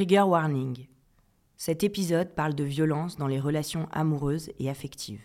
Trigger 0.00 0.22
warning. 0.22 0.86
Cet 1.58 1.84
épisode 1.84 2.34
parle 2.34 2.54
de 2.54 2.64
violence 2.64 3.18
dans 3.18 3.26
les 3.26 3.38
relations 3.38 3.86
amoureuses 3.92 4.50
et 4.58 4.70
affectives 4.70 5.20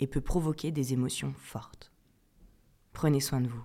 et 0.00 0.06
peut 0.06 0.20
provoquer 0.20 0.70
des 0.70 0.92
émotions 0.92 1.32
fortes. 1.38 1.90
Prenez 2.92 3.20
soin 3.20 3.40
de 3.40 3.48
vous. 3.48 3.64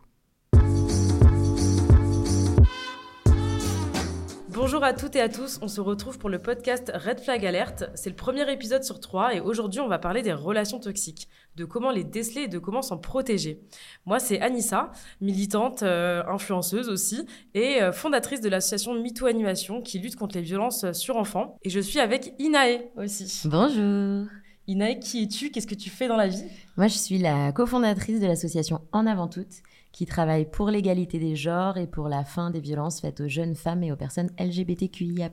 Bonjour 4.54 4.84
à 4.84 4.94
toutes 4.94 5.16
et 5.16 5.22
à 5.22 5.30
tous, 5.30 5.58
on 5.64 5.68
se 5.68 5.82
retrouve 5.82 6.20
pour 6.20 6.30
le 6.30 6.38
podcast 6.38 6.92
Red 6.94 7.20
Flag 7.22 7.44
Alert. 7.44 7.90
C'est 7.96 8.12
le 8.12 8.16
premier 8.16 8.52
épisode 8.52 8.84
sur 8.84 9.00
trois 9.00 9.34
et 9.34 9.40
aujourd'hui 9.40 9.80
on 9.80 9.88
va 9.88 9.98
parler 9.98 10.22
des 10.22 10.32
relations 10.32 10.80
toxiques, 10.80 11.28
de 11.56 11.66
comment 11.66 11.90
les 11.90 12.04
déceler 12.04 12.42
et 12.42 12.48
de 12.48 12.60
comment 12.60 12.84
s'en 12.84 13.00
protéger. 13.00 13.64
Moi 14.06 14.20
c'est 14.20 14.40
Anissa, 14.42 14.92
militante, 15.22 15.82
euh, 15.82 16.22
influenceuse 16.28 16.88
aussi 16.88 17.26
et 17.56 17.82
euh, 17.82 17.92
fondatrice 17.92 18.42
de 18.42 18.50
l'association 18.50 18.94
MeToo 18.94 19.26
Animation 19.26 19.82
qui 19.82 19.98
lutte 19.98 20.18
contre 20.18 20.36
les 20.36 20.44
violences 20.44 20.92
sur 20.92 21.18
enfants. 21.18 21.58
Et 21.64 21.72
je 21.72 21.80
suis 21.80 22.00
avec 22.00 22.36
Inae 22.38 22.92
aussi. 22.96 23.42
Bonjour. 23.46 24.28
Inae, 24.68 25.00
qui 25.00 25.24
es-tu? 25.24 25.50
Qu'est-ce 25.50 25.68
que 25.68 25.74
tu 25.74 25.90
fais 25.90 26.08
dans 26.08 26.16
la 26.16 26.28
vie? 26.28 26.44
Moi 26.78 26.88
je 26.88 26.98
suis 26.98 27.18
la 27.18 27.52
cofondatrice 27.54 28.20
de 28.20 28.28
l'association 28.28 28.82
En 28.92 29.08
Avant 29.08 29.28
Toutes 29.28 29.64
qui 29.94 30.06
travaille 30.06 30.50
pour 30.50 30.70
l'égalité 30.70 31.20
des 31.20 31.38
genres 31.38 31.78
et 31.78 31.88
pour 31.88 32.10
la 32.10 32.26
fin 32.26 32.50
des 32.50 32.60
violences 32.60 33.00
faites 33.00 33.22
aux 33.22 33.30
jeunes 33.30 33.56
femmes 33.56 33.84
et 33.84 33.92
aux 33.94 33.96
personnes 33.96 34.32
LGBTQIA+. 34.38 35.32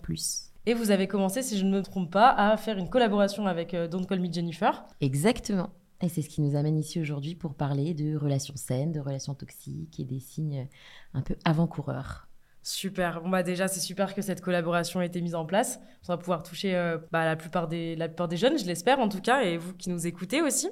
Et 0.67 0.75
vous 0.75 0.91
avez 0.91 1.09
commencé, 1.09 1.43
si 1.43 1.59
je 1.59 1.65
ne 1.65 1.73
me 1.73 1.83
trompe 1.83 2.13
pas, 2.13 2.29
à 2.29 2.57
faire 2.59 2.77
une 2.77 2.91
collaboration 2.91 3.47
avec 3.47 3.75
euh, 3.75 3.89
Don't 3.89 4.07
Call 4.07 4.21
Me 4.21 4.31
Jennifer. 4.31 4.85
Exactement. 5.01 5.71
Et 6.03 6.09
c'est 6.09 6.23
ce 6.23 6.29
qui 6.29 6.43
nous 6.43 6.57
amène 6.57 6.79
ici 6.79 7.01
aujourd'hui 7.01 7.35
pour 7.35 7.55
parler 7.55 7.95
de 7.95 8.17
relations 8.17 8.55
saines, 8.57 8.93
de 8.93 9.01
relations 9.01 9.35
toxiques 9.35 9.99
et 9.99 10.05
des 10.05 10.21
signes 10.21 10.69
un 11.15 11.23
peu 11.23 11.37
avant-coureurs. 11.45 12.30
Super. 12.63 13.23
Bon 13.23 13.31
bah 13.31 13.43
déjà 13.43 13.69
c'est 13.69 13.81
super 13.81 14.15
que 14.15 14.21
cette 14.21 14.43
collaboration 14.43 15.01
ait 15.01 15.07
été 15.07 15.23
mise 15.23 15.35
en 15.35 15.47
place. 15.47 15.81
On 16.09 16.13
va 16.13 16.19
pouvoir 16.19 16.43
toucher 16.43 16.77
euh, 16.77 16.99
bah, 17.11 17.25
la 17.25 17.35
plupart 17.35 17.69
des 17.69 17.97
la 17.97 18.07
plupart 18.09 18.29
des 18.29 18.37
jeunes, 18.37 18.59
je 18.59 18.67
l'espère 18.67 19.01
en 19.01 19.09
tout 19.09 19.23
cas, 19.23 19.43
et 19.43 19.57
vous 19.57 19.73
qui 19.73 19.89
nous 19.89 20.07
écoutez 20.07 20.43
aussi. 20.43 20.69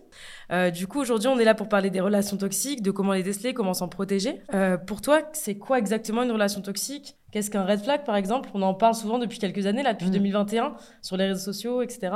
Euh, 0.53 0.71
du 0.71 0.87
coup 0.87 1.01
aujourd'hui 1.01 1.29
on 1.29 1.39
est 1.39 1.45
là 1.45 1.55
pour 1.55 1.69
parler 1.69 1.89
des 1.89 2.01
relations 2.01 2.37
toxiques, 2.37 2.83
de 2.83 2.91
comment 2.91 3.15
les 3.15 3.23
déceler, 3.23 3.55
comment 3.55 3.73
s'en 3.73 3.89
protéger. 3.89 4.43
Euh, 4.53 4.77
pour 4.77 5.01
toi 5.01 5.23
c'est 5.33 5.57
quoi 5.57 5.79
exactement 5.79 6.23
une 6.25 6.33
relation 6.33 6.61
toxique? 6.61 7.17
Qu'est-ce 7.31 7.51
qu'un 7.51 7.65
red 7.65 7.81
flag 7.81 8.05
par 8.05 8.17
exemple? 8.17 8.49
On 8.55 8.63
en 8.63 8.73
parle 8.73 8.95
souvent 8.95 9.19
depuis 9.19 9.39
quelques 9.39 9.67
années 9.67 9.83
là, 9.83 9.93
depuis 9.93 10.11
2021 10.11 10.71
mm. 10.71 10.75
sur 11.03 11.17
les 11.17 11.27
réseaux 11.27 11.53
sociaux, 11.53 11.83
etc. 11.83 12.13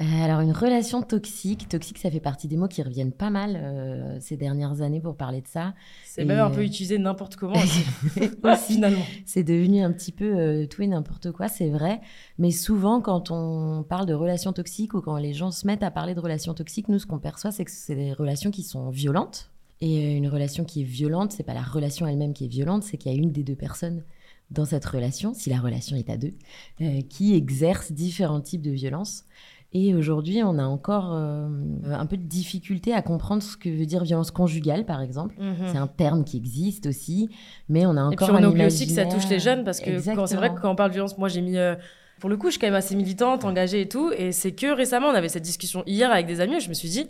Euh, 0.00 0.24
alors, 0.24 0.40
une 0.40 0.52
relation 0.52 1.02
toxique, 1.02 1.68
toxique, 1.68 1.98
ça 1.98 2.10
fait 2.10 2.20
partie 2.20 2.48
des 2.48 2.56
mots 2.56 2.68
qui 2.68 2.82
reviennent 2.82 3.12
pas 3.12 3.30
mal 3.30 3.56
euh, 3.56 4.18
ces 4.20 4.36
dernières 4.36 4.80
années 4.80 5.00
pour 5.00 5.16
parler 5.16 5.40
de 5.40 5.48
ça. 5.48 5.74
C'est 6.04 6.24
même 6.24 6.38
un 6.38 6.50
peu 6.50 6.60
euh, 6.60 6.64
utilisé 6.64 6.98
n'importe 6.98 7.36
comment. 7.36 7.54
finalement. 8.56 9.04
C'est 9.26 9.44
devenu 9.44 9.82
un 9.82 9.92
petit 9.92 10.12
peu 10.12 10.66
tout 10.70 10.82
et 10.82 10.86
n'importe 10.86 11.32
quoi, 11.32 11.48
c'est 11.48 11.68
vrai. 11.68 12.00
Mais 12.38 12.50
souvent, 12.50 13.00
quand 13.00 13.30
on 13.30 13.82
parle 13.82 14.06
de 14.06 14.14
relations 14.14 14.52
toxiques 14.52 14.94
ou 14.94 15.00
quand 15.00 15.16
les 15.16 15.34
gens 15.34 15.50
se 15.50 15.66
mettent 15.66 15.82
à 15.82 15.90
parler 15.90 16.14
de 16.14 16.20
relations 16.20 16.54
toxiques, 16.54 16.88
nous, 16.88 16.98
ce 16.98 17.06
qu'on 17.06 17.18
perçoit, 17.18 17.50
c'est 17.50 17.64
que 17.64 17.70
c'est 17.70 17.96
des 17.96 18.12
relations 18.12 18.50
qui 18.50 18.62
sont 18.62 18.90
violentes. 18.90 19.50
Et 19.80 20.16
une 20.16 20.28
relation 20.28 20.64
qui 20.64 20.82
est 20.82 20.84
violente, 20.84 21.32
c'est 21.32 21.42
pas 21.42 21.54
la 21.54 21.62
relation 21.62 22.06
elle-même 22.06 22.32
qui 22.32 22.44
est 22.44 22.48
violente, 22.48 22.84
c'est 22.84 22.96
qu'il 22.96 23.12
y 23.12 23.14
a 23.16 23.18
une 23.18 23.32
des 23.32 23.42
deux 23.42 23.56
personnes 23.56 24.04
dans 24.50 24.64
cette 24.64 24.84
relation, 24.84 25.32
si 25.34 25.50
la 25.50 25.60
relation 25.60 25.96
est 25.96 26.10
à 26.10 26.16
deux, 26.16 26.34
qui 27.08 27.34
exerce 27.34 27.92
différents 27.92 28.40
types 28.40 28.62
de 28.62 28.70
violences. 28.70 29.24
Et 29.74 29.94
aujourd'hui, 29.94 30.42
on 30.44 30.58
a 30.58 30.64
encore 30.64 31.12
euh, 31.14 31.48
un 31.86 32.04
peu 32.04 32.18
de 32.18 32.24
difficulté 32.24 32.92
à 32.92 33.00
comprendre 33.00 33.42
ce 33.42 33.56
que 33.56 33.70
veut 33.70 33.86
dire 33.86 34.04
violence 34.04 34.30
conjugale, 34.30 34.84
par 34.84 35.00
exemple. 35.00 35.34
Mhm. 35.38 35.68
C'est 35.72 35.78
un 35.78 35.86
terme 35.86 36.24
qui 36.24 36.36
existe 36.36 36.86
aussi, 36.86 37.30
mais 37.70 37.86
on 37.86 37.96
a 37.96 38.02
encore. 38.02 38.28
Et 38.28 38.32
puis 38.34 38.44
on 38.44 38.48
oublie 38.48 38.66
aussi 38.66 38.86
que 38.86 38.92
ça 38.92 39.06
touche 39.06 39.28
les 39.30 39.38
jeunes 39.38 39.64
parce 39.64 39.80
que 39.80 39.98
c'est 39.98 40.36
vrai 40.36 40.54
que 40.54 40.60
quand 40.60 40.70
on 40.70 40.76
parle 40.76 40.90
de 40.90 40.94
violence, 40.94 41.16
moi 41.16 41.28
j'ai 41.28 41.40
mis. 41.40 41.56
Euh, 41.56 41.74
pour 42.20 42.28
le 42.28 42.36
coup, 42.36 42.48
je 42.48 42.52
suis 42.52 42.60
quand 42.60 42.66
même 42.66 42.74
assez 42.74 42.94
militante, 42.94 43.44
engagée 43.44 43.80
et 43.80 43.88
tout. 43.88 44.12
Et 44.16 44.30
c'est 44.30 44.52
que 44.52 44.72
récemment, 44.72 45.08
on 45.08 45.14
avait 45.14 45.28
cette 45.28 45.42
discussion 45.42 45.82
hier 45.86 46.12
avec 46.12 46.26
des 46.26 46.40
amis 46.40 46.56
et 46.56 46.60
je 46.60 46.68
me 46.68 46.74
suis 46.74 46.88
dit, 46.88 47.08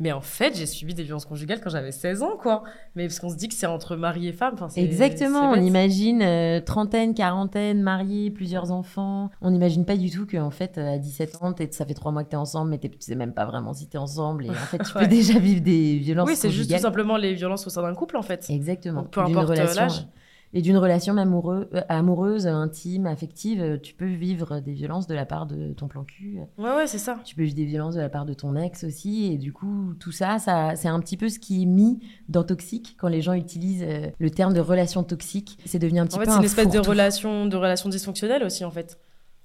mais 0.00 0.12
en 0.12 0.22
fait, 0.22 0.56
j'ai 0.56 0.64
subi 0.64 0.94
des 0.94 1.02
violences 1.02 1.26
conjugales 1.26 1.60
quand 1.60 1.68
j'avais 1.68 1.92
16 1.92 2.22
ans, 2.22 2.36
quoi. 2.40 2.64
Mais 2.96 3.06
parce 3.06 3.20
qu'on 3.20 3.28
se 3.28 3.36
dit 3.36 3.48
que 3.48 3.54
c'est 3.54 3.66
entre 3.66 3.96
mari 3.96 4.28
et 4.28 4.32
femme. 4.32 4.56
Exactement. 4.74 5.50
On 5.50 5.62
imagine 5.62 6.22
euh, 6.22 6.60
trentaine, 6.60 7.14
quarantaine, 7.14 7.82
mariés, 7.82 8.30
plusieurs 8.30 8.72
enfants. 8.72 9.30
On 9.42 9.50
n'imagine 9.50 9.84
pas 9.84 9.98
du 9.98 10.10
tout 10.10 10.26
qu'en 10.26 10.50
fait, 10.50 10.78
à 10.78 10.98
17 10.98 11.36
ans, 11.42 11.54
ça 11.70 11.84
fait 11.84 11.94
trois 11.94 12.12
mois 12.12 12.24
que 12.24 12.30
tu 12.30 12.34
es 12.34 12.38
ensemble, 12.38 12.70
mais 12.70 12.78
tu 12.78 12.90
sais 12.98 13.14
même 13.14 13.34
pas 13.34 13.44
vraiment 13.44 13.74
si 13.74 13.88
tu 13.88 13.98
es 13.98 14.00
ensemble. 14.00 14.46
Et 14.46 14.50
en 14.50 14.54
fait, 14.54 14.78
tu 14.78 14.92
peux 14.98 15.06
déjà 15.06 15.38
vivre 15.38 15.60
des 15.60 15.98
violences 15.98 16.28
Oui, 16.28 16.34
c'est 16.34 16.50
juste 16.50 16.72
tout 16.72 16.78
simplement 16.78 17.18
les 17.18 17.34
violences 17.34 17.66
au 17.66 17.70
sein 17.70 17.82
d'un 17.82 17.94
couple, 17.94 18.16
en 18.16 18.22
fait. 18.22 18.48
Exactement. 18.48 19.04
peu 19.04 19.20
importe 19.20 19.50
euh, 19.50 19.74
l'âge. 19.74 20.06
Et 20.52 20.62
d'une 20.62 20.78
relation 20.78 21.16
amoureux, 21.16 21.68
euh, 21.74 21.82
amoureuse, 21.88 22.48
intime, 22.48 23.06
affective, 23.06 23.60
euh, 23.60 23.78
tu 23.78 23.94
peux 23.94 24.08
vivre 24.08 24.58
des 24.58 24.72
violences 24.72 25.06
de 25.06 25.14
la 25.14 25.24
part 25.24 25.46
de 25.46 25.72
ton 25.74 25.86
plan 25.86 26.02
cul. 26.02 26.40
Ouais, 26.58 26.74
ouais, 26.74 26.86
c'est 26.88 26.98
ça. 26.98 27.20
Tu 27.24 27.36
peux 27.36 27.42
vivre 27.42 27.54
des 27.54 27.66
violences 27.66 27.94
de 27.94 28.00
la 28.00 28.08
part 28.08 28.26
de 28.26 28.34
ton 28.34 28.56
ex 28.56 28.82
aussi. 28.82 29.32
Et 29.32 29.38
du 29.38 29.52
coup, 29.52 29.94
tout 30.00 30.10
ça, 30.10 30.40
ça 30.40 30.72
c'est 30.74 30.88
un 30.88 30.98
petit 30.98 31.16
peu 31.16 31.28
ce 31.28 31.38
qui 31.38 31.62
est 31.62 31.66
mis 31.66 32.00
dans 32.28 32.42
toxique 32.42 32.96
quand 32.98 33.06
les 33.06 33.22
gens 33.22 33.34
utilisent 33.34 33.84
euh, 33.86 34.08
le 34.18 34.30
terme 34.30 34.52
de 34.52 34.60
relation 34.60 35.04
toxique. 35.04 35.56
C'est 35.66 35.78
devenu 35.78 36.00
un 36.00 36.06
petit 36.06 36.18
peu. 36.18 36.22
En 36.22 36.26
fait, 36.26 36.32
c'est 36.32 36.38
une 36.38 36.44
espèce 36.44 36.70
de 36.70 36.80
relation, 36.80 37.46
de 37.46 37.56
relation 37.56 37.88
dysfonctionnelle 37.88 38.42
aussi, 38.42 38.64
en 38.64 38.72
fait. 38.72 38.98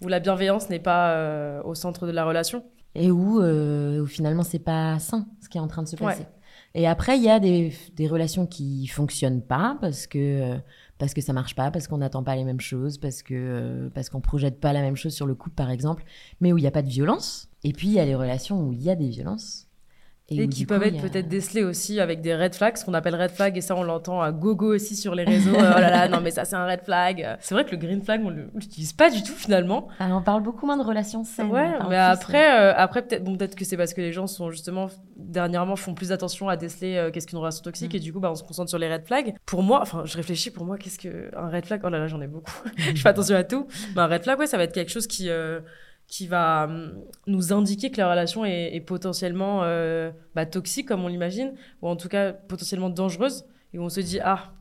Où 0.04 0.08
la 0.08 0.20
bienveillance 0.20 0.72
n'est 0.72 0.80
pas 0.80 1.62
au 1.64 1.76
centre 1.76 2.08
de 2.08 2.12
la 2.12 2.26
relation. 2.26 2.64
Et 2.96 3.12
où, 3.12 3.42
où 3.42 4.06
finalement, 4.08 4.44
c'est 4.44 4.60
pas 4.60 4.98
sain 5.00 5.28
ce 5.42 5.50
qui 5.50 5.58
est 5.58 5.62
en 5.62 5.68
train 5.68 5.84
de 5.84 5.88
se 5.88 5.96
passer. 5.96 6.26
Et 6.74 6.88
après, 6.88 7.18
il 7.18 7.24
y 7.24 7.30
a 7.30 7.40
des, 7.40 7.74
des 7.96 8.08
relations 8.08 8.46
qui 8.46 8.86
fonctionnent 8.88 9.42
pas 9.42 9.78
parce 9.80 10.08
que 10.08 10.58
parce 10.98 11.14
que 11.14 11.22
ça 11.22 11.34
marche 11.34 11.56
pas, 11.56 11.72
parce 11.72 11.88
qu'on 11.88 11.98
n'attend 11.98 12.24
pas 12.24 12.36
les 12.36 12.44
mêmes 12.44 12.62
choses, 12.62 12.98
parce 12.98 13.22
que 13.24 13.34
euh, 13.34 13.90
parce 13.94 14.10
qu'on 14.10 14.22
projette 14.22 14.60
pas 14.60 14.74
la 14.74 14.82
même 14.82 14.96
chose 14.96 15.14
sur 15.14 15.26
le 15.26 15.36
couple 15.36 15.56
par 15.56 15.72
exemple, 15.72 16.04
mais 16.40 16.54
où 16.54 16.58
il 16.58 16.62
n'y 16.62 16.68
a 16.68 16.72
pas 16.72 16.82
de 16.82 16.90
violence. 16.90 17.50
Et 17.64 17.74
puis 17.74 17.88
il 17.88 17.94
y 17.94 18.00
a 18.00 18.06
les 18.06 18.16
relations 18.16 18.62
où 18.62 18.74
il 18.74 18.82
y 18.82 18.90
a 18.90 18.96
des 18.96 19.10
violences. 19.10 19.65
Et, 20.30 20.50
qui 20.50 20.66
peuvent 20.66 20.82
être 20.82 21.00
peut-être 21.02 21.28
décelés 21.28 21.64
aussi 21.64 22.00
avec 22.00 22.22
des 22.22 22.36
red 22.36 22.56
flags, 22.56 22.78
ce 22.78 22.84
qu'on 22.84 22.96
appelle 22.96 23.16
red 23.16 23.30
flag, 23.30 23.56
et 23.58 23.62
ça 23.62 23.76
on 23.76 23.84
l'entend 23.84 24.22
à 24.22 24.32
gogo 24.32 24.74
aussi 24.74 24.96
sur 24.96 25.14
les 25.14 25.24
réseaux. 25.24 25.54
oh 25.56 25.62
là 25.62 25.92
là, 25.92 26.08
non 26.08 26.20
mais 26.20 26.32
ça 26.32 26.46
c'est 26.46 26.56
un 26.56 26.66
red 26.66 26.82
flag. 26.82 27.38
C'est 27.40 27.54
vrai 27.54 27.64
que 27.64 27.72
le 27.72 27.78
green 27.78 28.02
flag 28.02 28.22
on 28.26 28.32
l'utilise 28.56 28.94
pas 28.94 29.12
du 29.12 29.22
tout 29.22 29.34
finalement. 29.34 29.88
Ah, 30.00 30.08
on 30.12 30.24
parle 30.24 30.42
beaucoup 30.42 30.66
moins 30.66 30.78
de 30.78 30.84
relations 30.84 31.24
saines. 31.24 31.52
Ouais, 31.52 31.70
mais 31.90 31.98
après, 31.98 32.60
euh, 32.60 32.74
après 32.76 33.04
peut-être 33.04 33.24
bon, 33.24 33.38
peut-être 33.38 33.54
que 33.54 33.66
c'est 33.66 33.78
parce 33.78 33.94
que 33.94 34.02
les 34.02 34.12
gens 34.12 34.26
sont 34.26 34.50
justement 34.50 34.88
dernièrement 35.16 35.76
font 35.76 35.94
plus 35.94 36.12
attention 36.12 36.50
à 36.50 36.58
déceler 36.58 36.96
euh, 36.96 37.12
qu'est-ce 37.12 37.28
qu'une 37.28 37.38
relation 37.38 37.62
toxique 37.62 37.94
mm. 37.94 37.98
et 37.98 38.00
du 38.00 38.12
coup 38.12 38.20
bah 38.20 38.32
on 38.32 38.36
se 38.36 38.44
concentre 38.44 38.70
sur 38.70 38.80
les 38.80 38.92
red 38.92 39.06
flags. 39.06 39.36
Pour 39.46 39.62
moi, 39.62 39.80
enfin 39.82 40.04
je 40.06 40.18
réfléchis 40.18 40.50
pour 40.50 40.66
moi 40.66 40.78
qu'est-ce 40.80 40.98
que 40.98 41.30
un 41.38 41.50
red 41.50 41.68
flag. 41.68 41.82
Oh 41.84 41.90
là 41.90 42.00
là 42.00 42.08
j'en 42.08 42.22
ai 42.22 42.28
beaucoup. 42.28 42.52
je 42.78 43.00
fais 43.00 43.10
attention 43.10 43.36
à 43.36 43.44
tout. 43.44 43.68
Mais 43.96 44.02
un 44.02 44.08
red 44.08 44.24
flag 44.24 44.40
ouais 44.40 44.48
ça 44.48 44.58
va 44.58 44.64
être 44.64 44.74
quelque 44.74 44.92
chose 44.92 45.06
qui 45.06 45.30
euh, 45.30 45.60
qui 46.08 46.28
va 46.28 46.66
hum, 46.66 47.04
nous 47.28 47.54
indiquer 47.54 47.92
que 47.92 47.98
la 47.98 48.10
relation 48.10 48.46
est, 48.46 48.80
potentiellement 48.86 49.64
euh, 49.64 50.12
bah, 50.36 50.46
toxique, 50.46 50.88
comme 50.88 51.04
on 51.04 51.08
l'imagine, 51.08 51.54
ou 51.82 51.88
en 51.88 51.96
tout 51.96 52.10
cas 52.10 52.34
potentiellement 52.34 52.90
dangereuse, 52.90 53.46
et 53.74 53.80
où 53.80 53.84
on 53.84 53.90
se 53.90 54.00
dit, 54.00 54.20
ah, 54.24 54.54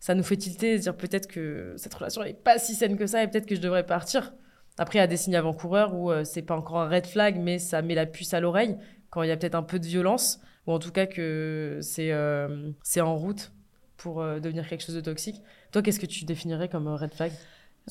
ça 0.00 0.14
nous 0.14 0.22
fait 0.22 0.36
tilter, 0.36 0.78
dire 0.78 0.96
peut-être 0.96 1.26
que 1.26 1.74
cette 1.76 1.94
relation 1.94 2.22
n'est 2.22 2.34
pas 2.34 2.58
si 2.58 2.74
saine 2.74 2.96
que 2.96 3.06
ça, 3.06 3.22
et 3.22 3.28
peut-être 3.28 3.46
que 3.46 3.54
je 3.54 3.60
devrais 3.60 3.84
partir. 3.84 4.32
Après, 4.78 4.98
il 4.98 5.02
y 5.02 5.04
a 5.04 5.08
des 5.08 5.16
signes 5.16 5.36
avant-coureurs 5.36 5.94
où 5.94 6.10
euh, 6.10 6.24
c'est 6.24 6.42
pas 6.42 6.56
encore 6.56 6.78
un 6.78 6.88
red 6.88 7.06
flag, 7.06 7.38
mais 7.38 7.58
ça 7.58 7.82
met 7.82 7.94
la 7.94 8.06
puce 8.06 8.32
à 8.32 8.40
l'oreille, 8.40 8.76
quand 9.10 9.22
il 9.22 9.28
y 9.28 9.32
a 9.32 9.36
peut-être 9.36 9.56
un 9.56 9.62
peu 9.62 9.78
de 9.78 9.86
violence, 9.86 10.40
ou 10.66 10.72
en 10.72 10.78
tout 10.78 10.92
cas 10.92 11.06
que 11.06 11.78
c'est 11.82 12.12
euh, 12.12 12.72
en 12.98 13.16
route 13.16 13.52
pour 13.96 14.22
devenir 14.22 14.68
quelque 14.68 14.84
chose 14.84 14.94
de 14.94 15.00
toxique. 15.00 15.42
Toi, 15.72 15.82
qu'est-ce 15.82 15.98
que 15.98 16.06
tu 16.06 16.24
définirais 16.24 16.68
comme 16.68 16.86
red 16.86 17.12
flag? 17.12 17.32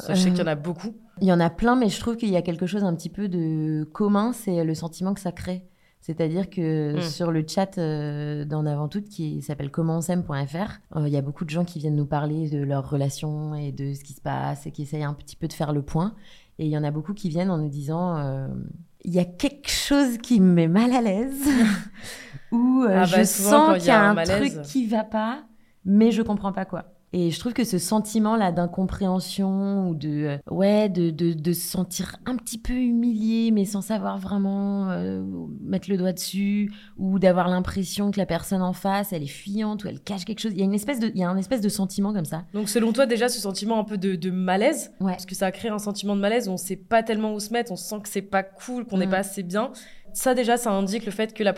Je 0.09 0.13
sais 0.15 0.29
qu'il 0.29 0.39
y 0.39 0.41
en 0.41 0.47
a 0.47 0.55
beaucoup. 0.55 0.95
Il 1.21 1.27
y 1.27 1.33
en 1.33 1.39
a 1.39 1.49
plein, 1.49 1.75
mais 1.75 1.89
je 1.89 1.99
trouve 1.99 2.15
qu'il 2.17 2.29
y 2.29 2.35
a 2.35 2.41
quelque 2.41 2.65
chose 2.65 2.83
un 2.83 2.95
petit 2.95 3.09
peu 3.09 3.27
de 3.27 3.87
commun, 3.91 4.33
c'est 4.33 4.63
le 4.63 4.75
sentiment 4.75 5.13
que 5.13 5.19
ça 5.19 5.31
crée. 5.31 5.63
C'est-à-dire 6.07 6.49
que 6.49 6.97
hmm. 6.97 7.01
sur 7.01 7.31
le 7.31 7.43
chat 7.45 7.77
euh, 7.77 8.45
d'En 8.45 8.65
Avant 8.65 8.87
Tout, 8.87 9.01
qui 9.01 9.41
s'appelle 9.41 9.71
commentsem.fr, 9.71 10.95
euh, 10.95 11.07
il 11.07 11.13
y 11.13 11.17
a 11.17 11.21
beaucoup 11.21 11.43
de 11.43 11.49
gens 11.49 11.65
qui 11.65 11.79
viennent 11.79 11.95
nous 11.95 12.05
parler 12.05 12.49
de 12.49 12.59
leurs 12.59 12.89
relations 12.89 13.55
et 13.55 13.71
de 13.71 13.93
ce 13.93 14.03
qui 14.03 14.13
se 14.13 14.21
passe 14.21 14.67
et 14.67 14.71
qui 14.71 14.83
essayent 14.83 15.03
un 15.03 15.13
petit 15.13 15.35
peu 15.35 15.47
de 15.47 15.53
faire 15.53 15.73
le 15.73 15.81
point. 15.81 16.13
Et 16.59 16.65
il 16.65 16.71
y 16.71 16.77
en 16.77 16.83
a 16.83 16.91
beaucoup 16.91 17.13
qui 17.13 17.29
viennent 17.29 17.51
en 17.51 17.57
nous 17.57 17.69
disant 17.69 18.17
euh, 18.17 18.47
il 19.03 19.13
y 19.13 19.19
a 19.19 19.25
quelque 19.25 19.69
chose 19.69 20.17
qui 20.17 20.39
me 20.39 20.53
met 20.53 20.67
mal 20.67 20.93
à 20.93 21.01
l'aise, 21.01 21.45
ou 22.51 22.85
ah 22.88 23.03
je 23.03 23.17
bah, 23.17 23.25
sens 23.25 23.77
qu'il 23.77 23.88
y 23.88 23.91
a 23.91 24.09
un, 24.09 24.17
un 24.17 24.23
truc 24.23 24.61
qui 24.61 24.88
va 24.88 25.03
pas, 25.03 25.43
mais 25.83 26.11
je 26.11 26.21
comprends 26.21 26.53
pas 26.53 26.65
quoi. 26.65 26.96
Et 27.19 27.31
je 27.31 27.39
trouve 27.39 27.53
que 27.53 27.63
ce 27.63 27.79
sentiment-là 27.79 28.51
d'incompréhension 28.51 29.89
ou 29.89 29.95
de, 29.95 30.09
euh, 30.09 30.37
ouais, 30.51 30.87
de, 30.87 31.09
de, 31.09 31.33
de, 31.33 31.51
se 31.51 31.67
sentir 31.67 32.17
un 32.27 32.35
petit 32.35 32.59
peu 32.59 32.73
humilié, 32.73 33.49
mais 33.49 33.65
sans 33.65 33.81
savoir 33.81 34.19
vraiment 34.19 34.91
euh, 34.91 35.23
mettre 35.63 35.89
le 35.89 35.97
doigt 35.97 36.13
dessus, 36.13 36.71
ou 36.99 37.17
d'avoir 37.17 37.47
l'impression 37.47 38.11
que 38.11 38.19
la 38.19 38.27
personne 38.27 38.61
en 38.61 38.71
face, 38.71 39.13
elle 39.13 39.23
est 39.23 39.25
fuyante 39.25 39.83
ou 39.83 39.87
elle 39.87 39.99
cache 39.99 40.25
quelque 40.25 40.41
chose. 40.41 40.51
Il 40.51 40.59
y 40.59 40.61
a 40.61 40.65
une 40.65 40.75
espèce 40.75 40.99
de, 40.99 41.07
il 41.07 41.19
y 41.19 41.23
a 41.23 41.29
un 41.29 41.37
espèce 41.37 41.61
de 41.61 41.69
sentiment 41.69 42.13
comme 42.13 42.25
ça. 42.25 42.43
Donc, 42.53 42.69
selon 42.69 42.93
toi, 42.93 43.07
déjà, 43.07 43.29
ce 43.29 43.39
sentiment 43.39 43.79
un 43.79 43.83
peu 43.83 43.97
de, 43.97 44.13
de 44.15 44.29
malaise, 44.29 44.91
ouais. 44.99 45.13
parce 45.13 45.25
que 45.25 45.33
ça 45.33 45.51
crée 45.51 45.69
un 45.69 45.79
sentiment 45.79 46.15
de 46.15 46.21
malaise, 46.21 46.47
on 46.49 46.57
sait 46.57 46.75
pas 46.75 47.01
tellement 47.01 47.33
où 47.33 47.39
se 47.39 47.51
mettre, 47.51 47.71
on 47.71 47.77
sent 47.77 47.99
que 48.03 48.09
c'est 48.09 48.21
pas 48.21 48.43
cool, 48.43 48.85
qu'on 48.85 48.99
n'est 48.99 49.07
mm. 49.07 49.09
pas 49.09 49.17
assez 49.17 49.41
bien 49.41 49.71
ça 50.17 50.33
déjà, 50.33 50.57
ça 50.57 50.71
indique 50.71 51.05
le 51.05 51.11
fait 51.11 51.31
que 51.31 51.43
la, 51.43 51.53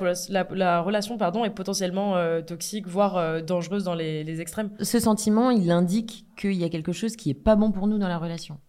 la, 0.52 0.82
relation 0.82 1.18
pardon, 1.18 1.46
est 1.46 1.50
potentiellement 1.50 2.18
euh, 2.18 2.42
toxique, 2.42 2.88
voire 2.88 3.16
euh, 3.16 3.40
dangereuse 3.40 3.86
dans 3.86 3.96
les, 3.96 4.42
extrêmes. 4.42 4.72
Ce 4.82 5.00
sentiment, 5.00 5.50
il 5.50 5.72
indique 5.72 6.26
qu'il 6.36 6.56
y 6.56 6.66
a 6.66 6.70
quelque 6.70 6.92
chose 6.92 7.16
qui 7.16 7.30
est 7.30 7.42
pas 7.42 7.56
bon 7.56 7.72
pour 7.72 7.88
nous 7.88 7.98
dans 7.98 8.10
la 8.10 8.18
relation. 8.18 8.60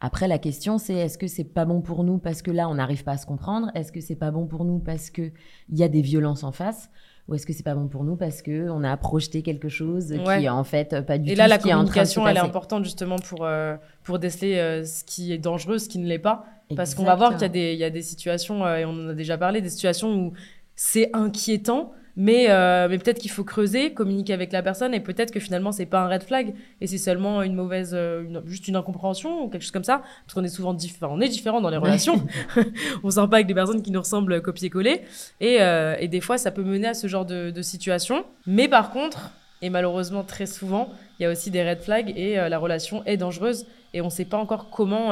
Après, 0.00 0.28
la 0.28 0.38
question, 0.38 0.78
c'est 0.78 0.94
est-ce 0.94 1.18
que 1.18 1.26
c'est 1.26 1.52
pas 1.52 1.64
bon 1.64 1.82
pour 1.82 2.04
nous 2.04 2.18
parce 2.18 2.42
que 2.42 2.52
là, 2.52 2.68
on 2.68 2.74
n'arrive 2.74 3.02
pas 3.02 3.12
à 3.12 3.16
se 3.16 3.26
comprendre? 3.26 3.72
Est-ce 3.74 3.90
que 3.90 4.00
c'est 4.00 4.14
pas 4.14 4.30
bon 4.30 4.46
pour 4.46 4.64
nous 4.64 4.78
parce 4.78 5.10
qu'il 5.10 5.32
y 5.70 5.82
a 5.82 5.88
des 5.88 6.02
violences 6.02 6.44
en 6.44 6.52
face? 6.52 6.88
Ou 7.28 7.34
est-ce 7.34 7.46
que 7.46 7.52
c'est 7.52 7.62
pas 7.62 7.74
bon 7.74 7.88
pour 7.88 8.04
nous 8.04 8.16
parce 8.16 8.42
que 8.42 8.68
on 8.68 8.84
a 8.84 8.96
projeté 8.96 9.42
quelque 9.42 9.68
chose 9.68 10.08
qui 10.08 10.30
est 10.30 10.48
en 10.48 10.64
fait 10.64 11.00
pas 11.06 11.16
du 11.16 11.26
tout 11.26 11.32
Et 11.32 11.34
là, 11.34 11.48
la 11.48 11.58
communication, 11.58 12.26
elle 12.28 12.36
est 12.36 12.40
importante 12.40 12.84
justement 12.84 13.16
pour 13.16 13.44
euh, 13.44 13.76
pour 14.02 14.18
déceler 14.18 14.58
euh, 14.58 14.84
ce 14.84 15.04
qui 15.04 15.32
est 15.32 15.38
dangereux, 15.38 15.78
ce 15.78 15.88
qui 15.88 15.98
ne 15.98 16.06
l'est 16.06 16.18
pas, 16.18 16.44
parce 16.76 16.94
qu'on 16.94 17.04
va 17.04 17.14
voir 17.14 17.32
qu'il 17.32 17.42
y 17.42 17.44
a 17.44 17.48
des 17.48 17.72
il 17.72 17.78
y 17.78 17.84
a 17.84 17.90
des 17.90 18.02
situations 18.02 18.66
euh, 18.66 18.76
et 18.76 18.84
on 18.84 18.90
en 18.90 19.08
a 19.08 19.14
déjà 19.14 19.38
parlé, 19.38 19.62
des 19.62 19.70
situations 19.70 20.14
où 20.14 20.32
c'est 20.76 21.10
inquiétant, 21.14 21.92
mais, 22.16 22.46
euh, 22.48 22.88
mais 22.88 22.98
peut-être 22.98 23.18
qu'il 23.18 23.30
faut 23.30 23.44
creuser, 23.44 23.92
communiquer 23.92 24.32
avec 24.32 24.52
la 24.52 24.62
personne 24.62 24.94
et 24.94 25.00
peut-être 25.00 25.32
que 25.32 25.40
finalement 25.40 25.72
c'est 25.72 25.86
pas 25.86 26.00
un 26.00 26.08
red 26.08 26.22
flag 26.22 26.54
et 26.80 26.86
c'est 26.86 26.98
seulement 26.98 27.42
une 27.42 27.54
mauvaise, 27.54 27.90
euh, 27.92 28.40
juste 28.46 28.68
une 28.68 28.76
incompréhension 28.76 29.44
ou 29.44 29.48
quelque 29.48 29.62
chose 29.62 29.72
comme 29.72 29.84
ça. 29.84 30.02
Parce 30.24 30.34
qu'on 30.34 30.44
est 30.44 30.48
souvent 30.48 30.74
différents, 30.74 31.16
on 31.16 31.20
est 31.20 31.28
différents 31.28 31.60
dans 31.60 31.70
les 31.70 31.76
relations. 31.76 32.24
on 33.02 33.10
sort 33.10 33.28
pas 33.28 33.36
avec 33.36 33.48
des 33.48 33.54
personnes 33.54 33.82
qui 33.82 33.90
nous 33.90 34.00
ressemblent 34.00 34.40
copier-coller 34.40 35.02
et, 35.40 35.60
euh, 35.60 35.96
et 35.98 36.08
des 36.08 36.20
fois 36.20 36.38
ça 36.38 36.50
peut 36.50 36.62
mener 36.62 36.88
à 36.88 36.94
ce 36.94 37.08
genre 37.08 37.26
de, 37.26 37.50
de 37.50 37.62
situation. 37.62 38.24
Mais 38.46 38.68
par 38.68 38.90
contre, 38.90 39.32
et 39.60 39.70
malheureusement 39.70 40.22
très 40.22 40.46
souvent, 40.46 40.90
il 41.18 41.24
y 41.24 41.26
a 41.26 41.30
aussi 41.30 41.50
des 41.50 41.68
red 41.68 41.80
flags 41.80 42.12
et 42.16 42.36
la 42.36 42.58
relation 42.58 43.04
est 43.06 43.16
dangereuse 43.16 43.66
et 43.92 44.00
on 44.00 44.10
sait 44.10 44.24
pas 44.24 44.38
encore 44.38 44.70
comment. 44.70 45.10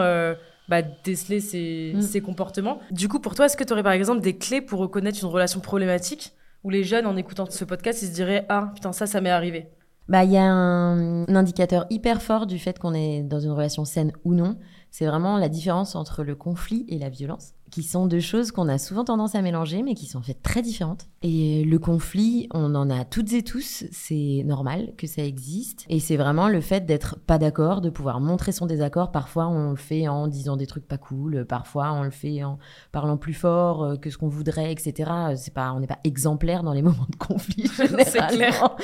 Bah, 0.69 0.81
déceler 0.81 1.41
ces, 1.41 1.93
mm. 1.97 2.03
ces 2.03 2.21
comportements. 2.21 2.79
Du 2.93 3.09
coup, 3.09 3.19
pour 3.19 3.35
toi, 3.35 3.47
est-ce 3.47 3.57
que 3.57 3.65
tu 3.65 3.73
aurais 3.73 3.83
par 3.83 3.93
exemple 3.93 4.21
des 4.21 4.39
clés 4.39 4.61
pour 4.61 4.79
reconnaître 4.79 5.19
une 5.21 5.29
relation 5.29 5.59
problématique? 5.59 6.33
Où 6.65 6.71
les 6.71 6.85
jeunes, 6.85 7.07
en 7.07 7.17
écoutant 7.17 7.47
ce 7.49 7.65
podcast, 7.65 8.03
ils 8.03 8.09
se 8.09 8.13
diraient 8.13 8.47
Ah, 8.49 8.71
putain, 8.75 8.93
ça, 8.93 9.07
ça 9.07 9.21
m'est 9.21 9.31
arrivé 9.31 9.69
Bah, 10.09 10.25
il 10.25 10.31
y 10.31 10.37
a 10.37 10.45
un, 10.45 11.25
un, 11.25 11.37
indicateur 11.37 11.87
hyper 11.91 12.23
fort 12.23 12.47
du 12.47 12.59
fait 12.59 12.79
qu'on 12.79 12.95
est 12.95 13.23
dans 13.23 13.41
une 13.41 13.51
relation 13.53 13.85
saine 13.85 14.13
ou 14.25 14.35
non. 14.35 14.59
C'est 14.91 15.07
vraiment 15.07 15.39
la 15.39 15.49
différence 15.49 15.95
entre 15.95 16.23
le 16.23 16.35
conflit 16.35 16.85
et 16.89 16.99
la 16.99 17.09
violence 17.09 17.55
qui 17.73 17.83
sont 17.83 18.07
deux 18.07 18.21
choses 18.21 18.53
qu'on 18.53 18.69
a 18.69 18.77
souvent 18.77 19.03
tendance 19.03 19.35
à 19.35 19.41
mélanger, 19.41 19.83
mais 19.83 19.95
qui 19.95 20.05
sont 20.05 20.19
en 20.19 20.23
fait 20.23 20.41
très 20.43 20.61
différentes. 20.61 21.07
Et 21.23 21.65
le 21.65 21.79
conflit, 21.79 22.47
on 22.53 22.75
en 22.75 22.91
a 22.91 23.07
toutes 23.07 23.33
et 23.33 23.43
tous, 23.43 23.85
c'est 23.91 24.43
normal 24.45 24.93
que 24.99 25.07
ça 25.07 25.25
existe. 25.25 25.87
Et 25.89 25.99
c'est 25.99 26.19
vraiment 26.19 26.49
le 26.49 26.61
fait 26.61 26.85
d'être 26.85 27.19
pas 27.19 27.39
d'accord, 27.39 27.81
de 27.81 27.89
pouvoir 27.89 28.21
montrer 28.21 28.53
son 28.53 28.67
désaccord. 28.67 29.11
Parfois, 29.11 29.49
on 29.49 29.71
le 29.71 29.77
fait 29.77 30.07
en 30.07 30.29
disant 30.29 30.59
des 30.59 30.67
trucs 30.67 30.87
pas 30.87 30.99
cool, 30.99 31.47
parfois, 31.47 31.93
on 31.93 32.03
le 32.03 32.11
fait 32.11 32.45
en 32.45 32.59
parlant 32.93 33.17
plus 33.17 33.33
fort 33.33 33.83
euh, 33.83 33.97
que 33.97 34.11
ce 34.11 34.19
qu'on 34.19 34.29
voudrait, 34.29 34.71
etc. 34.71 35.11
C'est 35.37 35.55
pas, 35.55 35.73
on 35.73 35.81
n'est 35.81 35.87
pas 35.87 35.99
exemplaire 36.05 36.63
dans 36.63 36.75
les 36.75 36.83
moments 36.83 37.07
de 37.09 37.17
conflit, 37.17 37.71
généralement. 37.77 38.77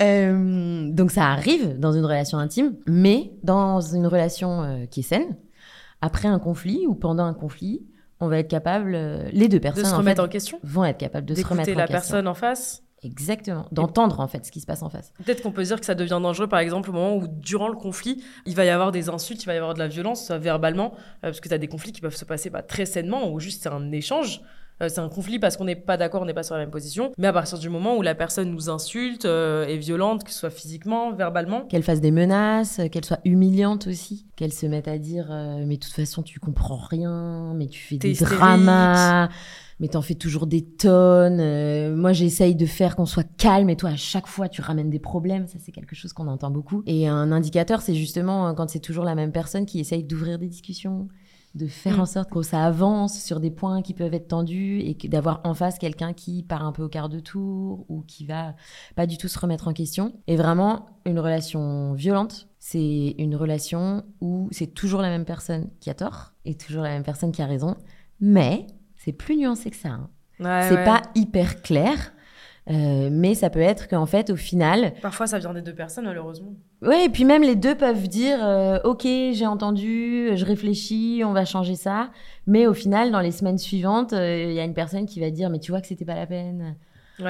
euh, 0.00 0.90
donc 0.90 1.10
ça 1.10 1.26
arrive 1.26 1.78
dans 1.78 1.92
une 1.92 2.06
relation 2.06 2.38
intime, 2.38 2.74
mais 2.86 3.32
dans 3.42 3.82
une 3.82 4.06
relation 4.06 4.62
euh, 4.62 4.86
qui 4.86 5.00
est 5.00 5.04
saine, 5.04 5.36
après 6.00 6.28
un 6.28 6.38
conflit 6.38 6.86
ou 6.86 6.94
pendant 6.94 7.24
un 7.24 7.34
conflit, 7.34 7.82
on 8.24 8.28
va 8.28 8.38
être 8.38 8.48
capable, 8.48 8.94
euh, 8.94 9.28
les 9.32 9.48
deux 9.48 9.60
personnes 9.60 9.84
de 9.84 9.88
se 9.88 9.94
remettre 9.94 10.22
en, 10.22 10.28
question, 10.28 10.58
vont 10.62 10.84
être 10.84 10.98
capables 10.98 11.26
de 11.26 11.34
se 11.34 11.46
remettre 11.46 11.72
en 11.72 11.78
la 11.78 11.86
personne 11.86 12.26
en 12.26 12.34
face. 12.34 12.82
Exactement, 13.02 13.66
d'entendre 13.70 14.20
en 14.20 14.28
fait 14.28 14.46
ce 14.46 14.50
qui 14.50 14.60
se 14.60 14.66
passe 14.66 14.82
en 14.82 14.88
face. 14.88 15.12
Peut-être 15.22 15.42
qu'on 15.42 15.52
peut 15.52 15.62
dire 15.62 15.78
que 15.78 15.84
ça 15.84 15.94
devient 15.94 16.20
dangereux, 16.22 16.46
par 16.46 16.60
exemple, 16.60 16.88
au 16.88 16.94
moment 16.94 17.16
où, 17.16 17.28
durant 17.28 17.68
le 17.68 17.76
conflit, 17.76 18.24
il 18.46 18.54
va 18.54 18.64
y 18.64 18.70
avoir 18.70 18.92
des 18.92 19.10
insultes, 19.10 19.42
il 19.42 19.46
va 19.46 19.52
y 19.52 19.58
avoir 19.58 19.74
de 19.74 19.78
la 19.78 19.88
violence, 19.88 20.30
verbalement, 20.30 20.94
euh, 20.96 21.28
parce 21.28 21.40
que 21.40 21.48
tu 21.48 21.54
as 21.54 21.58
des 21.58 21.68
conflits 21.68 21.92
qui 21.92 22.00
peuvent 22.00 22.16
se 22.16 22.24
passer 22.24 22.48
bah, 22.48 22.62
très 22.62 22.86
sainement, 22.86 23.30
ou 23.30 23.40
juste 23.40 23.62
c'est 23.62 23.68
un 23.68 23.92
échange. 23.92 24.40
Euh, 24.82 24.88
c'est 24.88 25.00
un 25.00 25.08
conflit 25.08 25.38
parce 25.38 25.56
qu'on 25.56 25.64
n'est 25.64 25.76
pas 25.76 25.96
d'accord, 25.96 26.22
on 26.22 26.24
n'est 26.24 26.34
pas 26.34 26.42
sur 26.42 26.54
la 26.54 26.60
même 26.60 26.70
position. 26.70 27.12
Mais 27.16 27.28
à 27.28 27.32
partir 27.32 27.58
du 27.58 27.68
moment 27.68 27.96
où 27.96 28.02
la 28.02 28.14
personne 28.14 28.50
nous 28.50 28.70
insulte, 28.70 29.24
euh, 29.24 29.66
est 29.66 29.76
violente, 29.76 30.24
que 30.24 30.30
ce 30.30 30.38
soit 30.40 30.50
physiquement, 30.50 31.12
verbalement. 31.12 31.62
Qu'elle 31.62 31.82
fasse 31.82 32.00
des 32.00 32.10
menaces, 32.10 32.80
qu'elle 32.90 33.04
soit 33.04 33.20
humiliante 33.24 33.86
aussi. 33.86 34.26
Qu'elle 34.36 34.52
se 34.52 34.66
mette 34.66 34.88
à 34.88 34.98
dire 34.98 35.28
euh, 35.30 35.64
Mais 35.66 35.76
de 35.76 35.80
toute 35.80 35.92
façon, 35.92 36.22
tu 36.22 36.40
comprends 36.40 36.76
rien, 36.76 37.52
mais 37.54 37.66
tu 37.66 37.80
fais 37.80 37.96
des 37.96 38.14
dramas 38.14 39.28
mais 39.80 39.88
t'en 39.88 40.02
fais 40.02 40.14
toujours 40.14 40.46
des 40.46 40.64
tonnes. 40.64 41.96
moi, 41.96 42.12
j'essaye 42.12 42.54
de 42.54 42.64
faire 42.64 42.94
qu'on 42.94 43.06
soit 43.06 43.26
calme 43.36 43.68
et 43.68 43.76
toi, 43.76 43.90
à 43.90 43.96
chaque 43.96 44.28
fois, 44.28 44.48
tu 44.48 44.60
ramènes 44.60 44.88
des 44.88 45.00
problèmes. 45.00 45.48
Ça, 45.48 45.58
c'est 45.58 45.72
quelque 45.72 45.96
chose 45.96 46.12
qu'on 46.12 46.28
entend 46.28 46.52
beaucoup. 46.52 46.84
Et 46.86 47.08
un 47.08 47.32
indicateur, 47.32 47.82
c'est 47.82 47.96
justement 47.96 48.54
quand 48.54 48.70
c'est 48.70 48.78
toujours 48.78 49.04
la 49.04 49.16
même 49.16 49.32
personne 49.32 49.66
qui 49.66 49.80
essaye 49.80 50.04
d'ouvrir 50.04 50.38
des 50.38 50.46
discussions, 50.46 51.08
de 51.54 51.66
faire 51.66 51.98
mm. 51.98 52.00
en 52.00 52.06
sorte 52.06 52.30
que 52.30 52.42
ça 52.42 52.64
avance 52.64 53.20
sur 53.20 53.40
des 53.40 53.50
points 53.50 53.82
qui 53.82 53.94
peuvent 53.94 54.12
être 54.14 54.28
tendus 54.28 54.80
et 54.80 54.94
d'avoir 55.08 55.40
en 55.44 55.54
face 55.54 55.78
quelqu'un 55.78 56.12
qui 56.12 56.42
part 56.42 56.64
un 56.64 56.72
peu 56.72 56.82
au 56.82 56.88
quart 56.88 57.08
de 57.08 57.20
tour 57.20 57.84
ou 57.88 58.02
qui 58.02 58.26
va 58.26 58.54
pas 58.96 59.06
du 59.06 59.18
tout 59.18 59.28
se 59.28 59.38
remettre 59.38 59.68
en 59.68 59.72
question. 59.72 60.14
Et 60.26 60.36
vraiment, 60.36 60.86
une 61.06 61.20
relation 61.20 61.92
violente, 61.92 62.48
c'est 62.58 63.14
une 63.18 63.36
relation 63.36 64.04
où 64.20 64.48
c'est 64.50 64.74
toujours 64.74 65.00
la 65.00 65.10
même 65.10 65.24
personne 65.24 65.70
qui 65.80 65.90
a 65.90 65.94
tort 65.94 66.32
et 66.44 66.54
toujours 66.54 66.82
la 66.82 66.90
même 66.90 67.04
personne 67.04 67.30
qui 67.30 67.42
a 67.42 67.46
raison, 67.46 67.76
mais 68.20 68.66
c'est 68.96 69.12
plus 69.12 69.36
nuancé 69.36 69.70
que 69.70 69.76
ça. 69.76 69.90
Hein. 69.90 70.10
c'est 70.68 70.84
pas 70.84 71.02
hyper 71.14 71.62
clair. 71.62 72.12
Euh, 72.70 73.08
mais 73.12 73.34
ça 73.34 73.50
peut 73.50 73.60
être 73.60 73.88
qu'en 73.88 74.06
fait, 74.06 74.30
au 74.30 74.36
final. 74.36 74.94
Parfois, 75.02 75.26
ça 75.26 75.38
vient 75.38 75.52
des 75.52 75.62
deux 75.62 75.74
personnes, 75.74 76.06
malheureusement. 76.06 76.54
Oui, 76.82 76.96
et 77.04 77.08
puis 77.08 77.24
même 77.24 77.42
les 77.42 77.56
deux 77.56 77.74
peuvent 77.74 78.08
dire 78.08 78.38
euh, 78.42 78.78
Ok, 78.84 79.02
j'ai 79.02 79.46
entendu, 79.46 80.30
je 80.34 80.44
réfléchis, 80.44 81.22
on 81.24 81.32
va 81.32 81.44
changer 81.44 81.74
ça. 81.74 82.10
Mais 82.46 82.66
au 82.66 82.74
final, 82.74 83.10
dans 83.10 83.20
les 83.20 83.32
semaines 83.32 83.58
suivantes, 83.58 84.12
euh, 84.12 84.46
il 84.48 84.54
y 84.54 84.60
a 84.60 84.64
une 84.64 84.74
personne 84.74 85.06
qui 85.06 85.20
va 85.20 85.30
dire 85.30 85.50
Mais 85.50 85.58
tu 85.58 85.72
vois 85.72 85.80
que 85.80 85.86
c'était 85.86 86.04
pas 86.04 86.14
la 86.14 86.26
peine. 86.26 86.76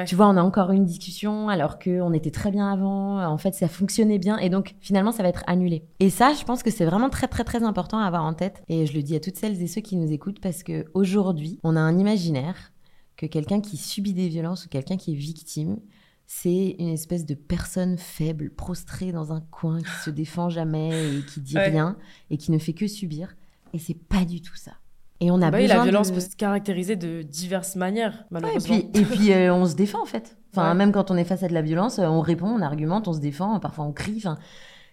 Tu 0.07 0.15
vois, 0.15 0.29
on 0.29 0.37
a 0.39 0.43
encore 0.43 0.71
une 0.71 0.87
discussion 0.87 1.51
alors 1.51 1.79
qu'on 1.79 2.15
était 2.15 2.31
très 2.31 2.51
bien 2.51 2.73
avant. 2.73 3.23
En 3.23 3.37
fait, 3.37 3.53
ça 3.53 3.69
fonctionnait 3.69 4.19
bien. 4.19 4.39
Et 4.39 4.49
donc, 4.49 4.77
finalement, 4.81 5.13
ça 5.13 5.23
va 5.23 5.29
être 5.29 5.45
annulé. 5.47 5.85
Et 6.01 6.09
ça, 6.09 6.33
je 6.33 6.43
pense 6.45 6.63
que 6.63 6.71
c'est 6.71 6.87
vraiment 6.87 7.11
très, 7.11 7.29
très, 7.29 7.45
très 7.45 7.63
important 7.63 7.99
à 7.99 8.07
avoir 8.07 8.25
en 8.25 8.33
tête. 8.33 8.63
Et 8.69 8.87
je 8.87 8.95
le 8.95 9.03
dis 9.03 9.15
à 9.15 9.21
toutes 9.21 9.37
celles 9.37 9.61
et 9.63 9.67
ceux 9.67 9.83
qui 9.83 9.97
nous 9.97 10.11
écoutent 10.11 10.41
parce 10.41 10.63
qu'aujourd'hui, 10.63 11.61
on 11.65 11.77
a 11.77 11.81
un 11.81 11.99
imaginaire 11.99 12.73
que 13.17 13.27
quelqu'un 13.27 13.61
qui 13.61 13.77
subit 13.77 14.15
des 14.15 14.29
violences 14.29 14.67
ou 14.67 14.69
quelqu'un 14.69 14.97
qui 14.97 15.13
est 15.13 15.17
victime, 15.17 15.79
c'est 16.27 16.77
une 16.79 16.89
espèce 16.89 17.27
de 17.27 17.35
personne 17.35 17.99
faible, 17.99 18.51
prostrée 18.51 19.13
dans 19.13 19.33
un 19.33 19.41
coin, 19.41 19.81
qui 19.81 20.05
se 20.05 20.11
défend 20.11 20.49
jamais 20.49 21.17
et 21.17 21.23
qui 21.23 21.41
dit 21.41 21.59
rien 21.59 21.97
et 22.31 22.39
qui 22.39 22.51
ne 22.51 22.59
fait 22.59 22.73
que 22.73 22.87
subir. 22.87 23.37
Et 23.73 23.79
c'est 23.79 23.95
pas 23.95 24.25
du 24.25 24.41
tout 24.41 24.57
ça. 24.57 24.73
Et 25.21 25.31
on 25.31 25.41
a 25.43 25.51
bah 25.51 25.59
besoin 25.59 25.77
la 25.77 25.83
violence 25.85 26.11
peut 26.11 26.21
se 26.21 26.35
caractériser 26.37 26.97
de 26.97 27.23
diverses 27.23 27.77
manières, 27.77 28.25
malheureusement. 28.31 28.77
et 28.77 28.83
puis, 28.83 29.01
et 29.01 29.05
puis 29.05 29.33
euh, 29.33 29.55
on 29.55 29.65
se 29.67 29.75
défend 29.75 30.03
en 30.03 30.07
fait. 30.07 30.37
Enfin, 30.53 30.75
même 30.75 30.93
quand 30.93 31.11
on 31.11 31.17
est 31.17 31.25
face 31.25 31.43
à 31.43 31.49
de 31.49 31.55
la 31.55 31.63
violence, 31.63 31.99
on 31.99 32.21
répond, 32.21 32.47
on 32.47 32.63
argumente, 32.63 33.09
on 33.09 33.13
se 33.13 33.21
défend, 33.21 33.59
parfois 33.61 33.85
on 33.85 33.93
crie. 33.93 34.17
Enfin, 34.19 34.39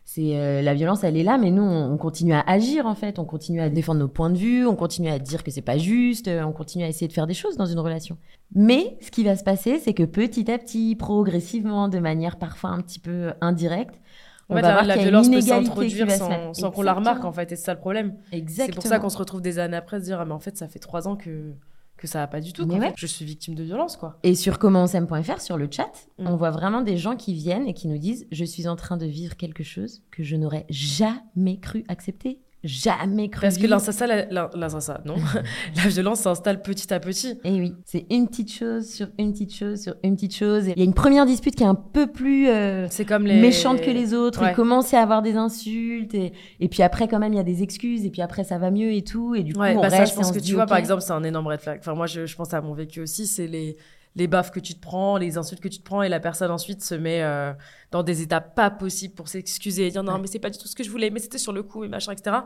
c'est 0.04 0.36
euh, 0.36 0.62
la 0.62 0.74
violence, 0.74 1.04
elle 1.04 1.16
est 1.16 1.24
là, 1.24 1.38
mais 1.38 1.52
nous, 1.52 1.64
on, 1.64 1.98
continue 1.98 2.34
à 2.34 2.42
agir 2.42 2.86
en 2.86 2.96
fait, 2.96 3.20
on 3.20 3.26
continue 3.26 3.62
à 3.62 3.70
défendre 3.70 4.00
nos 4.00 4.08
points 4.08 4.30
de 4.30 4.38
vue, 4.38 4.66
on 4.66 4.76
continue 4.76 5.10
à 5.10 5.20
dire 5.20 5.44
que 5.44 5.52
c'est 5.52 5.62
pas 5.62 5.78
juste, 5.78 6.28
euh, 6.28 6.44
on 6.44 6.52
continue 6.52 6.84
à 6.84 6.88
essayer 6.88 7.08
de 7.08 7.14
faire 7.14 7.28
des 7.28 7.34
choses 7.34 7.56
dans 7.56 7.66
une 7.66 7.80
relation. 7.80 8.18
Mais 8.54 8.98
ce 9.02 9.12
qui 9.12 9.24
va 9.24 9.36
se 9.36 9.44
passer, 9.44 9.80
c'est 9.80 9.94
que 9.94 10.04
petit 10.04 10.52
à 10.52 10.58
petit, 10.58 10.96
progressivement, 10.96 11.88
de 11.88 12.00
manière 12.00 12.38
parfois 12.38 12.72
un 12.72 12.82
petit 12.82 13.00
peu 13.00 13.32
indirecte, 13.40 14.02
on 14.50 14.56
va 14.56 14.62
voir 14.62 14.86
la, 14.86 14.96
la 14.96 15.02
violence 15.02 15.30
peut 15.30 15.40
s'introduire 15.40 16.12
sans, 16.12 16.54
sans 16.54 16.72
qu'on 16.72 16.82
la 16.82 16.94
remarque 16.94 17.24
en 17.24 17.32
fait, 17.32 17.52
et 17.54 17.56
c'est 17.56 17.64
ça 17.64 17.74
le 17.74 17.80
problème. 17.80 18.16
Exactement. 18.34 18.66
C'est 18.68 18.74
pour 18.74 18.84
ça 18.84 19.00
qu'on 19.00 19.10
se 19.10 19.18
retrouve 19.18 19.42
des 19.42 19.60
années 19.60 19.78
après 19.78 20.00
se 20.00 20.06
dire 20.06 20.20
ah 20.20 20.26
mais 20.26 20.34
en 20.34 20.40
fait 20.40 20.58
ça 20.58 20.68
fait 20.68 20.80
trois 20.80 21.08
ans 21.08 21.16
que 21.16 21.54
que 22.02 22.08
ça 22.08 22.20
va 22.20 22.28
pas 22.28 22.42
du 22.42 22.52
tout. 22.52 22.68
Je 22.98 23.06
suis 23.06 23.24
victime 23.24 23.54
de 23.54 23.64
violence, 23.64 23.96
quoi. 23.96 24.18
Et 24.24 24.34
sur 24.34 24.58
commentsem.fr, 24.58 25.40
sur 25.40 25.56
le 25.56 25.68
chat, 25.70 25.92
mm. 26.18 26.28
on 26.28 26.36
voit 26.36 26.50
vraiment 26.50 26.82
des 26.82 26.98
gens 26.98 27.16
qui 27.16 27.36
viennent 27.36 27.68
et 27.68 27.76
qui 27.76 27.88
nous 27.88 28.00
disent 28.00 28.28
Je 28.32 28.44
suis 28.44 28.68
en 28.68 28.76
train 28.76 28.98
de 28.98 29.06
vivre 29.06 29.38
quelque 29.38 29.64
chose 29.64 30.02
que 30.10 30.24
je 30.24 30.36
n'aurais 30.36 30.66
jamais 30.70 31.60
cru 31.60 31.84
accepter 31.88 32.40
jamais 32.64 33.30
cru. 33.30 33.42
Parce 33.42 33.58
que 33.58 33.68
l'insassa, 33.68 35.02
non, 35.06 35.16
la 35.76 35.90
violence 35.90 36.22
s'installe 36.22 36.62
petit 36.62 36.94
à 36.94 37.00
petit. 37.00 37.32
Et 37.44 37.56
eh 37.56 37.60
oui, 37.60 37.74
c'est 37.86 38.06
une 38.10 38.28
petite 38.28 38.52
chose 38.52 38.88
sur 38.88 39.08
une 39.18 39.32
petite 39.32 39.54
chose 39.54 39.82
sur 39.82 39.96
une 40.04 40.16
petite 40.16 40.36
chose. 40.36 40.68
Il 40.68 40.78
y 40.78 40.82
a 40.82 40.86
une 40.86 40.94
première 40.94 41.26
dispute 41.26 41.56
qui 41.56 41.64
est 41.64 41.68
un 41.68 41.76
peu 41.76 42.08
plus 42.08 42.48
euh, 42.50 42.88
c'est 42.90 43.06
comme 43.06 43.26
les... 43.26 43.40
méchante 43.40 43.82
que 43.82 43.90
les 43.90 44.14
autres. 44.14 44.44
Il 44.48 44.54
commence 44.54 44.94
à 44.94 45.02
avoir 45.02 45.22
des 45.22 45.36
insultes 45.36 46.14
et, 46.14 46.34
et 46.60 46.68
puis 46.68 46.84
après 46.84 47.08
quand 47.08 47.20
même 47.20 47.34
il 47.34 47.38
y 47.38 47.40
a 47.40 47.44
des 47.44 47.64
excuses 47.64 48.06
et 48.06 48.10
puis 48.10 48.22
après 48.22 48.44
ça 48.44 48.58
va 48.58 48.72
mieux 48.72 48.94
et 48.94 49.04
tout 49.04 49.36
et 49.36 49.44
du 49.44 49.54
coup 49.54 49.60
on 49.60 49.82
bah 49.82 49.88
reste. 49.88 49.96
Ça, 49.96 50.06
je 50.06 50.14
pense 50.14 50.32
que 50.32 50.40
tu 50.40 50.54
vois 50.54 50.66
par 50.66 50.78
exemple 50.78 51.02
c'est 51.02 51.14
un 51.14 51.24
énorme 51.24 51.48
red 51.48 51.60
flag. 51.60 51.80
Enfin 51.80 51.96
moi 51.96 52.06
je, 52.06 52.26
je 52.26 52.36
pense 52.36 52.54
à 52.54 52.62
mon 52.62 52.74
vécu 52.74 53.02
aussi, 53.02 53.28
c'est 53.28 53.48
les 53.48 53.78
les 54.16 54.28
baffes 54.28 54.52
que 54.52 54.60
tu 54.60 54.74
te 54.76 54.80
prends, 54.80 55.18
les 55.18 55.38
insultes 55.38 55.62
que 55.62 55.68
tu 55.68 55.80
te 55.80 55.84
prends, 55.84 56.02
et 56.02 56.10
la 56.10 56.20
personne 56.20 56.52
ensuite 56.52 56.84
se 56.84 56.96
met 56.96 57.22
euh, 57.22 57.54
dans 57.92 58.04
des 58.04 58.22
états 58.22 58.42
pas 58.42 58.70
possibles 58.70 59.14
pour 59.14 59.28
s'excuser 59.28 59.88
et 59.88 59.92
dire 59.92 60.04
non, 60.04 60.18
mais 60.20 60.28
c'est 60.28 60.40
pas 60.40 60.50
du 60.50 60.58
tout 60.58 60.68
ce 60.68 60.76
que 60.76 60.84
je 60.84 60.90
voulais, 60.90 61.10
mais 61.10 61.20
c'était 61.20 61.38
sur 61.38 61.54
le 61.54 61.64
coup, 61.64 61.84
et 61.84 61.88
machin, 61.88 62.12
etc. 62.12 62.38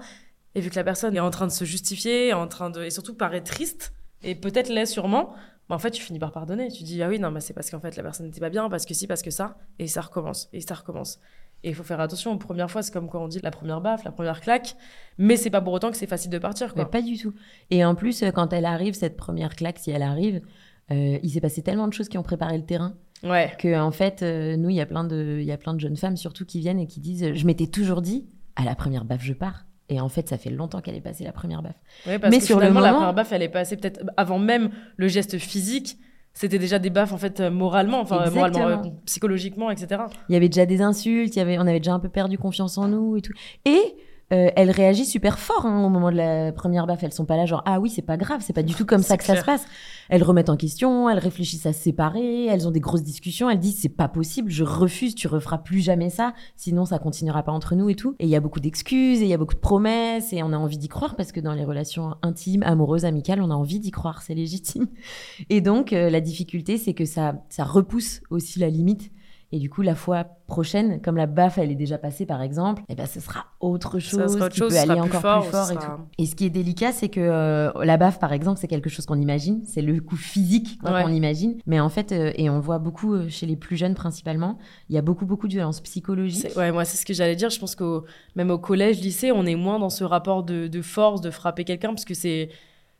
Et 0.53 0.62
vu 0.62 0.69
que 0.69 0.75
la 0.75 0.84
personne 0.84 1.15
est 1.15 1.22
en 1.22 1.31
train 1.31 1.48
de 1.48 1.51
se 1.51 1.65
justifier, 1.65 2.34
en 2.34 2.48
train 2.48 2.69
de, 2.69 2.84
et 2.84 2.89
surtout 2.89 3.15
paraît 3.15 3.41
triste, 3.41 3.93
et 4.24 4.36
peut-être 4.36 4.69
l'est 4.69 4.86
sûrement, 4.86 5.36
bah, 5.69 5.75
en 5.75 5.79
fait, 5.79 5.91
tu 5.91 6.01
finis 6.01 6.19
par 6.19 6.31
pardonner. 6.31 6.69
Tu 6.69 6.84
dis, 6.84 7.01
ah 7.01 7.10
oui, 7.10 7.19
non, 7.19 7.31
mais 7.31 7.39
c'est 7.39 7.53
parce 7.53 7.69
qu'en 7.69 7.79
fait, 7.79 7.95
la 7.95 8.03
personne 8.03 8.27
n'était 8.27 8.39
pas 8.39 8.50
bien, 8.50 8.69
parce 8.69 8.86
que 8.86 8.93
si, 8.93 9.07
parce 9.07 9.22
que 9.22 9.31
ça, 9.31 9.57
et 9.79 9.88
ça 9.88 10.01
recommence, 10.01 10.50
et 10.53 10.62
ça 10.62 10.75
recommence. 10.75 11.19
Et 11.63 11.69
il 11.69 11.75
faut 11.75 11.84
faire 11.84 12.00
attention, 12.00 12.31
aux 12.31 12.38
premières 12.38 12.69
fois, 12.69 12.84
c'est 12.84 12.93
comme 12.93 13.10
quand 13.10 13.24
on 13.24 13.27
dit 13.27 13.39
la 13.41 13.50
première 13.50 13.81
baffe, 13.81 14.03
la 14.03 14.12
première 14.12 14.39
claque, 14.39 14.75
mais 15.17 15.36
c'est 15.36 15.50
pas 15.50 15.62
pour 15.62 15.74
autant 15.74 15.89
que 15.89 15.98
c'est 15.98 16.05
facile 16.05 16.29
de 16.29 16.38
partir. 16.38 16.74
Quoi. 16.74 16.89
pas 16.89 17.01
du 17.01 17.17
tout. 17.17 17.34
Et 17.72 17.84
en 17.84 17.95
plus, 17.95 18.24
quand 18.36 18.53
elle 18.53 18.65
arrive, 18.65 18.93
cette 18.93 19.17
première 19.17 19.55
claque, 19.55 19.79
si 19.79 19.89
elle 19.89 20.03
arrive, 20.03 20.41
euh, 20.92 21.18
il 21.24 21.30
s'est 21.30 21.42
passé 21.42 21.62
tellement 21.62 21.88
de 21.88 21.94
choses 21.94 22.10
qui 22.10 22.18
ont 22.18 22.24
préparé 22.24 22.58
le 22.58 22.65
terrain. 22.65 22.94
Ouais. 23.24 23.51
Que 23.58 23.80
en 23.80 23.92
fait, 23.92 24.22
euh, 24.22 24.56
nous, 24.58 24.70
il 24.70 24.75
y 24.75 24.82
a 24.82 24.86
plein 24.86 25.04
de, 25.04 25.38
il 25.39 25.46
y 25.46 25.51
a 25.51 25.58
plein 25.58 25.74
de 25.74 25.80
jeunes 25.80 25.98
femmes 25.98 26.18
surtout 26.18 26.46
qui 26.46 26.60
viennent 26.60 26.80
et 26.80 26.88
qui 26.88 27.00
disent, 27.00 27.34
je 27.34 27.46
m'étais 27.46 27.68
toujours 27.68 28.01
dit, 28.01 28.27
à 28.56 28.63
la 28.63 28.75
première 28.75 29.06
baffe, 29.06 29.24
je 29.24 29.34
pars. 29.34 29.65
Et 29.89 30.00
en 30.01 30.10
fait, 30.10 30.27
ça 30.30 30.38
fait 30.38 30.50
longtemps 30.50 30.82
qu'elle 30.82 30.96
est 30.96 31.01
passée 31.01 31.24
la 31.24 31.32
première 31.32 31.62
baffe. 31.62 31.80
Ouais, 32.08 32.18
parce 32.20 32.32
Mais 32.32 32.39
que 32.39 32.46
sur 32.46 32.56
le 32.58 32.62
finalement, 32.63 32.80
la 32.82 32.88
moment- 32.88 33.00
première 33.00 33.13
baffe, 33.13 33.32
elle 33.32 33.44
est 33.44 33.50
passée 33.50 33.77
peut-être 33.77 34.04
avant 34.18 34.39
même 34.39 34.70
le 34.98 35.08
geste 35.08 35.38
physique. 35.38 35.98
C'était 36.34 36.60
déjà 36.60 36.80
des 36.80 36.89
baffes, 36.89 37.13
en 37.13 37.18
fait, 37.18 37.39
euh, 37.39 37.50
moralement, 37.50 38.01
enfin, 38.01 38.30
moralement, 38.30 38.68
euh, 38.68 38.77
psychologiquement, 39.06 39.72
etc. 39.72 40.01
Il 40.27 40.34
y 40.34 40.36
avait 40.36 40.50
déjà 40.50 40.65
des 40.65 40.82
insultes, 40.82 41.34
il 41.36 41.39
y 41.39 41.42
avait, 41.42 41.58
on 41.58 41.62
avait 41.62 41.80
déjà 41.80 41.94
un 41.94 42.00
peu 42.00 42.10
perdu 42.10 42.38
confiance 42.38 42.77
en 42.77 42.89
nous 42.89 43.15
et 43.15 43.22
tout. 43.22 43.32
Et 43.63 43.80
euh, 44.34 44.50
elle 44.55 44.72
réagit 44.72 45.05
super 45.05 45.38
fort 45.38 45.65
hein, 45.65 45.86
au 45.86 45.89
moment 45.89 46.10
de 46.10 46.15
la 46.15 46.51
première 46.51 46.88
baffe. 46.88 47.03
Elles 47.03 47.13
sont 47.13 47.25
pas 47.25 47.38
là 47.38 47.46
genre 47.46 47.62
ah 47.65 47.79
oui 47.79 47.89
c'est 47.89 48.01
pas 48.01 48.17
grave, 48.17 48.41
c'est 48.41 48.53
pas 48.53 48.63
du 48.63 48.74
tout 48.74 48.86
comme 48.86 49.03
ça 49.03 49.17
que 49.17 49.24
ça 49.24 49.36
se 49.36 49.46
passe. 49.46 49.65
Elles 50.10 50.24
remettent 50.24 50.50
en 50.50 50.58
question, 50.58 51.10
elles 51.10 51.20
réfléchissent 51.20 51.65
à 51.65 51.74
se 51.74 51.82
séparer, 51.82 52.46
elles 52.46 52.67
ont 52.67 52.72
des 52.72 52.79
grosses 52.79 53.03
discussions. 53.03 53.50
Elles 53.50 53.60
disent 53.60 53.79
c'est 53.79 53.89
pas 53.89 54.08
possible, 54.08 54.50
je 54.50 54.63
refuse, 54.63 55.13
tu 55.13 55.27
referas 55.27 55.60
plus 55.60 55.79
jamais 55.79 56.10
ça, 56.10 56.34
sinon 56.55 56.86
ça 56.86 56.98
continuera 56.98 57.44
pas 57.44 57.51
entre 57.51 57.75
nous 57.75 57.89
et 57.89 57.96
tout. 57.96 58.15
Et 58.20 58.25
il 58.25 58.29
y 58.29 58.36
a 58.36 58.39
beaucoup 58.39 58.60
d'excuses 58.60 59.22
et 59.22 59.25
il 59.25 59.29
y 59.29 59.34
a 59.34 59.38
beaucoup 59.38 59.53
de 59.53 59.60
promesses 59.60 60.34
et 60.34 60.41
on 60.41 60.53
a 60.53 60.58
envie 60.58 60.77
d'y 60.77 60.88
croire 60.88 61.15
parce 61.15 61.32
que 61.32 61.39
dans 61.39 61.53
les 61.53 61.65
relations 61.65 62.15
intimes, 62.24 62.63
amoureuses, 62.63 63.05
amicales, 63.05 63.41
on 63.41 63.51
a 63.51 63.55
envie 63.55 63.79
d'y 63.79 63.91
croire, 63.91 64.24
c'est 64.24 64.34
légitime. 64.34 64.88
Et 65.50 65.62
donc 65.62 65.94
euh, 65.94 66.10
la 66.10 66.22
difficulté 66.22 66.77
c'est 66.77 66.94
que 66.94 67.05
ça 67.05 67.44
ça 67.50 67.63
repousse 67.63 68.22
aussi 68.32 68.60
la 68.60 68.70
limite. 68.70 69.12
Et 69.51 69.59
du 69.59 69.69
coup, 69.69 69.81
la 69.83 69.95
fois 69.95 70.25
prochaine, 70.47 71.01
comme 71.01 71.17
la 71.17 71.27
baffe, 71.27 71.57
elle 71.57 71.71
est 71.71 71.75
déjà 71.75 71.97
passée, 71.97 72.25
par 72.25 72.41
exemple, 72.41 72.81
eh 72.89 72.95
ben, 72.95 73.05
ce 73.05 73.19
sera 73.19 73.45
autre 73.59 73.99
chose 73.99 74.19
Ça 74.19 74.27
sera 74.27 74.45
autre 74.45 74.53
qui 74.53 74.59
chose, 74.59 74.73
peut 74.73 74.79
aller 74.79 74.91
plus 74.99 75.01
encore 75.01 75.21
fort, 75.21 75.41
plus 75.43 75.51
fort 75.51 75.71
et 75.71 75.73
sera- 75.75 75.85
tout. 75.97 76.01
Et 76.17 76.25
ce 76.25 76.35
qui 76.35 76.45
est 76.45 76.49
délicat, 76.49 76.91
c'est 76.91 77.09
que 77.09 77.19
euh, 77.21 77.71
la 77.83 77.97
baffe, 77.97 78.19
par 78.19 78.33
exemple, 78.33 78.59
c'est 78.59 78.67
quelque 78.67 78.89
chose 78.89 79.05
qu'on 79.05 79.19
imagine, 79.19 79.61
c'est 79.65 79.81
le 79.81 80.01
coup 80.01 80.15
physique 80.17 80.79
Ouais. 80.83 81.03
qu'on 81.03 81.09
imagine. 81.11 81.57
Mais 81.65 81.79
en 81.79 81.89
fait, 81.89 82.11
euh, 82.11 82.31
et 82.35 82.49
on 82.49 82.59
voit 82.59 82.79
beaucoup 82.79 83.13
euh, 83.13 83.29
chez 83.29 83.45
les 83.45 83.55
plus 83.55 83.77
jeunes 83.77 83.93
principalement, 83.95 84.57
il 84.89 84.95
y 84.95 84.97
a 84.97 85.01
beaucoup, 85.01 85.25
beaucoup 85.25 85.47
de 85.47 85.53
violences 85.53 85.79
psychologiques. 85.81 86.49
C'est- 86.51 86.57
Ouais, 86.57 86.71
moi, 86.71 86.83
c'est 86.85 86.97
ce 86.97 87.05
que 87.05 87.13
j'allais 87.13 87.35
dire. 87.35 87.49
Je 87.49 87.59
pense 87.59 87.75
qu'au 87.75 88.03
même 88.35 88.49
au 88.51 88.57
collège, 88.59 88.99
lycée, 89.01 89.31
on 89.31 89.45
est 89.45 89.55
moins 89.55 89.79
dans 89.79 89.89
ce 89.89 90.03
rapport 90.03 90.43
de, 90.43 90.67
de 90.67 90.81
force, 90.81 91.21
de 91.21 91.29
frapper 91.31 91.63
quelqu'un, 91.63 91.89
parce 91.89 92.05
que 92.05 92.13
c'est. 92.13 92.49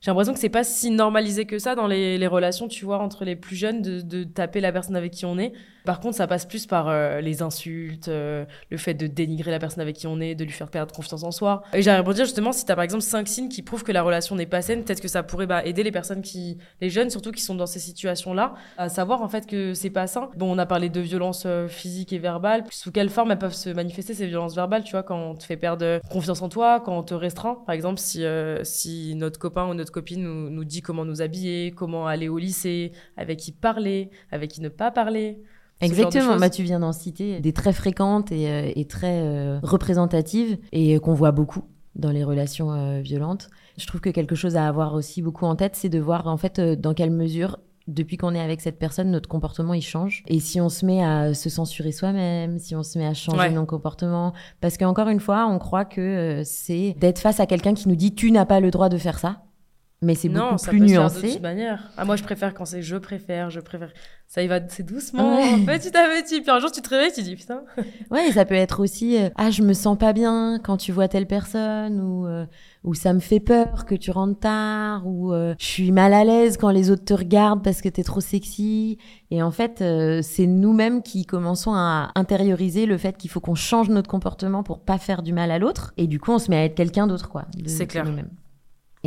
J'ai 0.06 0.12
l'impression 0.12 0.34
que 0.34 0.40
c'est 0.40 0.50
pas 0.50 0.64
si 0.64 0.92
normalisé 0.92 1.46
que 1.46 1.58
ça 1.58 1.74
dans 1.74 1.88
les, 1.88 2.28
relations, 2.28 2.68
tu 2.68 2.86
vois, 2.86 3.00
entre 3.00 3.26
les 3.26 3.36
plus 3.36 3.56
jeunes, 3.56 3.82
de, 3.82 4.24
taper 4.24 4.62
la 4.62 4.72
personne 4.72 4.96
avec 4.96 5.12
qui 5.12 5.26
on 5.26 5.40
est. 5.40 5.52
Par 5.84 6.00
contre, 6.00 6.16
ça 6.16 6.28
passe 6.28 6.46
plus 6.46 6.68
par 6.68 6.90
euh, 6.90 7.22
les 7.22 7.42
insultes, 7.42 8.08
euh, 8.08 8.46
le 8.70 8.78
fait 8.78 8.94
de 8.94 9.08
dénigrer 9.08 9.50
la 9.50 9.58
personne 9.58 9.82
avec 9.82 9.96
qui 9.96 10.06
on 10.06 10.20
est, 10.20 10.36
de 10.36 10.44
lui 10.44 10.52
faire 10.52 10.70
perdre 10.70 10.94
confiance 10.94 11.24
en 11.24 11.32
soi. 11.32 11.64
Et 11.74 11.82
j'allais 11.82 12.00
rebondir 12.00 12.26
justement, 12.26 12.52
si 12.52 12.66
t'as 12.66 12.76
par 12.76 12.84
exemple 12.84 13.02
cinq 13.02 13.28
signes 13.28 13.50
qui 13.50 13.64
prouvent 13.64 13.84
que 13.84 13.92
la 13.92 14.04
relation 14.04 14.36
n'est 14.36 14.46
pas 14.46 14.62
saine, 14.62 14.84
peut-être 14.84 15.02
que 15.02 15.08
ça 15.08 15.24
pourrait 15.24 15.48
bah, 15.48 15.66
aider 15.66 15.82
les 15.82 15.92
personnes 15.92 16.22
qui, 16.22 16.60
les 16.82 16.92
jeunes 16.92 17.10
surtout 17.10 17.32
qui 17.32 17.42
sont 17.42 17.56
dans 17.56 17.66
ces 17.66 17.80
situations-là, 17.80 18.54
à 18.78 18.90
savoir 18.90 19.24
en 19.24 19.28
fait 19.28 19.48
que 19.48 19.74
c'est 19.74 19.90
pas 19.90 20.06
sain. 20.06 20.30
Bon, 20.38 20.54
on 20.54 20.60
a 20.60 20.68
parlé 20.68 20.90
de 20.90 21.02
violences 21.02 21.46
euh, 21.48 21.68
physiques 21.68 22.14
et 22.14 22.20
verbales. 22.20 22.64
Sous 22.70 22.92
quelle 22.92 23.10
forme 23.10 23.32
elles 23.32 23.40
peuvent 23.40 23.54
se 23.54 23.70
manifester 23.70 24.14
ces 24.14 24.28
violences 24.28 24.56
verbales, 24.56 24.84
tu 24.84 24.92
vois, 24.92 25.04
quand 25.04 25.18
on 25.18 25.36
te 25.36 25.44
fait 25.44 25.58
perdre 25.58 26.00
confiance 26.12 26.44
en 26.44 26.50
toi, 26.50 26.80
quand 26.80 26.96
on 26.96 27.04
te 27.04 27.16
restreint? 27.16 27.58
Par 27.66 27.74
exemple, 27.74 28.00
si, 28.00 28.24
si 28.64 29.16
notre 29.16 29.40
copain 29.40 29.66
ou 29.66 29.74
notre 29.74 29.95
copine 29.96 30.22
nous, 30.24 30.50
nous 30.50 30.64
dit 30.66 30.82
comment 30.82 31.06
nous 31.06 31.22
habiller, 31.22 31.72
comment 31.72 32.06
aller 32.06 32.28
au 32.30 32.38
lycée, 32.38 32.92
avec 33.18 33.40
qui 33.40 33.52
parler, 33.52 34.10
avec 34.32 34.52
qui 34.52 34.62
ne 34.62 34.70
pas 34.70 34.92
parler. 34.92 35.40
Exactement, 35.82 36.38
bah, 36.38 36.50
tu 36.50 36.64
viens 36.64 36.80
d'en 36.80 36.94
citer 36.94 37.40
des 37.40 37.52
très 37.54 37.74
fréquentes 37.74 38.32
et, 38.32 38.50
euh, 38.50 38.72
et 38.76 38.86
très 38.86 39.22
euh, 39.22 39.60
représentatives 39.62 40.58
et 40.72 40.96
euh, 40.96 41.00
qu'on 41.00 41.14
voit 41.14 41.32
beaucoup 41.32 41.64
dans 41.96 42.12
les 42.12 42.24
relations 42.24 42.72
euh, 42.72 43.02
violentes. 43.02 43.50
Je 43.78 43.86
trouve 43.88 44.00
que 44.02 44.10
quelque 44.10 44.36
chose 44.36 44.56
à 44.56 44.68
avoir 44.68 44.94
aussi 44.94 45.22
beaucoup 45.22 45.46
en 45.46 45.56
tête, 45.56 45.76
c'est 45.76 45.90
de 45.90 46.00
voir 46.00 46.28
en 46.28 46.38
fait 46.38 46.60
dans 46.62 46.94
quelle 46.94 47.12
mesure 47.12 47.58
depuis 47.88 48.18
qu'on 48.18 48.34
est 48.34 48.40
avec 48.40 48.62
cette 48.62 48.80
personne, 48.80 49.12
notre 49.12 49.30
comportement 49.30 49.74
il 49.76 49.82
change. 49.84 50.24
Et 50.28 50.40
si 50.40 50.60
on 50.60 50.70
se 50.70 50.86
met 50.86 51.04
à 51.04 51.34
se 51.34 51.50
censurer 51.50 51.92
soi-même, 51.92 52.58
si 52.58 52.74
on 52.76 52.82
se 52.84 52.98
met 52.98 53.06
à 53.06 53.14
changer 53.14 53.38
Ouais. 53.38 53.52
nos 53.52 53.66
comportements, 53.66 54.34
parce 54.62 54.78
qu'encore 54.78 55.08
une 55.10 55.20
fois, 55.20 55.46
on 55.48 55.60
croit 55.60 55.86
que 55.86 56.42
c'est 56.46 56.96
d'être 57.00 57.20
face 57.20 57.40
à 57.40 57.46
quelqu'un 57.46 57.74
qui 57.76 57.88
nous 57.90 57.96
dit 57.96 58.16
tu 58.16 58.32
n'as 58.32 58.46
pas 58.46 58.60
le 58.60 58.72
droit 58.72 58.90
de 58.90 58.98
faire 58.98 59.20
ça, 59.20 59.44
mais 60.06 60.16
c'est 60.16 60.30
beaucoup 60.30 60.58
ça 60.58 60.72
plus 60.72 60.80
peut 60.80 60.88
se 60.88 60.92
faire 60.94 61.02
nuancé. 61.02 61.22
d'autres 61.28 61.42
manières. 61.42 61.92
Ah, 61.98 62.06
moi, 62.06 62.16
je 62.16 62.24
préfère 62.24 62.54
quand 62.54 62.66
c'est 62.66 62.82
je 62.82 62.96
préfère, 62.96 63.50
je 63.50 63.60
préfère. 63.60 63.92
Ça 64.28 64.42
y 64.42 64.48
va, 64.48 64.60
c'est 64.68 64.84
doucement, 64.84 65.36
Ouais. 65.38 65.58
petit 65.66 65.96
à 65.96 66.08
petit. 66.08 66.42
Puis 66.42 66.50
un 66.50 66.60
jour, 66.60 66.72
tu 66.72 66.82
te 66.82 66.90
réveilles, 66.90 67.12
tu 67.14 67.22
dis 67.22 67.36
putain. 67.36 67.62
Ouais, 68.10 68.28
et 68.28 68.32
ça 68.32 68.44
peut 68.46 68.56
être 68.56 68.80
aussi 68.82 69.18
euh, 69.18 69.30
ah 69.36 69.52
je 69.52 69.62
me 69.62 69.74
sens 69.74 69.98
pas 69.98 70.14
bien 70.14 70.60
quand 70.64 70.78
tu 70.78 70.92
vois 70.92 71.08
telle 71.08 71.28
personne 71.28 72.00
ou 72.02 72.26
euh, 72.26 72.46
ou 72.84 72.94
ça 72.96 73.14
me 73.14 73.20
fait 73.20 73.40
peur 73.40 73.86
que 73.86 73.94
tu 73.96 74.10
rentres 74.12 74.40
tard 74.40 75.06
ou 75.06 75.32
euh, 75.32 75.54
je 75.60 75.66
suis 75.66 75.92
mal 75.92 76.12
à 76.14 76.24
l'aise 76.24 76.58
quand 76.58 76.72
les 76.72 76.90
autres 76.90 77.06
te 77.06 77.14
regardent 77.14 77.64
parce 77.64 77.82
que 77.82 77.90
t'es 77.90 78.04
trop 78.04 78.20
sexy 78.22 78.98
et 79.30 79.44
en 79.44 79.52
fait 79.52 79.84
c'est 80.24 80.48
nous-mêmes 80.48 81.02
qui 81.04 81.26
commençons 81.26 81.74
à 81.74 82.12
intérioriser 82.16 82.86
le 82.88 82.98
fait 82.98 83.18
qu'il 83.18 83.30
faut 83.30 83.40
qu'on 83.40 83.56
change 83.56 83.90
notre 83.90 84.10
comportement 84.10 84.64
pour 84.64 84.80
pas 84.80 84.98
faire 84.98 85.22
du 85.22 85.34
mal 85.34 85.52
à 85.52 85.60
l'autre 85.60 85.94
et 85.98 86.08
du 86.08 86.20
coup 86.20 86.32
on 86.32 86.40
se 86.40 86.50
met 86.50 86.58
à 86.58 86.66
être 86.66 86.76
quelqu'un 86.76 87.06
d'autre 87.08 87.30
quoi. 87.30 87.46
C'est 87.68 87.86
clair. 87.88 88.06
nous-mêmes. 88.06 88.30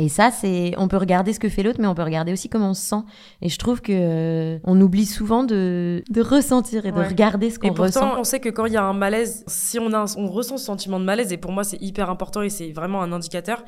Et 0.01 0.07
ça, 0.07 0.31
c'est, 0.31 0.73
on 0.77 0.87
peut 0.87 0.97
regarder 0.97 1.33
ce 1.33 1.39
que 1.39 1.49
fait 1.49 1.61
l'autre, 1.61 1.79
mais 1.81 1.87
on 1.87 1.93
peut 1.93 2.03
regarder 2.03 2.31
aussi 2.31 2.47
comment 2.47 2.69
on 2.69 2.73
se 2.73 2.81
sent. 2.83 3.03
Et 3.41 3.49
je 3.49 3.57
trouve 3.57 3.81
que 3.81 3.91
euh, 3.93 4.59
on 4.63 4.79
oublie 4.79 5.05
souvent 5.05 5.43
de, 5.43 6.03
de 6.09 6.21
ressentir 6.21 6.85
et 6.85 6.91
de 6.93 6.99
regarder 7.01 7.49
ce 7.49 7.57
Et 7.57 7.67
qu'on 7.69 7.73
ressent. 7.73 7.99
pourtant, 7.99 8.19
on 8.19 8.23
sait 8.23 8.39
que 8.39 8.49
quand 8.49 8.65
il 8.65 8.73
y 8.73 8.77
a 8.77 8.83
un 8.83 8.93
malaise, 8.93 9.43
si 9.47 9.77
on, 9.77 9.91
a 9.91 9.99
un- 9.99 10.15
on 10.17 10.27
ressent 10.27 10.55
ce 10.57 10.63
sentiment 10.65 10.99
de 11.01 11.05
malaise, 11.05 11.33
et 11.33 11.37
pour 11.37 11.51
moi 11.51 11.63
c'est 11.65 11.81
hyper 11.81 12.09
important 12.09 12.41
et 12.41 12.49
c'est 12.49 12.71
vraiment 12.71 13.01
un 13.01 13.11
indicateur, 13.11 13.63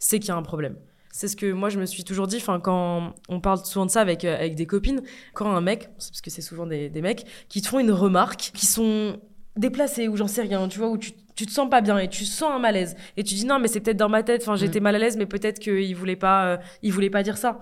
c'est 0.00 0.18
qu'il 0.18 0.28
y 0.28 0.32
a 0.32 0.36
un 0.36 0.42
problème. 0.42 0.76
C'est 1.12 1.28
ce 1.28 1.36
que 1.36 1.50
moi 1.52 1.68
je 1.70 1.78
me 1.78 1.86
suis 1.86 2.02
toujours 2.04 2.26
dit, 2.26 2.36
enfin 2.36 2.58
quand 2.60 3.14
on 3.28 3.40
parle 3.40 3.64
souvent 3.64 3.86
de 3.86 3.90
ça 3.90 4.00
avec, 4.00 4.24
euh, 4.24 4.34
avec 4.34 4.54
des 4.56 4.66
copines, 4.66 5.00
quand 5.34 5.50
un 5.50 5.60
mec, 5.60 5.88
parce 5.96 6.20
que 6.20 6.30
c'est 6.30 6.42
souvent 6.42 6.66
des, 6.66 6.90
des 6.90 7.00
mecs, 7.00 7.24
qui 7.48 7.62
te 7.62 7.68
font 7.68 7.78
une 7.78 7.92
remarque, 7.92 8.50
qui 8.52 8.66
sont 8.66 9.18
déplacés 9.56 10.08
ou 10.08 10.16
j'en 10.16 10.26
sais 10.28 10.42
rien, 10.42 10.68
tu 10.68 10.78
vois, 10.78 10.88
où 10.88 10.98
tu, 10.98 11.12
tu 11.34 11.46
te 11.46 11.50
sens 11.50 11.68
pas 11.70 11.80
bien 11.80 11.98
et 11.98 12.08
tu 12.08 12.24
sens 12.24 12.50
un 12.52 12.58
malaise 12.58 12.96
et 13.16 13.24
tu 13.24 13.34
dis 13.34 13.46
non 13.46 13.58
mais 13.58 13.68
c'est 13.68 13.80
peut-être 13.80 13.96
dans 13.96 14.08
ma 14.08 14.22
tête, 14.22 14.42
enfin 14.42 14.56
j'étais 14.56 14.80
mal 14.80 14.94
à 14.94 14.98
l'aise 14.98 15.16
mais 15.16 15.26
peut-être 15.26 15.58
qu'il 15.58 15.94
voulait 15.96 16.16
pas, 16.16 16.46
euh, 16.46 16.56
il 16.82 16.92
voulait 16.92 17.10
pas 17.10 17.22
dire 17.22 17.36
ça. 17.38 17.60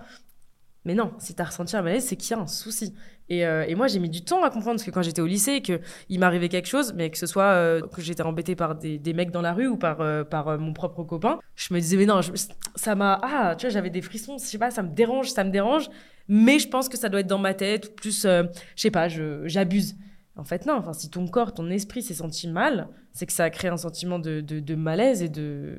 Mais 0.85 0.95
non, 0.95 1.13
si 1.19 1.35
t'as 1.35 1.45
ressenti 1.45 1.77
un 1.77 1.83
malaise, 1.83 2.05
c'est 2.05 2.17
qu'il 2.17 2.33
y 2.37 2.39
a 2.39 2.43
un 2.43 2.47
souci. 2.47 2.95
Et, 3.31 3.47
euh, 3.47 3.65
et 3.67 3.75
moi, 3.75 3.87
j'ai 3.87 3.99
mis 4.01 4.11
du 4.11 4.23
temps 4.23 4.43
à 4.45 4.51
comprendre 4.51 4.77
parce 4.77 4.85
que 4.85 4.91
quand 4.91 5.01
j'étais 5.01 5.23
au 5.23 5.27
lycée, 5.27 5.63
que 5.63 5.81
il 6.11 6.21
m'arrivait 6.21 6.51
quelque 6.51 6.69
chose, 6.69 6.93
mais 6.95 7.09
que 7.09 7.17
ce 7.17 7.25
soit 7.27 7.45
euh, 7.53 7.81
que 7.89 8.03
j'étais 8.03 8.23
embêtée 8.23 8.55
par 8.55 8.75
des, 8.75 8.99
des 8.99 9.15
mecs 9.15 9.31
dans 9.31 9.41
la 9.41 9.55
rue 9.55 9.67
ou 9.67 9.79
par, 9.79 10.03
euh, 10.03 10.25
par 10.25 10.59
mon 10.59 10.75
propre 10.75 11.03
copain, 11.03 11.39
je 11.57 11.73
me 11.73 11.81
disais, 11.81 11.97
mais 11.97 12.05
non, 12.05 12.21
je- 12.21 12.33
ça 12.75 12.95
m'a. 12.95 13.19
Ah, 13.23 13.55
tu 13.57 13.65
vois, 13.67 13.73
j'avais 13.73 13.89
des 13.89 14.03
frissons, 14.03 14.37
je 14.37 14.45
sais 14.45 14.59
pas, 14.59 14.71
ça 14.71 14.83
me 14.83 14.91
dérange, 14.91 15.31
ça 15.31 15.43
me 15.43 15.51
dérange, 15.51 15.89
mais 16.29 16.59
je 16.59 16.69
pense 16.69 16.91
que 16.91 16.99
ça 16.99 17.09
doit 17.09 17.21
être 17.21 17.27
dans 17.27 17.39
ma 17.39 17.55
tête, 17.55 17.97
plus, 17.97 18.23
je 18.25 18.47
sais 18.77 18.91
pas, 18.91 19.09
j'abuse. 19.09 19.97
En 20.37 20.45
fait, 20.45 20.67
non, 20.67 20.75
enfin, 20.75 20.93
si 20.93 21.11
ton 21.11 21.27
corps, 21.29 21.55
ton 21.55 21.71
esprit 21.71 22.03
s'est 22.03 22.15
senti 22.15 22.49
mal, 22.49 22.89
c'est 23.13 23.27
que 23.27 23.33
ça 23.33 23.45
a 23.45 23.51
créé 23.51 23.71
un 23.71 23.77
sentiment 23.77 24.19
de, 24.19 24.41
de, 24.41 24.59
de 24.61 24.75
malaise 24.75 25.23
et 25.23 25.29
de. 25.29 25.77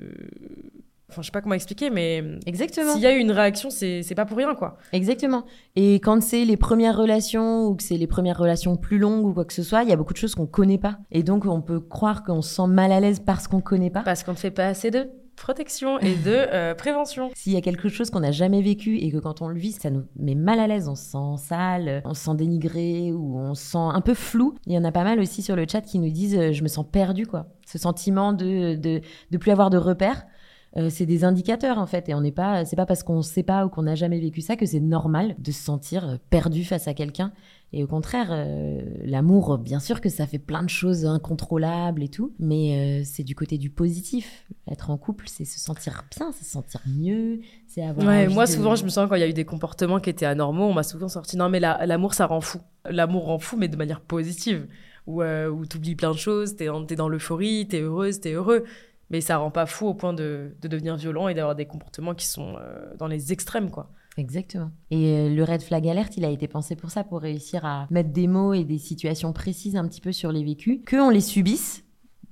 Enfin, 1.09 1.21
je 1.21 1.27
sais 1.27 1.31
pas 1.31 1.41
comment 1.41 1.55
expliquer, 1.55 1.89
mais 1.91 2.23
Exactement. 2.45 2.93
s'il 2.93 3.01
y 3.01 3.05
a 3.05 3.15
eu 3.15 3.19
une 3.19 3.31
réaction, 3.31 3.69
c'est 3.69 4.03
pas 4.15 4.25
pour 4.25 4.37
rien, 4.37 4.55
quoi. 4.55 4.77
Exactement. 4.91 5.43
Et 5.75 5.95
quand 5.95 6.21
c'est 6.23 6.45
les 6.45 6.57
premières 6.57 6.97
relations 6.97 7.67
ou 7.67 7.75
que 7.75 7.83
c'est 7.83 7.97
les 7.97 8.07
premières 8.07 8.37
relations 8.39 8.75
plus 8.75 8.97
longues 8.97 9.25
ou 9.25 9.33
quoi 9.33 9.45
que 9.45 9.53
ce 9.53 9.61
soit, 9.61 9.83
il 9.83 9.89
y 9.89 9.93
a 9.93 9.95
beaucoup 9.97 10.13
de 10.13 10.17
choses 10.17 10.33
qu'on 10.35 10.47
connaît 10.47 10.79
pas. 10.79 10.97
Et 11.11 11.21
donc, 11.21 11.45
on 11.45 11.61
peut 11.61 11.79
croire 11.79 12.23
qu'on 12.23 12.41
se 12.41 12.55
sent 12.55 12.67
mal 12.67 12.91
à 12.91 12.99
l'aise 12.99 13.19
parce 13.19 13.47
qu'on 13.47 13.61
connaît 13.61 13.91
pas. 13.91 14.01
Parce 14.01 14.23
qu'on 14.23 14.31
ne 14.31 14.37
fait 14.37 14.51
pas 14.51 14.65
assez 14.65 14.89
de 14.89 15.09
protection 15.35 15.99
et 15.99 16.15
de 16.15 16.31
euh, 16.53 16.75
prévention. 16.75 17.29
S'il 17.33 17.53
y 17.53 17.57
a 17.57 17.61
quelque 17.61 17.89
chose 17.89 18.09
qu'on 18.09 18.21
n'a 18.21 18.31
jamais 18.31 18.61
vécu 18.61 18.97
et 18.97 19.11
que 19.11 19.17
quand 19.17 19.41
on 19.41 19.47
le 19.47 19.57
vit, 19.57 19.71
ça 19.71 19.89
nous 19.89 20.03
met 20.17 20.35
mal 20.35 20.59
à 20.59 20.67
l'aise, 20.67 20.87
on 20.87 20.95
se 20.95 21.03
sent 21.03 21.47
sale, 21.47 22.01
on 22.05 22.13
se 22.13 22.25
sent 22.25 22.35
dénigré 22.35 23.11
ou 23.11 23.37
on 23.37 23.53
se 23.53 23.63
sent 23.63 23.77
un 23.77 24.01
peu 24.01 24.13
flou. 24.13 24.55
Il 24.65 24.73
y 24.73 24.77
en 24.77 24.83
a 24.83 24.91
pas 24.91 25.03
mal 25.03 25.19
aussi 25.19 25.41
sur 25.41 25.55
le 25.55 25.65
chat 25.69 25.81
qui 25.81 25.99
nous 25.99 26.09
disent 26.09 26.37
euh, 26.37 26.51
je 26.51 26.63
me 26.63 26.67
sens 26.67 26.85
perdu 26.89 27.27
quoi. 27.27 27.47
Ce 27.65 27.77
sentiment 27.77 28.33
de 28.33 28.75
de, 28.75 29.01
de 29.31 29.37
plus 29.37 29.51
avoir 29.51 29.69
de 29.69 29.77
repères. 29.77 30.25
Euh, 30.77 30.89
c'est 30.89 31.05
des 31.05 31.23
indicateurs 31.23 31.77
en 31.77 31.85
fait 31.85 32.09
et 32.09 32.13
on 32.13 32.21
n'est 32.21 32.31
pas 32.33 32.65
c'est 32.65 32.75
pas 32.75 32.85
parce 32.85 33.01
qu'on 33.03 33.21
sait 33.21 33.43
pas 33.43 33.65
ou 33.65 33.69
qu'on 33.69 33.83
n'a 33.83 33.95
jamais 33.95 34.19
vécu 34.19 34.41
ça 34.41 34.55
que 34.57 34.65
c'est 34.65 34.79
normal 34.81 35.35
de 35.39 35.51
se 35.51 35.63
sentir 35.63 36.07
euh, 36.09 36.15
perdu 36.29 36.63
face 36.65 36.87
à 36.87 36.93
quelqu'un 36.93 37.31
et 37.73 37.83
au 37.83 37.87
contraire 37.87 38.27
euh, 38.31 38.81
l'amour 39.05 39.57
bien 39.57 39.79
sûr 39.79 40.01
que 40.01 40.09
ça 40.09 40.27
fait 40.27 40.37
plein 40.39 40.63
de 40.63 40.69
choses 40.69 41.05
incontrôlables 41.05 42.03
et 42.03 42.09
tout 42.09 42.33
mais 42.39 43.01
euh, 43.01 43.03
c'est 43.05 43.23
du 43.23 43.35
côté 43.35 43.57
du 43.57 43.69
positif 43.69 44.45
être 44.69 44.89
en 44.89 44.97
couple 44.97 45.25
c'est 45.27 45.45
se 45.45 45.59
sentir 45.59 46.03
bien 46.17 46.31
c'est 46.33 46.43
se 46.43 46.51
sentir 46.51 46.81
mieux 46.87 47.39
c'est 47.67 47.81
avoir 47.83 48.05
Ouais, 48.07 48.27
moi 48.27 48.45
de- 48.45 48.51
souvent 48.51 48.75
je 48.75 48.83
me 48.83 48.89
sens 48.89 49.07
quand 49.09 49.15
il 49.15 49.21
y 49.21 49.23
a 49.23 49.29
eu 49.29 49.33
des 49.33 49.45
comportements 49.45 49.99
qui 49.99 50.09
étaient 50.09 50.25
anormaux, 50.25 50.65
on 50.65 50.73
m'a 50.73 50.83
souvent 50.83 51.07
sorti 51.09 51.37
non 51.37 51.49
mais 51.49 51.59
la- 51.59 51.85
l'amour 51.85 52.13
ça 52.13 52.25
rend 52.25 52.41
fou. 52.41 52.59
L'amour 52.89 53.25
rend 53.25 53.39
fou 53.39 53.55
mais 53.57 53.67
de 53.67 53.77
manière 53.77 54.01
positive. 54.01 54.67
Où, 55.07 55.21
euh, 55.21 55.49
où 55.49 55.67
t'oublies 55.67 55.93
plein 55.95 56.09
de 56.11 56.17
choses, 56.17 56.55
t'es, 56.55 56.67
t'es 56.87 56.95
dans 56.95 57.07
l'euphorie, 57.09 57.67
t'es 57.69 57.79
heureuse, 57.81 58.19
t'es 58.21 58.31
heureux. 58.33 58.63
Mais 59.09 59.21
ça 59.21 59.37
rend 59.37 59.51
pas 59.51 59.65
fou 59.65 59.87
au 59.87 59.93
point 59.93 60.13
de, 60.13 60.55
de 60.61 60.67
devenir 60.67 60.95
violent 60.95 61.27
et 61.27 61.33
d'avoir 61.33 61.55
des 61.55 61.65
comportements 61.65 62.15
qui 62.15 62.25
sont 62.27 62.55
euh, 62.59 62.95
dans 62.97 63.07
les 63.07 63.31
extrêmes 63.31 63.69
quoi. 63.69 63.91
Exactement. 64.17 64.71
Et 64.91 65.09
euh, 65.09 65.29
le 65.29 65.43
red 65.43 65.61
flag 65.61 65.87
alerte, 65.87 66.15
il 66.17 66.25
a 66.25 66.29
été 66.29 66.47
pensé 66.47 66.75
pour 66.75 66.89
ça, 66.89 67.03
pour 67.03 67.21
réussir 67.21 67.65
à 67.65 67.87
mettre 67.91 68.11
des 68.11 68.27
mots 68.27 68.53
et 68.53 68.63
des 68.63 68.77
situations 68.77 69.33
précises 69.33 69.75
un 69.75 69.87
petit 69.87 70.01
peu 70.01 70.11
sur 70.11 70.31
les 70.31 70.43
vécus, 70.43 70.79
que 70.85 70.95
on 70.95 71.09
les 71.09 71.21
subisse 71.21 71.83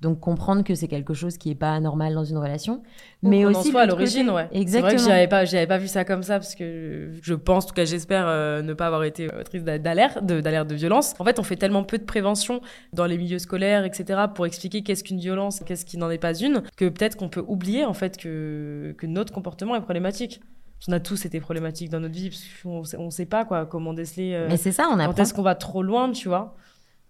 Donc 0.04 0.20
comprendre 0.20 0.64
que 0.64 0.76
c'est 0.76 0.88
quelque 0.88 1.14
chose 1.16 1.38
qui 1.38 1.50
est 1.50 1.56
pas 1.56 1.80
normal 1.80 2.14
dans 2.14 2.24
une 2.26 2.38
relation, 2.38 2.84
Ou 3.24 3.30
mais 3.30 3.42
qu'on 3.44 3.56
en 3.56 3.60
aussi 3.60 3.72
soit 3.72 3.82
à 3.82 3.86
l'origine, 3.86 4.30
ouais. 4.30 4.48
C'est 4.52 4.60
Exactement. 4.60 4.90
vrai 4.92 4.96
que 4.98 5.10
j'avais 5.10 5.28
pas, 5.28 5.46
j'avais 5.46 5.66
pas 5.66 5.78
vu 5.80 5.88
ça 5.88 6.04
comme 6.06 6.22
ça 6.24 6.40
parce 6.40 6.54
que 6.56 7.12
je 7.22 7.34
pense, 7.34 7.64
en 7.64 7.68
tout 7.70 7.74
cas 7.74 7.86
j'espère 7.86 8.26
euh, 8.28 8.62
ne 8.62 8.74
pas 8.74 8.88
avoir 8.88 9.04
été 9.06 9.34
autrice 9.34 9.64
d'a- 9.64 9.80
d'alerte, 9.80 10.24
de, 10.26 10.42
d'alerte 10.42 10.68
de 10.68 10.76
violence. 10.76 11.14
En 11.20 11.24
fait, 11.24 11.40
on 11.40 11.44
fait 11.44 11.56
tellement 11.56 11.84
peu 11.84 11.98
de 11.98 12.04
prévention 12.04 12.60
dans 12.92 13.06
les 13.06 13.18
milieux 13.18 13.40
scolaires, 13.40 13.86
etc., 13.86 14.22
pour 14.36 14.46
expliquer 14.46 14.84
qu'est-ce 14.84 15.04
qu'une 15.04 15.20
violence, 15.20 15.62
qu'est-ce 15.66 15.86
qui 15.86 15.98
n'en 15.98 16.12
est 16.12 16.18
pas 16.18 16.34
une, 16.38 16.62
que 16.78 16.90
peut-être 16.90 17.16
qu'on 17.16 17.30
peut 17.30 17.44
oublier 17.48 17.86
en 17.86 17.94
fait 17.94 18.18
que, 18.18 18.94
que 18.98 19.08
notre 19.08 19.32
comportement 19.34 19.76
est 19.76 19.82
problématique. 19.82 20.42
On 20.90 20.92
a 20.92 21.00
tous 21.00 21.26
été 21.26 21.40
problématiques 21.40 21.90
dans 21.92 22.02
notre 22.02 22.14
vie 22.14 22.30
parce 22.30 22.44
qu'on 22.62 22.84
sait- 22.84 22.98
on 22.98 23.10
sait 23.10 23.26
pas 23.26 23.46
quoi, 23.46 23.66
comment 23.66 23.94
déceler. 23.94 24.34
euh, 24.34 24.48
Mais 24.50 24.58
c'est 24.58 24.74
ça, 24.74 24.88
on 24.92 24.96
quand 24.96 25.00
apprend. 25.00 25.24
est-ce 25.24 25.34
qu'on 25.34 25.42
va 25.44 25.56
trop 25.56 25.82
loin, 25.82 26.12
tu 26.12 26.28
vois 26.28 26.58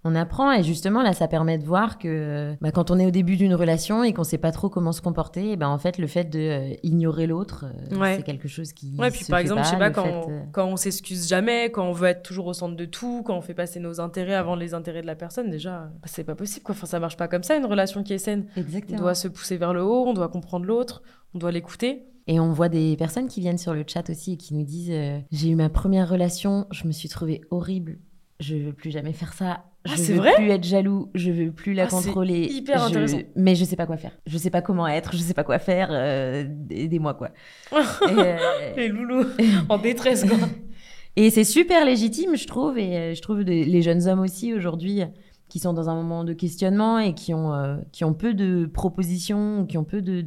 On 0.06 0.16
apprend 0.16 0.52
et 0.52 0.64
justement 0.64 1.02
là, 1.02 1.14
ça 1.14 1.28
permet 1.30 1.58
de 1.58 1.64
voir 1.66 1.98
que 1.98 2.56
bah, 2.60 2.72
quand 2.72 2.92
on 2.92 3.00
est 3.00 3.06
au 3.06 3.12
début 3.12 3.38
d'une 3.38 3.54
relation 3.56 4.04
et 4.04 4.12
qu'on 4.14 4.26
sait 4.26 4.38
pas 4.38 4.52
trop 4.52 4.70
comment 4.70 4.92
se 4.92 5.02
comporter, 5.02 5.52
et 5.52 5.56
ben 5.56 5.70
en 5.70 5.78
fait 5.78 5.98
le 5.98 6.08
fait 6.08 6.26
de 6.26 6.40
euh, 6.40 6.74
ignorer 6.84 7.26
l'autre, 7.26 7.66
euh, 7.92 7.98
Ouais. 7.98 8.18
c'est 8.18 8.24
quelque 8.24 8.48
chose 8.50 8.74
qui 8.74 8.98
Ouais, 9.00 9.12
puis 9.12 9.24
se 9.24 9.30
par 9.32 9.40
exemple, 9.40 9.62
pas, 9.62 9.66
je 9.68 9.72
sais 9.72 9.78
pas, 9.78 9.92
quand, 9.92 10.04
fait, 10.04 10.12
on, 10.26 10.30
euh, 10.32 10.40
quand 10.52 10.66
on 10.68 10.76
s'excuse 10.76 11.28
jamais, 11.28 11.72
quand 11.72 11.88
on 11.88 11.94
veut 11.94 12.08
être 12.10 12.22
toujours 12.24 12.48
au 12.48 12.54
centre 12.54 12.76
de 12.76 12.86
tout, 12.86 13.24
quand 13.26 13.38
on 13.38 13.42
fait 13.42 13.54
passer 13.54 13.80
nos 13.80 14.02
intérêts 14.02 14.36
avant 14.36 14.56
les 14.56 14.74
intérêts 14.74 15.02
de 15.02 15.08
la 15.08 15.16
personne, 15.16 15.50
déjà, 15.50 15.90
bah, 16.02 16.08
c'est 16.08 16.24
pas 16.26 16.36
possible, 16.36 16.64
quoi. 16.64 16.76
Enfin, 16.76 16.86
ça 16.88 17.00
marche 17.00 17.16
pas 17.18 17.30
comme 17.30 17.44
ça, 17.44 17.56
une 17.56 17.66
relation 17.66 18.04
qui 18.04 18.12
est 18.14 18.18
saine. 18.18 18.46
On 18.58 18.60
Exactement. 18.62 19.00
doit 19.00 19.16
se 19.16 19.28
pousser 19.30 19.56
vers 19.58 19.74
le 19.74 19.84
haut, 19.84 20.06
on 20.06 20.14
doit 20.14 20.28
comprendre 20.28 20.66
l'autre, 20.66 21.02
on 21.34 21.38
doit 21.40 21.52
l'écouter. 21.52 22.04
Et 22.28 22.40
on 22.40 22.52
voit 22.52 22.70
des 22.70 22.96
personnes 22.98 23.28
qui 23.28 23.40
viennent 23.42 23.58
sur 23.58 23.74
le 23.74 23.84
chat 23.88 24.10
aussi 24.10 24.34
et 24.34 24.38
qui 24.38 24.54
nous 24.54 24.64
disent 24.64 24.92
euh, 24.92 25.20
J'ai 25.32 25.50
eu 25.50 25.56
ma 25.56 25.70
première 25.70 26.10
relation, 26.10 26.68
je 26.72 26.88
me 26.88 26.92
suis 26.94 27.10
trouvée 27.10 27.42
horrible, 27.52 28.00
je 28.44 28.56
veux 28.56 28.74
plus 28.74 28.92
jamais 28.92 29.14
faire 29.14 29.34
ça. 29.34 29.64
Je 29.86 29.92
Ah, 29.94 29.96
veux 29.98 30.16
vrai 30.16 30.34
plus 30.36 30.50
être 30.50 30.64
jaloux, 30.64 31.10
je 31.16 31.32
veux 31.32 31.52
plus 31.52 31.74
la 31.74 31.84
Ah, 31.86 31.88
contrôler. 31.88 32.46
hyper 32.50 32.80
je- 32.80 32.86
intéressant. 32.90 33.18
Mais 33.36 33.56
je 33.56 33.66
sais 33.66 33.76
pas 33.76 33.86
quoi 33.86 33.98
faire. 33.98 34.12
Je 34.28 34.38
sais 34.38 34.50
pas 34.50 34.62
comment 34.62 34.88
être, 34.88 35.14
je 35.14 35.18
sais 35.22 35.34
pas 35.34 35.44
quoi 35.44 35.60
faire. 35.60 35.90
euh, 35.92 36.46
Aidez-moi 36.70 37.14
quoi. 37.16 37.30
Euh, 37.74 38.38
Les 38.78 38.88
loulous, 38.88 39.26
en 39.70 39.78
détresse, 39.78 40.24
quoi. 40.26 40.38
Et 41.16 41.30
c'est 41.30 41.44
super 41.44 41.86
légitime, 41.86 42.36
je 42.36 42.48
trouve. 42.48 42.78
Et 42.78 42.98
euh, 42.98 43.14
je 43.14 43.22
trouve 43.22 43.44
des- 43.44 43.66
les 43.66 43.82
jeunes 43.82 44.08
hommes 44.08 44.22
aussi 44.22 44.54
aujourd'hui 44.54 45.02
qui 45.50 45.60
sont 45.60 45.74
dans 45.74 45.90
un 45.90 45.96
moment 45.96 46.24
de 46.24 46.34
questionnement 46.34 46.98
et 46.98 47.14
qui 47.14 47.34
ont, 47.34 47.54
euh, 47.54 47.76
qui 47.92 48.04
ont 48.06 48.14
peu 48.14 48.34
de 48.34 48.66
propositions, 48.66 49.66
qui 49.68 49.78
ont 49.78 49.84
peu 49.84 50.02
de- 50.02 50.22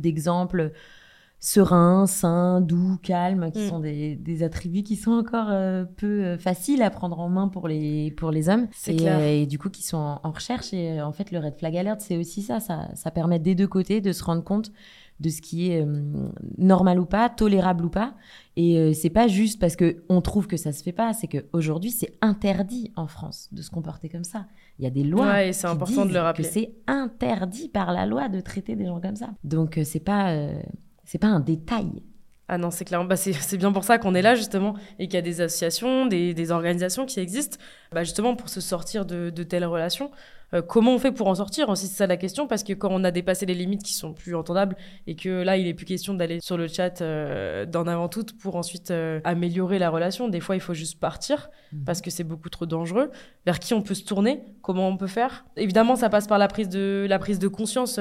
sereins, 1.47 2.07
sains, 2.07 2.61
doux, 2.61 2.99
calmes, 3.03 3.51
qui 3.53 3.61
Mm. 3.67 3.69
sont 3.69 3.79
des, 3.79 4.17
des 4.17 4.43
attributs 4.43 4.83
qui 4.83 4.97
sont 4.97 5.13
encore 5.13 5.47
euh, 5.51 5.85
peu 5.85 6.25
euh, 6.25 6.39
faciles 6.39 6.83
à 6.83 6.91
prendre 6.91 7.21
en 7.21 7.29
main 7.29 7.47
pour 7.47 7.69
les, 7.69 8.11
pour 8.11 8.33
les 8.33 8.49
hommes. 8.49 8.67
C'est 8.73 8.95
et, 8.95 8.97
clair. 8.97 9.19
euh, 9.21 9.29
et 9.43 9.47
du 9.47 9.57
coup, 9.59 9.71
qui 9.71 9.83
sont 9.85 9.97
en, 9.97 10.21
en 10.25 10.31
recherche. 10.33 10.73
Et 10.75 11.01
en 11.01 11.13
fait, 11.13 11.31
le 11.31 11.39
Red 11.39 11.57
Flag 11.57 11.77
Alert, 11.77 12.01
c'est 12.01 12.17
aussi 12.17 12.43
ça, 12.43 12.59
ça. 12.59 12.89
Ça 12.95 13.13
permet 13.13 13.39
des 13.39 13.55
deux 13.55 13.69
côtés 13.69 14.01
de 14.01 14.11
se 14.11 14.25
rendre 14.25 14.43
compte 14.43 14.73
de 15.21 15.31
ce 15.31 15.41
qui 15.41 15.71
est 15.71 15.83
euh, 15.87 16.29
normal 16.59 16.99
ou 17.01 17.07
pas, 17.07 17.31
tolérable 17.31 17.85
ou 17.87 17.91
pas. 17.91 18.15
Et 18.57 18.77
euh, 18.79 18.93
c'est 18.93 19.09
pas 19.09 19.29
juste 19.29 19.59
parce 19.61 19.77
que 19.77 20.03
on 20.11 20.21
trouve 20.21 20.47
que 20.49 20.57
ça 20.59 20.73
se 20.73 20.83
fait 20.83 20.93
pas, 20.93 21.15
c'est 21.15 21.27
qu'aujourd'hui 21.29 21.91
c'est 21.91 22.13
interdit 22.21 22.93
en 22.97 23.07
France 23.07 23.49
de 23.53 23.63
se 23.63 23.71
comporter 23.71 24.11
comme 24.11 24.25
ça. 24.25 24.45
Il 24.79 24.85
y 24.85 24.87
a 24.87 24.91
des 24.91 25.05
lois 25.05 25.27
Ouais, 25.27 25.49
et 25.49 25.53
c'est 25.55 25.67
qui 25.69 25.73
important 25.73 26.03
de 26.03 26.07
disent 26.09 26.15
le 26.17 26.21
rappeler. 26.21 26.45
que 26.45 26.51
c'est 26.51 26.73
interdit 26.87 27.69
par 27.71 27.93
la 27.93 28.05
loi 28.05 28.29
de 28.29 28.41
traiter 28.41 28.77
des 28.77 28.85
gens 28.85 29.01
comme 29.01 29.17
ça. 29.17 29.31
Donc 29.43 29.79
euh, 29.79 29.85
c'est 29.85 30.01
pas 30.01 30.33
c'est 31.07 31.19
pas 31.19 31.29
un 31.29 31.41
détail. 31.41 32.03
Ah 32.49 32.59
non, 32.59 32.71
c'est 32.71 32.85
clair. 32.85 33.05
Bah, 33.05 33.17
c'est 33.17 33.57
bien 33.57 33.73
pour 33.73 33.85
ça 33.85 33.99
qu'on 33.99 34.15
est 34.15 34.23
là, 34.23 34.35
justement, 34.35 34.75
et 34.99 35.07
qu'il 35.07 35.15
y 35.15 35.19
a 35.19 35.23
des 35.23 35.41
associations, 35.41 36.07
des, 36.07 36.33
des 36.33 36.51
organisations 36.53 37.07
qui 37.07 37.19
existent, 37.19 37.59
bah, 37.91 38.05
justement, 38.05 38.37
pour 38.37 38.49
se 38.49 38.61
sortir 38.61 39.05
de, 39.05 39.31
de 39.31 39.43
telles 39.43 39.65
relations. 39.65 40.11
Euh, 40.55 40.63
comment 40.63 40.95
on 40.95 40.99
fait 40.99 41.13
pour 41.13 41.27
en 41.29 41.35
sortir 41.35 41.69
aussi, 41.69 41.87
c'est 41.89 41.97
ça 41.97 42.07
la 42.07 42.17
question, 42.17 42.47
parce 42.47 42.63
que 42.63 42.73
quand 42.73 42.89
on 42.93 43.03
a 43.05 43.11
dépassé 43.11 43.47
les 43.47 43.55
limites 43.55 43.83
qui 43.83 43.95
sont 43.95 44.13
plus 44.13 44.35
entendables, 44.35 44.77
et 45.07 45.17
que 45.17 45.43
là, 45.43 45.57
il 45.57 45.67
est 45.67 45.75
plus 45.75 45.87
question 45.87 46.15
d'aller 46.15 46.41
sur 46.41 46.57
le 46.57 46.69
chat 46.69 47.01
euh, 47.01 47.67
d'en 47.67 47.87
avant 47.87 48.09
tout 48.09 48.25
pour 48.41 48.57
ensuite 48.57 48.91
euh, 48.91 49.21
améliorer 49.25 49.79
la 49.79 49.91
relation, 49.91 50.29
des 50.29 50.41
fois, 50.41 50.55
il 50.55 50.61
faut 50.61 50.75
juste 50.75 51.01
partir, 51.01 51.51
parce 51.85 52.01
que 52.01 52.11
c'est 52.11 52.25
beaucoup 52.25 52.49
trop 52.49 52.65
dangereux. 52.67 53.11
Vers 53.45 53.59
qui 53.59 53.75
on 53.75 53.83
peut 53.83 53.95
se 53.95 54.05
tourner 54.05 54.43
Comment 54.63 54.89
on 54.89 54.97
peut 54.97 55.07
faire? 55.07 55.45
Évidemment, 55.57 55.95
ça 55.97 56.09
passe 56.09 56.27
par 56.27 56.39
la 56.39 56.49
prise 56.49 56.69
de, 56.69 57.07
la 57.09 57.19
prise 57.19 57.39
de 57.39 57.49
conscience 57.49 57.99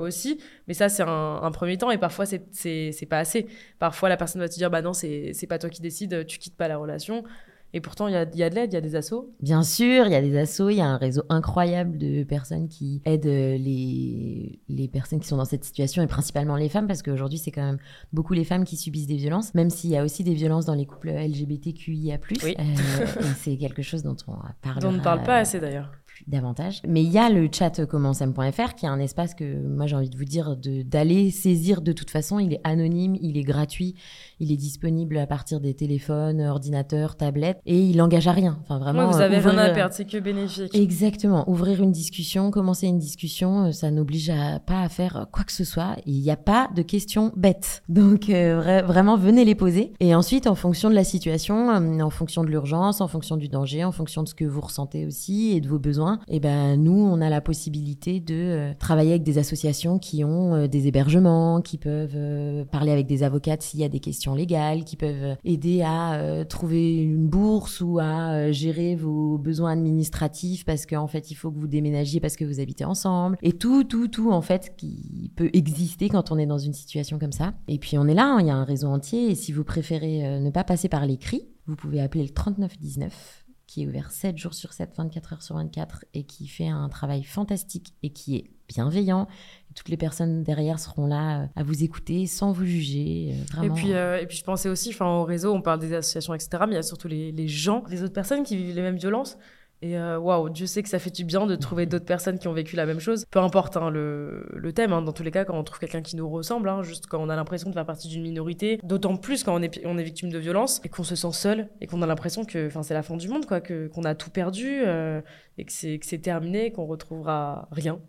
aussi, 0.00 0.40
mais 0.66 0.74
ça, 0.74 0.88
c'est 0.88 1.02
un, 1.02 1.40
un 1.42 1.50
premier 1.50 1.78
temps, 1.78 1.90
et 1.90 1.98
parfois, 1.98 2.26
c'est- 2.26 3.06
pas 3.08 3.18
assez. 3.18 3.46
Parfois, 3.78 4.08
la 4.08 4.16
personne 4.16 4.40
va 4.40 4.48
te 4.48 4.54
dire, 4.54 4.70
bah 4.70 4.82
non, 4.82 4.92
c'est 4.92 5.32
c'est 5.32 5.46
pas 5.46 5.58
toi 5.58 5.70
qui 5.70 5.80
décides, 5.80 6.26
tu 6.26 6.38
quittes 6.38 6.56
pas 6.56 6.68
la 6.68 6.76
relation. 6.76 7.24
Et 7.74 7.80
pourtant, 7.80 8.08
il 8.08 8.14
y 8.14 8.16
a, 8.16 8.24
il 8.32 8.38
y 8.38 8.42
a 8.42 8.48
de 8.48 8.54
l'aide, 8.54 8.72
il 8.72 8.74
y 8.74 8.78
a 8.78 8.80
des 8.80 8.96
assos. 8.96 9.30
Bien 9.40 9.62
sûr, 9.62 10.06
il 10.06 10.12
y 10.12 10.14
a 10.14 10.22
des 10.22 10.38
assos, 10.38 10.70
il 10.70 10.76
y 10.76 10.80
a 10.80 10.86
un 10.86 10.96
réseau 10.96 11.22
incroyable 11.28 11.98
de 11.98 12.24
personnes 12.24 12.68
qui 12.68 13.02
aident 13.04 13.26
euh, 13.26 13.58
les, 13.58 14.58
les 14.68 14.88
personnes 14.88 15.20
qui 15.20 15.28
sont 15.28 15.36
dans 15.36 15.44
cette 15.44 15.64
situation 15.64 16.02
et 16.02 16.06
principalement 16.06 16.56
les 16.56 16.68
femmes 16.68 16.86
parce 16.86 17.02
qu'aujourd'hui 17.02 17.38
c'est 17.38 17.50
quand 17.50 17.64
même 17.64 17.78
beaucoup 18.12 18.32
les 18.32 18.44
femmes 18.44 18.64
qui 18.64 18.76
subissent 18.76 19.06
des 19.06 19.16
violences, 19.16 19.54
même 19.54 19.68
s'il 19.68 19.90
y 19.90 19.96
a 19.96 20.04
aussi 20.04 20.24
des 20.24 20.34
violences 20.34 20.64
dans 20.64 20.74
les 20.74 20.86
couples 20.86 21.10
LGBTQIA+. 21.10 22.18
Oui. 22.42 22.56
Euh, 22.58 23.06
c'est 23.38 23.56
quelque 23.56 23.82
chose 23.82 24.02
dont 24.02 24.16
on 24.26 24.36
parle 24.62 24.78
dont 24.80 24.88
on 24.88 24.92
ne 24.92 25.00
parle 25.00 25.22
pas 25.22 25.36
assez 25.36 25.60
d'ailleurs. 25.60 25.92
Davantage. 26.26 26.80
Mais 26.86 27.02
il 27.02 27.10
y 27.10 27.18
a 27.18 27.28
le 27.30 27.48
chat 27.52 27.84
commencem.fr 27.86 28.74
qui 28.74 28.86
est 28.86 28.88
un 28.88 28.98
espace 28.98 29.34
que 29.34 29.44
moi 29.66 29.86
j'ai 29.86 29.96
envie 29.96 30.10
de 30.10 30.16
vous 30.16 30.24
dire 30.24 30.56
d'aller 30.56 31.30
saisir 31.30 31.80
de 31.82 31.92
toute 31.92 32.10
façon. 32.10 32.38
Il 32.38 32.52
est 32.54 32.60
anonyme, 32.64 33.16
il 33.20 33.36
est 33.36 33.42
gratuit, 33.42 33.94
il 34.40 34.52
est 34.52 34.56
disponible 34.56 35.18
à 35.18 35.26
partir 35.26 35.60
des 35.60 35.74
téléphones, 35.74 36.40
ordinateurs, 36.40 37.16
tablettes 37.16 37.60
et 37.66 37.80
il 37.80 38.00
engage 38.02 38.26
à 38.28 38.32
rien. 38.32 38.58
Enfin 38.62 38.78
vraiment. 38.78 39.10
Vous 39.10 39.18
euh, 39.18 39.22
avez 39.24 39.38
rien 39.38 39.50
ouvrir- 39.52 39.70
à 39.70 39.70
perdre, 39.70 39.94
c'est 39.94 40.04
que 40.06 40.18
bénéfique. 40.18 40.74
Exactement. 40.74 41.48
Ouvrir 41.50 41.82
une 41.82 41.92
discussion, 41.92 42.50
commencer 42.50 42.86
une 42.86 42.98
discussion, 42.98 43.66
euh, 43.66 43.72
ça 43.72 43.90
n'oblige 43.90 44.30
à, 44.30 44.58
pas 44.60 44.82
à 44.82 44.88
faire 44.88 45.26
quoi 45.32 45.44
que 45.44 45.52
ce 45.52 45.64
soit. 45.64 45.96
Il 46.06 46.20
n'y 46.20 46.30
a 46.30 46.36
pas 46.36 46.68
de 46.74 46.82
questions 46.82 47.32
bêtes. 47.36 47.82
Donc 47.88 48.30
euh, 48.30 48.60
vra- 48.60 48.84
vraiment, 48.84 49.16
venez 49.16 49.44
les 49.44 49.54
poser. 49.54 49.92
Et 50.00 50.14
ensuite, 50.14 50.46
en 50.46 50.54
fonction 50.54 50.88
de 50.90 50.94
la 50.94 51.04
situation, 51.04 51.70
euh, 51.70 52.00
en 52.00 52.10
fonction 52.10 52.42
de 52.44 52.48
l'urgence, 52.48 53.00
en 53.00 53.08
fonction 53.08 53.36
du 53.36 53.48
danger, 53.48 53.84
en 53.84 53.92
fonction 53.92 54.22
de 54.22 54.28
ce 54.28 54.34
que 54.34 54.44
vous 54.44 54.60
ressentez 54.60 55.04
aussi 55.06 55.52
et 55.52 55.60
de 55.60 55.68
vos 55.68 55.78
besoins, 55.78 56.07
et 56.28 56.40
ben 56.40 56.76
nous, 56.76 56.92
on 56.92 57.20
a 57.20 57.28
la 57.28 57.40
possibilité 57.40 58.20
de 58.20 58.34
euh, 58.34 58.72
travailler 58.78 59.10
avec 59.10 59.22
des 59.22 59.38
associations 59.38 59.98
qui 59.98 60.24
ont 60.24 60.54
euh, 60.54 60.66
des 60.66 60.86
hébergements, 60.86 61.60
qui 61.60 61.78
peuvent 61.78 62.14
euh, 62.14 62.64
parler 62.64 62.92
avec 62.92 63.06
des 63.06 63.22
avocates 63.22 63.62
s'il 63.62 63.80
y 63.80 63.84
a 63.84 63.88
des 63.88 64.00
questions 64.00 64.34
légales, 64.34 64.84
qui 64.84 64.96
peuvent 64.96 65.36
aider 65.44 65.82
à 65.82 66.44
trouver 66.48 66.96
une 66.96 67.26
bourse 67.26 67.80
ou 67.80 67.98
à 67.98 68.50
gérer 68.52 68.94
vos 68.94 69.38
besoins 69.38 69.72
administratifs 69.72 70.64
parce 70.64 70.86
qu'en 70.86 71.06
fait 71.06 71.30
il 71.30 71.34
faut 71.34 71.50
que 71.50 71.58
vous 71.58 71.66
déménagiez 71.66 72.20
parce 72.20 72.36
que 72.36 72.44
vous 72.44 72.60
habitez 72.60 72.84
ensemble 72.84 73.36
et 73.42 73.52
tout 73.52 73.84
tout 73.84 74.08
tout 74.08 74.30
en 74.30 74.40
fait 74.40 74.74
qui 74.76 75.30
peut 75.36 75.50
exister 75.52 76.08
quand 76.08 76.30
on 76.30 76.38
est 76.38 76.46
dans 76.46 76.58
une 76.58 76.72
situation 76.72 77.18
comme 77.18 77.32
ça. 77.32 77.54
Et 77.68 77.78
puis 77.78 77.98
on 77.98 78.06
est 78.06 78.14
là 78.14 78.26
hein, 78.26 78.40
il 78.40 78.46
y 78.46 78.50
a 78.50 78.56
un 78.56 78.64
réseau 78.64 78.88
entier 78.88 79.30
et 79.30 79.34
si 79.34 79.52
vous 79.52 79.64
préférez 79.64 80.40
ne 80.40 80.50
pas 80.50 80.64
passer 80.64 80.88
par 80.88 81.06
l'écrit 81.06 81.48
vous 81.66 81.76
pouvez 81.76 82.00
appeler 82.00 82.24
le 82.24 82.30
3919 82.30 83.47
qui 83.68 83.82
est 83.84 83.86
ouvert 83.86 84.10
7 84.10 84.36
jours 84.36 84.54
sur 84.54 84.72
7, 84.72 84.94
24 84.96 85.32
heures 85.34 85.42
sur 85.42 85.54
24 85.54 86.04
et 86.14 86.24
qui 86.24 86.48
fait 86.48 86.66
un 86.68 86.88
travail 86.88 87.22
fantastique 87.22 87.92
et 88.02 88.10
qui 88.10 88.34
est 88.36 88.50
bienveillant. 88.66 89.28
Toutes 89.76 89.90
les 89.90 89.96
personnes 89.98 90.42
derrière 90.42 90.80
seront 90.80 91.06
là 91.06 91.42
euh, 91.42 91.46
à 91.54 91.62
vous 91.62 91.84
écouter 91.84 92.26
sans 92.26 92.50
vous 92.52 92.64
juger. 92.64 93.34
euh, 93.58 93.62
Et 93.62 93.70
puis, 93.70 93.92
euh, 93.92 94.20
et 94.20 94.26
puis 94.26 94.38
je 94.38 94.42
pensais 94.44 94.68
aussi, 94.70 94.88
enfin, 94.88 95.06
au 95.06 95.24
réseau, 95.24 95.54
on 95.54 95.60
parle 95.62 95.78
des 95.80 95.92
associations, 95.92 96.34
etc., 96.34 96.48
mais 96.66 96.72
il 96.72 96.76
y 96.76 96.78
a 96.78 96.82
surtout 96.82 97.08
les, 97.08 97.30
les 97.30 97.46
gens, 97.46 97.84
les 97.88 98.02
autres 98.02 98.14
personnes 98.14 98.42
qui 98.42 98.56
vivent 98.56 98.74
les 98.74 98.82
mêmes 98.82 98.96
violences. 98.96 99.36
Et 99.80 99.96
euh, 99.96 100.18
waouh, 100.18 100.48
Dieu 100.48 100.66
sait 100.66 100.82
que 100.82 100.88
ça 100.88 100.98
fait 100.98 101.14
du 101.14 101.24
bien 101.24 101.46
de 101.46 101.54
trouver 101.54 101.86
d'autres 101.86 102.04
personnes 102.04 102.38
qui 102.38 102.48
ont 102.48 102.52
vécu 102.52 102.74
la 102.74 102.84
même 102.84 102.98
chose. 102.98 103.24
Peu 103.30 103.38
importe 103.38 103.76
hein, 103.76 103.90
le, 103.90 104.44
le 104.52 104.72
thème, 104.72 104.92
hein, 104.92 105.02
dans 105.02 105.12
tous 105.12 105.22
les 105.22 105.30
cas, 105.30 105.44
quand 105.44 105.56
on 105.56 105.62
trouve 105.62 105.78
quelqu'un 105.78 106.02
qui 106.02 106.16
nous 106.16 106.28
ressemble, 106.28 106.68
hein, 106.68 106.82
juste 106.82 107.06
quand 107.06 107.20
on 107.22 107.28
a 107.28 107.36
l'impression 107.36 107.68
de 107.68 107.74
faire 107.74 107.86
partie 107.86 108.08
d'une 108.08 108.22
minorité, 108.22 108.80
d'autant 108.82 109.16
plus 109.16 109.44
quand 109.44 109.54
on 109.54 109.62
est, 109.62 109.80
on 109.84 109.96
est 109.96 110.02
victime 110.02 110.30
de 110.30 110.38
violence 110.38 110.80
et 110.84 110.88
qu'on 110.88 111.04
se 111.04 111.14
sent 111.14 111.32
seul 111.32 111.68
et 111.80 111.86
qu'on 111.86 112.02
a 112.02 112.06
l'impression 112.06 112.44
que 112.44 112.68
c'est 112.82 112.94
la 112.94 113.04
fin 113.04 113.16
du 113.16 113.28
monde, 113.28 113.46
quoi, 113.46 113.60
que, 113.60 113.86
qu'on 113.86 114.02
a 114.02 114.16
tout 114.16 114.30
perdu 114.30 114.82
euh, 114.84 115.20
et 115.58 115.64
que 115.64 115.72
c'est, 115.72 115.98
que 116.00 116.06
c'est 116.06 116.18
terminé, 116.18 116.72
qu'on 116.72 116.86
retrouvera 116.86 117.68
rien. 117.70 118.00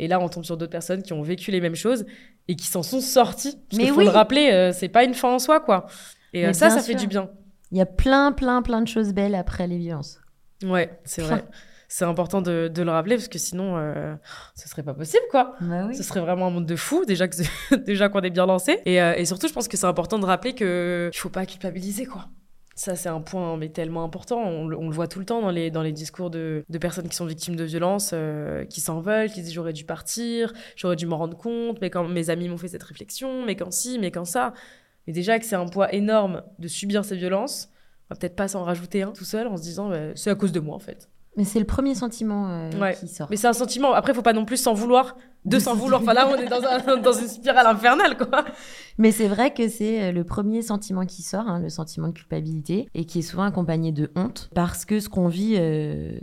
Et 0.00 0.08
là, 0.08 0.18
on 0.18 0.28
tombe 0.28 0.44
sur 0.44 0.56
d'autres 0.56 0.72
personnes 0.72 1.02
qui 1.02 1.12
ont 1.12 1.22
vécu 1.22 1.52
les 1.52 1.60
mêmes 1.60 1.76
choses 1.76 2.04
et 2.48 2.56
qui 2.56 2.66
s'en 2.66 2.82
sont 2.82 3.00
sorties. 3.00 3.56
Parce 3.70 3.80
Mais 3.80 3.88
faut 3.88 3.98
oui. 3.98 4.04
le 4.06 4.10
rappeler, 4.10 4.50
euh, 4.50 4.72
c'est 4.72 4.88
pas 4.88 5.04
une 5.04 5.14
fin 5.14 5.32
en 5.32 5.38
soi, 5.38 5.60
quoi. 5.60 5.86
Et 6.32 6.46
euh, 6.46 6.52
ça, 6.52 6.70
ça 6.70 6.80
fait 6.80 6.96
du 6.96 7.06
bien. 7.06 7.30
Il 7.70 7.78
y 7.78 7.80
a 7.80 7.86
plein, 7.86 8.32
plein, 8.32 8.62
plein 8.62 8.80
de 8.80 8.88
choses 8.88 9.12
belles 9.12 9.36
après 9.36 9.68
les 9.68 9.78
violences. 9.78 10.21
Ouais, 10.64 10.98
c'est 11.04 11.22
vrai. 11.22 11.44
C'est 11.88 12.06
important 12.06 12.40
de, 12.40 12.70
de 12.72 12.82
le 12.82 12.90
rappeler 12.90 13.16
parce 13.16 13.28
que 13.28 13.38
sinon, 13.38 13.76
euh, 13.76 14.14
ce 14.54 14.66
serait 14.66 14.82
pas 14.82 14.94
possible, 14.94 15.22
quoi. 15.30 15.56
Bah 15.60 15.84
oui. 15.88 15.94
Ce 15.94 16.02
serait 16.02 16.20
vraiment 16.20 16.46
un 16.46 16.50
monde 16.50 16.64
de 16.64 16.76
fous, 16.76 17.04
déjà 17.04 17.28
que 17.28 17.36
c'est- 17.36 17.76
déjà 17.84 18.08
qu'on 18.08 18.20
est 18.22 18.30
bien 18.30 18.46
lancé. 18.46 18.80
Et, 18.86 19.02
euh, 19.02 19.12
et 19.14 19.26
surtout, 19.26 19.46
je 19.46 19.52
pense 19.52 19.68
que 19.68 19.76
c'est 19.76 19.86
important 19.86 20.18
de 20.18 20.24
rappeler 20.24 20.54
que 20.54 21.10
il 21.12 21.18
faut 21.18 21.28
pas 21.28 21.44
culpabiliser, 21.44 22.06
quoi. 22.06 22.28
Ça, 22.74 22.96
c'est 22.96 23.10
un 23.10 23.20
point 23.20 23.58
mais 23.58 23.68
tellement 23.68 24.02
important. 24.04 24.40
On, 24.42 24.66
le- 24.66 24.78
on 24.78 24.88
le 24.88 24.94
voit 24.94 25.06
tout 25.06 25.18
le 25.18 25.26
temps 25.26 25.42
dans 25.42 25.50
les, 25.50 25.70
dans 25.70 25.82
les 25.82 25.92
discours 25.92 26.30
de, 26.30 26.64
de 26.66 26.78
personnes 26.78 27.06
qui 27.06 27.14
sont 27.16 27.26
victimes 27.26 27.56
de 27.56 27.64
violences, 27.64 28.12
euh, 28.14 28.64
qui 28.64 28.80
s'en 28.80 29.02
veulent, 29.02 29.28
qui 29.30 29.42
disent 29.42 29.52
j'aurais 29.52 29.74
dû 29.74 29.84
partir, 29.84 30.54
j'aurais 30.76 30.96
dû 30.96 31.04
m'en 31.04 31.18
rendre 31.18 31.36
compte, 31.36 31.78
mais 31.82 31.90
quand 31.90 32.08
mes 32.08 32.30
amis 32.30 32.48
m'ont 32.48 32.56
fait 32.56 32.68
cette 32.68 32.82
réflexion, 32.84 33.44
mais 33.44 33.54
quand 33.56 33.70
si, 33.70 33.98
mais 33.98 34.10
quand 34.10 34.24
ça. 34.24 34.54
Mais 35.06 35.12
déjà 35.12 35.38
que 35.38 35.44
c'est 35.44 35.56
un 35.56 35.66
poids 35.66 35.92
énorme 35.92 36.42
de 36.58 36.68
subir 36.68 37.04
ces 37.04 37.16
violences, 37.16 37.68
on 38.10 38.14
va 38.14 38.18
peut-être 38.18 38.36
pas 38.36 38.48
s'en 38.48 38.64
rajouter 38.64 39.02
un 39.02 39.12
tout 39.12 39.24
seul 39.24 39.46
en 39.46 39.56
se 39.56 39.62
disant 39.62 39.88
bah, 39.88 40.14
c'est 40.14 40.30
à 40.30 40.34
cause 40.34 40.52
de 40.52 40.60
moi 40.60 40.74
en 40.76 40.80
fait. 40.80 41.08
Mais 41.38 41.44
c'est 41.44 41.58
le 41.58 41.64
premier 41.64 41.94
sentiment 41.94 42.50
euh, 42.50 42.70
Ouais. 42.78 42.94
qui 42.94 43.08
sort. 43.08 43.26
Mais 43.30 43.36
c'est 43.36 43.46
un 43.46 43.54
sentiment. 43.54 43.92
Après, 43.94 44.12
faut 44.12 44.20
pas 44.20 44.34
non 44.34 44.44
plus 44.44 44.58
s'en 44.58 44.74
vouloir 44.74 45.16
de 45.46 45.58
s'en 45.58 45.74
vouloir. 45.74 46.02
Enfin 46.02 46.12
là, 46.12 46.28
on 46.28 46.36
est 46.36 46.46
dans, 46.46 46.62
un- 46.62 46.96
dans 47.00 47.12
une 47.14 47.26
spirale 47.26 47.66
infernale, 47.66 48.18
quoi. 48.18 48.44
Mais 48.98 49.12
c'est 49.12 49.28
vrai 49.28 49.52
que 49.54 49.66
c'est 49.68 50.02
euh, 50.02 50.12
le 50.12 50.24
premier 50.24 50.60
sentiment 50.60 51.06
qui 51.06 51.22
sort, 51.22 51.48
hein, 51.48 51.58
le 51.58 51.70
sentiment 51.70 52.08
de 52.08 52.12
culpabilité, 52.12 52.86
et 52.94 53.06
qui 53.06 53.20
est 53.20 53.22
souvent 53.22 53.44
accompagné 53.44 53.92
de 53.92 54.12
honte, 54.14 54.50
parce 54.54 54.84
que 54.84 55.00
ce 55.00 55.08
qu'on 55.08 55.28
vit, 55.28 55.54
euh, 55.56 56.18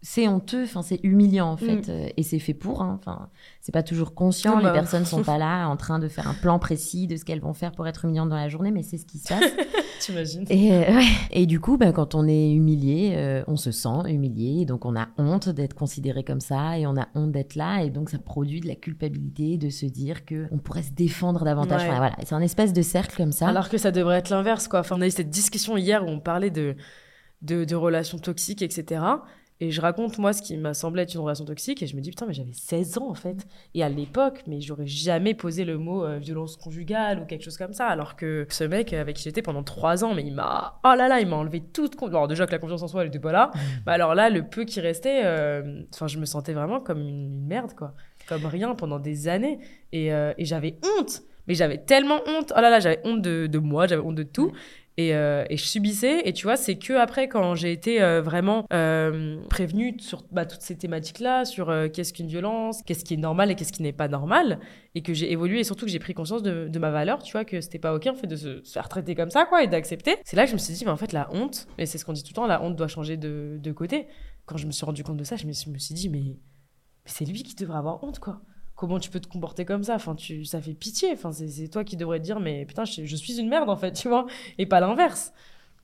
c'est 0.00 0.28
honteux, 0.28 0.62
enfin 0.62 0.82
c'est 0.82 1.00
humiliant 1.02 1.48
en 1.50 1.56
fait, 1.56 1.88
euh, 1.88 2.08
et 2.16 2.22
c'est 2.22 2.38
fait 2.38 2.54
pour. 2.54 2.82
hein. 2.82 2.98
Enfin, 3.00 3.28
c'est 3.60 3.72
pas 3.72 3.82
toujours 3.82 4.14
conscient, 4.14 4.54
Mm. 4.56 4.58
Ah 4.60 4.62
bah. 4.62 4.68
les 4.72 4.78
personnes 4.78 5.04
sont 5.04 5.22
pas 5.24 5.38
là 5.38 5.66
en 5.68 5.76
train 5.76 5.98
de 5.98 6.06
faire 6.08 6.28
un 6.28 6.34
plan 6.34 6.58
précis 6.60 7.06
de 7.08 7.16
ce 7.16 7.24
qu'elles 7.24 7.40
vont 7.40 7.52
faire 7.54 7.72
pour 7.72 7.86
être 7.88 8.04
humiliantes 8.04 8.28
dans 8.28 8.36
la 8.36 8.48
journée, 8.48 8.70
mais 8.70 8.82
c'est 8.84 8.96
ce 8.98 9.06
qui 9.06 9.18
se 9.18 9.28
passe. 9.28 9.42
T'imagines 10.00 10.44
Et, 10.50 10.72
euh, 10.72 10.94
ouais. 10.94 11.04
et 11.32 11.46
du 11.46 11.58
coup, 11.58 11.76
bah, 11.76 11.90
quand 11.92 12.14
on 12.14 12.28
est 12.28 12.52
humilié, 12.52 13.14
euh, 13.16 13.42
on 13.48 13.56
se 13.56 13.72
sent 13.72 13.88
humilié, 14.06 14.64
donc 14.64 14.84
on 14.84 14.94
a 14.94 15.08
honte 15.18 15.48
d'être 15.48 15.74
considéré 15.74 16.22
comme 16.22 16.40
ça, 16.40 16.78
et 16.78 16.86
on 16.86 16.96
a 16.96 17.08
honte 17.16 17.32
d'être 17.32 17.56
là, 17.56 17.82
et 17.82 17.90
donc 17.90 18.10
ça 18.10 18.18
produit 18.18 18.60
de 18.60 18.68
la 18.68 18.76
culpabilité 18.76 19.56
de 19.58 19.68
se 19.70 19.86
dire 19.86 20.24
que 20.24 20.46
on 20.52 20.58
pourrait 20.58 20.84
se 20.84 20.92
défendre 20.92 21.44
davantage. 21.44 21.82
Ouais. 21.82 21.88
Enfin, 21.88 21.96
voilà, 21.98 22.16
c'est 22.22 22.34
un 22.36 22.40
espèce 22.40 22.72
de 22.72 22.82
cercle 22.82 23.16
comme 23.16 23.32
ça. 23.32 23.48
Alors 23.48 23.68
que 23.68 23.78
ça 23.78 23.90
devrait 23.90 24.18
être 24.18 24.30
l'inverse, 24.30 24.68
quoi. 24.68 24.78
Enfin, 24.80 24.94
on 24.96 25.00
a 25.00 25.08
eu 25.08 25.10
cette 25.10 25.30
discussion 25.30 25.76
hier 25.76 26.04
où 26.04 26.08
on 26.08 26.20
parlait 26.20 26.50
de, 26.50 26.76
de, 27.42 27.64
de 27.64 27.74
relations 27.74 28.18
toxiques, 28.18 28.62
etc. 28.62 29.00
Et 29.60 29.72
je 29.72 29.80
raconte, 29.80 30.18
moi, 30.18 30.32
ce 30.32 30.40
qui 30.40 30.56
m'a 30.56 30.72
semblé 30.72 31.02
être 31.02 31.14
une 31.14 31.20
relation 31.20 31.44
toxique, 31.44 31.82
et 31.82 31.86
je 31.88 31.96
me 31.96 32.00
dis, 32.00 32.10
putain, 32.10 32.26
mais 32.26 32.32
j'avais 32.32 32.52
16 32.52 32.98
ans, 32.98 33.08
en 33.10 33.14
fait. 33.14 33.46
Et 33.74 33.82
à 33.82 33.88
l'époque, 33.88 34.44
mais 34.46 34.60
j'aurais 34.60 34.86
jamais 34.86 35.34
posé 35.34 35.64
le 35.64 35.78
mot 35.78 36.04
euh, 36.04 36.18
violence 36.18 36.56
conjugale 36.56 37.18
ou 37.18 37.26
quelque 37.26 37.42
chose 37.42 37.56
comme 37.56 37.72
ça. 37.72 37.88
Alors 37.88 38.14
que 38.14 38.46
ce 38.50 38.62
mec 38.62 38.92
avec 38.92 39.16
qui 39.16 39.24
j'étais 39.24 39.42
pendant 39.42 39.64
3 39.64 40.04
ans, 40.04 40.14
mais 40.14 40.22
il 40.22 40.32
m'a. 40.32 40.80
Oh 40.84 40.94
là 40.96 41.08
là, 41.08 41.20
il 41.20 41.26
m'a 41.26 41.36
enlevé 41.36 41.60
toute 41.60 41.96
confiance. 41.96 42.14
Alors, 42.14 42.28
déjà 42.28 42.46
que 42.46 42.52
la 42.52 42.58
confiance 42.58 42.82
en 42.82 42.88
soi, 42.88 43.02
elle 43.02 43.08
était 43.08 43.18
pas 43.18 43.32
là. 43.32 43.50
Bah, 43.84 43.92
alors 43.92 44.14
là, 44.14 44.30
le 44.30 44.48
peu 44.48 44.64
qui 44.64 44.80
restait, 44.80 45.22
euh, 45.24 45.82
enfin, 45.92 46.06
je 46.06 46.18
me 46.18 46.24
sentais 46.24 46.52
vraiment 46.52 46.80
comme 46.80 47.00
une, 47.00 47.08
une 47.08 47.46
merde, 47.46 47.74
quoi. 47.74 47.94
Comme 48.28 48.46
rien 48.46 48.74
pendant 48.74 48.98
des 48.98 49.26
années. 49.26 49.58
Et, 49.92 50.12
euh, 50.12 50.32
et 50.38 50.44
j'avais 50.44 50.78
honte. 50.98 51.22
Mais 51.48 51.54
j'avais 51.54 51.78
tellement 51.78 52.20
honte. 52.26 52.52
Oh 52.56 52.60
là 52.60 52.70
là, 52.70 52.78
j'avais 52.78 53.00
honte 53.04 53.22
de, 53.22 53.46
de 53.46 53.58
moi, 53.58 53.86
j'avais 53.86 54.02
honte 54.02 54.14
de 54.14 54.22
tout. 54.22 54.52
Et, 54.98 55.14
euh, 55.14 55.44
et 55.48 55.56
je 55.56 55.64
subissais. 55.64 56.22
Et 56.24 56.32
tu 56.32 56.42
vois, 56.42 56.56
c'est 56.56 56.76
que 56.76 56.92
après, 56.94 57.28
quand 57.28 57.54
j'ai 57.54 57.70
été 57.70 58.02
euh, 58.02 58.20
vraiment 58.20 58.66
euh, 58.72 59.40
prévenue 59.48 59.94
sur 60.00 60.24
bah, 60.32 60.44
toutes 60.44 60.60
ces 60.60 60.76
thématiques-là, 60.76 61.44
sur 61.44 61.72
qu'est-ce 61.92 62.12
qu'une 62.12 62.26
violence, 62.26 62.82
qu'est-ce 62.82 63.04
qui 63.04 63.14
est 63.14 63.18
normal 63.18 63.52
et 63.52 63.54
qu'est-ce 63.54 63.72
qui 63.72 63.82
n'est 63.82 63.92
pas 63.92 64.08
normal, 64.08 64.58
et 64.96 65.02
que 65.02 65.14
j'ai 65.14 65.30
évolué 65.30 65.60
et 65.60 65.64
surtout 65.64 65.86
que 65.86 65.92
j'ai 65.92 66.00
pris 66.00 66.14
conscience 66.14 66.42
de, 66.42 66.78
ma 66.80 66.90
valeur, 66.90 67.22
tu 67.22 67.30
vois, 67.30 67.44
que 67.44 67.60
c'était 67.60 67.78
pas 67.78 67.94
ok 67.94 68.08
en 68.08 68.14
fait 68.14 68.26
de 68.26 68.34
se, 68.34 68.60
faire 68.62 68.88
traiter 68.88 69.14
comme 69.14 69.30
ça, 69.30 69.46
quoi, 69.46 69.62
et 69.62 69.68
d'accepter. 69.68 70.16
C'est 70.24 70.36
là 70.36 70.44
que 70.44 70.50
je 70.50 70.54
me 70.54 70.58
suis 70.58 70.74
dit, 70.74 70.84
mais 70.84 70.90
en 70.90 70.96
fait, 70.96 71.12
la 71.12 71.32
honte, 71.32 71.68
et 71.78 71.86
c'est 71.86 71.98
ce 71.98 72.04
qu'on 72.04 72.12
dit 72.12 72.24
tout 72.24 72.30
le 72.30 72.34
temps, 72.34 72.46
la 72.48 72.60
honte 72.60 72.74
doit 72.74 72.88
changer 72.88 73.16
de, 73.16 73.72
côté. 73.72 74.08
Quand 74.46 74.56
je 74.56 74.66
me 74.66 74.72
suis 74.72 74.84
rendu 74.84 75.04
compte 75.04 75.16
de 75.16 75.24
ça, 75.24 75.36
je 75.36 75.46
me 75.46 75.52
suis, 75.52 75.94
dit, 75.94 76.08
mais 76.08 76.38
c'est 77.04 77.24
lui 77.24 77.44
qui 77.44 77.54
devrait 77.54 77.78
avoir 77.78 78.02
honte, 78.02 78.18
quoi. 78.18 78.42
Comment 78.78 79.00
tu 79.00 79.10
peux 79.10 79.20
te 79.20 79.28
comporter 79.28 79.64
comme 79.66 79.84
ça? 79.84 79.96
Enfin, 79.96 80.14
tu, 80.14 80.44
ça 80.46 80.62
fait 80.62 80.74
pitié. 80.74 81.12
Enfin, 81.12 81.32
c'est 81.32 81.48
c'est 81.48 81.68
toi 81.68 81.84
qui 81.84 81.96
devrais 81.96 82.20
te 82.20 82.24
dire, 82.24 82.40
mais 82.40 82.64
putain, 82.66 82.84
je, 82.84 83.04
je 83.04 83.16
suis 83.16 83.38
une 83.40 83.48
merde 83.48 83.68
en 83.70 83.76
fait, 83.76 83.92
tu 83.94 84.08
vois, 84.08 84.26
et 84.58 84.66
pas 84.66 84.80
l'inverse. 84.80 85.32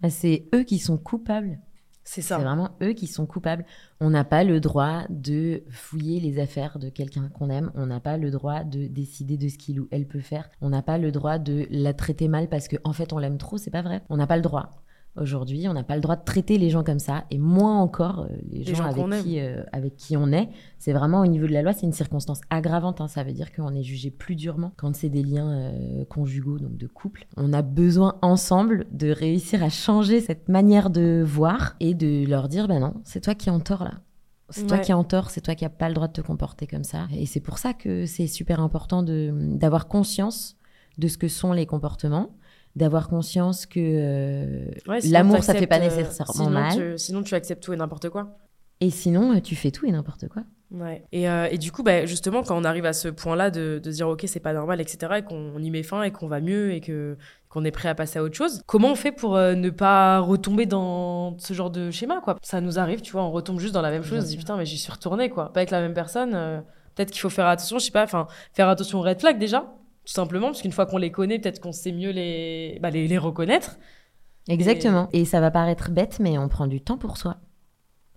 Bah, 0.01 0.11
C'est 0.11 0.49
eux 0.55 0.63
qui 0.65 0.79
sont 0.79 0.99
coupables. 0.99 1.61
C'est 2.05 2.23
C'est 2.23 2.23
ça. 2.23 2.39
vraiment 2.39 2.77
eux 2.83 2.93
qui 2.93 3.07
sont 3.07 3.27
coupables. 3.27 3.65
On 4.01 4.11
n'a 4.11 4.25
pas 4.25 4.45
le 4.45 4.61
droit 4.61 5.05
de 5.11 5.65
fouiller 5.71 6.21
les 6.21 6.39
affaires 6.39 6.79
de 6.79 6.91
quelqu'un 6.91 7.29
qu'on 7.31 7.51
aime. 7.51 7.73
On 7.75 7.87
n'a 7.87 8.01
pas 8.01 8.19
le 8.19 8.31
droit 8.31 8.63
de 8.65 8.87
décider 8.89 9.39
de 9.39 9.49
ce 9.49 9.59
qu'il 9.59 9.81
ou 9.81 9.89
elle 9.91 10.07
peut 10.07 10.21
faire. 10.21 10.51
On 10.61 10.69
n'a 10.71 10.83
pas 10.83 10.99
le 10.99 11.13
droit 11.13 11.39
de 11.39 11.67
la 11.71 11.95
traiter 11.95 12.29
mal 12.29 12.49
parce 12.51 12.69
qu'en 12.69 12.79
en 12.85 12.93
fait 12.93 13.13
on 13.15 13.19
l'aime 13.19 13.39
trop. 13.39 13.59
C'est 13.59 13.71
pas 13.71 13.83
vrai. 13.83 14.03
On 14.11 14.17
n'a 14.19 14.27
pas 14.27 14.37
le 14.37 14.43
droit. 14.43 14.84
Aujourd'hui, 15.17 15.69
on 15.69 15.75
n'a 15.75 15.85
pas 15.85 15.95
le 15.95 16.01
droit 16.01 16.17
de 16.17 16.25
traiter 16.25 16.59
les 16.59 16.71
gens 16.71 16.83
comme 16.83 16.99
ça, 16.99 17.25
et 17.31 17.39
moins 17.39 17.79
encore 17.81 18.21
euh, 18.23 18.37
les, 18.51 18.65
gens, 18.65 18.75
gens 18.75 18.85
avec, 18.85 18.97
qu'on 18.97 19.13
aime. 19.13 19.23
qui, 19.23 19.39
euh, 19.39 19.63
avec 19.73 19.97
qui 19.97 20.17
on 20.17 20.33
est. 20.33 20.49
C'est 20.79 20.93
vraiment 20.93 21.21
au 21.21 21.27
niveau 21.27 21.47
de 21.47 21.53
la 21.53 21.63
loi, 21.63 21.73
c'est 21.73 21.87
une 21.87 21.93
circonstance 21.93 22.41
aggravante. 22.51 23.01
hein. 23.01 23.07
Ça 23.07 23.23
veut 23.23 23.33
dire 23.33 23.53
qu'on 23.53 23.75
est 23.75 23.85
jugé 23.85 24.11
plus 24.11 24.35
durement 24.35 24.73
quand 24.77 24.95
c'est 24.97 25.09
des 25.09 25.23
liens 25.23 25.51
euh, 25.51 26.05
conjugaux, 26.07 26.59
donc 26.59 26.77
de 26.77 26.87
couple. 26.89 27.27
On 27.37 27.53
a 27.53 27.63
besoin 27.63 28.17
ensemble 28.23 28.87
de 28.91 29.11
réussir 29.11 29.63
à 29.63 29.69
changer 29.69 30.21
cette 30.21 30.49
manière 30.49 30.91
de 30.91 31.23
voir 31.25 31.77
et 31.79 31.95
de 31.95 32.27
leur 32.29 32.49
dire, 32.49 32.67
ben 32.67 32.81
non, 32.81 32.95
c'est 33.05 33.21
toi 33.21 33.35
qui 33.35 33.49
es 33.49 33.53
en 33.53 33.61
tort 33.61 33.85
là. 33.85 33.95
C'est 34.51 34.67
toi 34.67 34.79
qui 34.79 34.91
es 34.91 34.95
en 34.95 35.05
tort, 35.05 35.31
c'est 35.31 35.41
toi 35.41 35.55
qui 35.55 35.65
n'as 35.65 35.71
pas 35.71 35.89
le 35.89 35.95
droit 35.95 36.07
de 36.07 36.13
te 36.13 36.21
comporter 36.21 36.67
comme 36.67 36.85
ça. 36.85 37.07
Et 37.17 37.27
c'est 37.27 37.41
pour 37.41 37.59
ça 37.59 37.73
que 37.73 38.05
c'est 38.05 38.27
super 38.27 38.61
important 38.61 39.03
d'avoir 39.03 39.89
conscience 39.89 40.57
de 40.99 41.09
ce 41.09 41.19
que 41.19 41.29
sont 41.29 41.53
les 41.53 41.67
comportements, 41.67 42.31
d'avoir 42.77 43.09
conscience 43.09 43.67
que 43.67 43.79
euh, 43.81 44.67
Ouais, 44.89 44.99
l'amour, 45.11 45.43
ça 45.43 45.55
fait 45.55 45.67
pas 45.67 45.79
euh, 45.79 45.85
nécessairement 45.85 46.33
sinon 46.33 46.51
mal. 46.51 46.77
tu- 46.77 46.99
sinon, 46.99 47.23
tu 47.23 47.35
acceptes 47.35 47.63
tout 47.63 47.73
et 47.73 47.77
n'importe 47.77 48.09
quoi. 48.09 48.37
Et 48.81 48.91
sinon, 48.91 49.37
euh, 49.37 49.41
tu 49.41 49.55
fais 49.55 49.71
tout 49.71 49.87
et 49.87 49.93
n'importe 49.93 50.29
quoi. 50.29 50.43
Ouais. 50.73 51.05
Et, 51.13 51.29
euh, 51.29 51.47
et 51.51 51.59
du 51.59 51.71
coup, 51.71 51.85
bah, 51.85 52.05
justement, 52.05 52.43
quand 52.43 52.57
on 52.61 52.65
arrive 52.65 52.85
à 52.87 52.93
ce 52.93 53.07
point-là 53.07 53.51
de, 53.53 53.81
de 53.83 53.91
dire, 53.93 54.09
OK, 54.09 54.25
c'est 54.27 54.41
pas 54.41 54.53
normal, 54.53 54.81
etc., 54.81 55.13
et 55.19 55.23
qu'on 55.23 55.57
y 55.63 55.71
met 55.71 55.85
fin 55.85 56.03
et 56.03 56.11
qu'on 56.11 56.27
va 56.27 56.41
mieux 56.41 56.73
et 56.73 56.81
que 56.81 57.17
qu'on 57.49 57.65
est 57.65 57.71
prêt 57.71 57.89
à 57.89 57.95
passer 57.95 58.19
à 58.19 58.25
autre 58.25 58.35
chose, 58.35 58.63
comment 58.67 58.91
on 58.91 58.95
fait 58.97 59.13
pour 59.13 59.37
euh, 59.37 59.55
ne 59.55 59.71
pas 59.71 60.19
retomber 60.19 60.67
dans 60.67 61.39
ce 61.39 61.55
genre 61.55 61.71
de 61.71 61.93
schéma, 61.93 62.21
quoi? 62.21 62.37
Ça 62.43 62.61
nous 62.61 62.81
arrive, 62.81 63.01
tu 63.01 63.13
vois, 63.13 63.23
on 63.23 63.31
retombe 63.31 63.61
juste 63.61 63.73
dans 63.75 63.83
la 63.83 63.93
même 63.93 64.03
chose, 64.03 64.19
on 64.19 64.23
se 64.23 64.27
dit, 64.27 64.37
putain, 64.37 64.57
mais 64.57 64.67
j'y 64.67 64.77
suis 64.79 64.91
retourné, 64.91 65.31
quoi. 65.31 65.53
Pas 65.53 65.61
avec 65.61 65.71
la 65.71 65.81
même 65.81 65.95
personne. 65.95 66.33
euh, 66.35 66.61
peut-être 66.97 67.13
qu'il 67.13 67.21
faut 67.21 67.31
faire 67.31 67.47
attention, 67.47 67.79
je 67.79 67.85
sais 67.85 67.91
pas, 67.93 68.03
enfin, 68.03 68.27
faire 68.55 68.69
attention 68.69 68.99
aux 68.99 69.03
red 69.03 69.21
flags 69.21 69.39
déjà, 69.39 69.73
tout 70.05 70.13
simplement, 70.13 70.49
parce 70.49 70.63
qu'une 70.63 70.73
fois 70.73 70.87
qu'on 70.87 70.99
les 70.99 71.11
connaît, 71.11 71.39
peut-être 71.39 71.61
qu'on 71.61 71.73
sait 71.73 71.93
mieux 71.93 72.11
les, 72.11 72.79
bah, 72.83 72.91
les, 72.91 73.09
les 73.09 73.19
reconnaître. 73.19 73.79
Exactement. 74.49 75.09
Et... 75.13 75.25
ça 75.25 75.41
va 75.41 75.51
paraître 75.51 75.91
bête, 75.91 76.19
mais 76.21 76.37
on 76.39 76.49
prend 76.49 76.67
du 76.67 76.81
temps 76.81 76.99
pour 76.99 77.17
soi. 77.17 77.39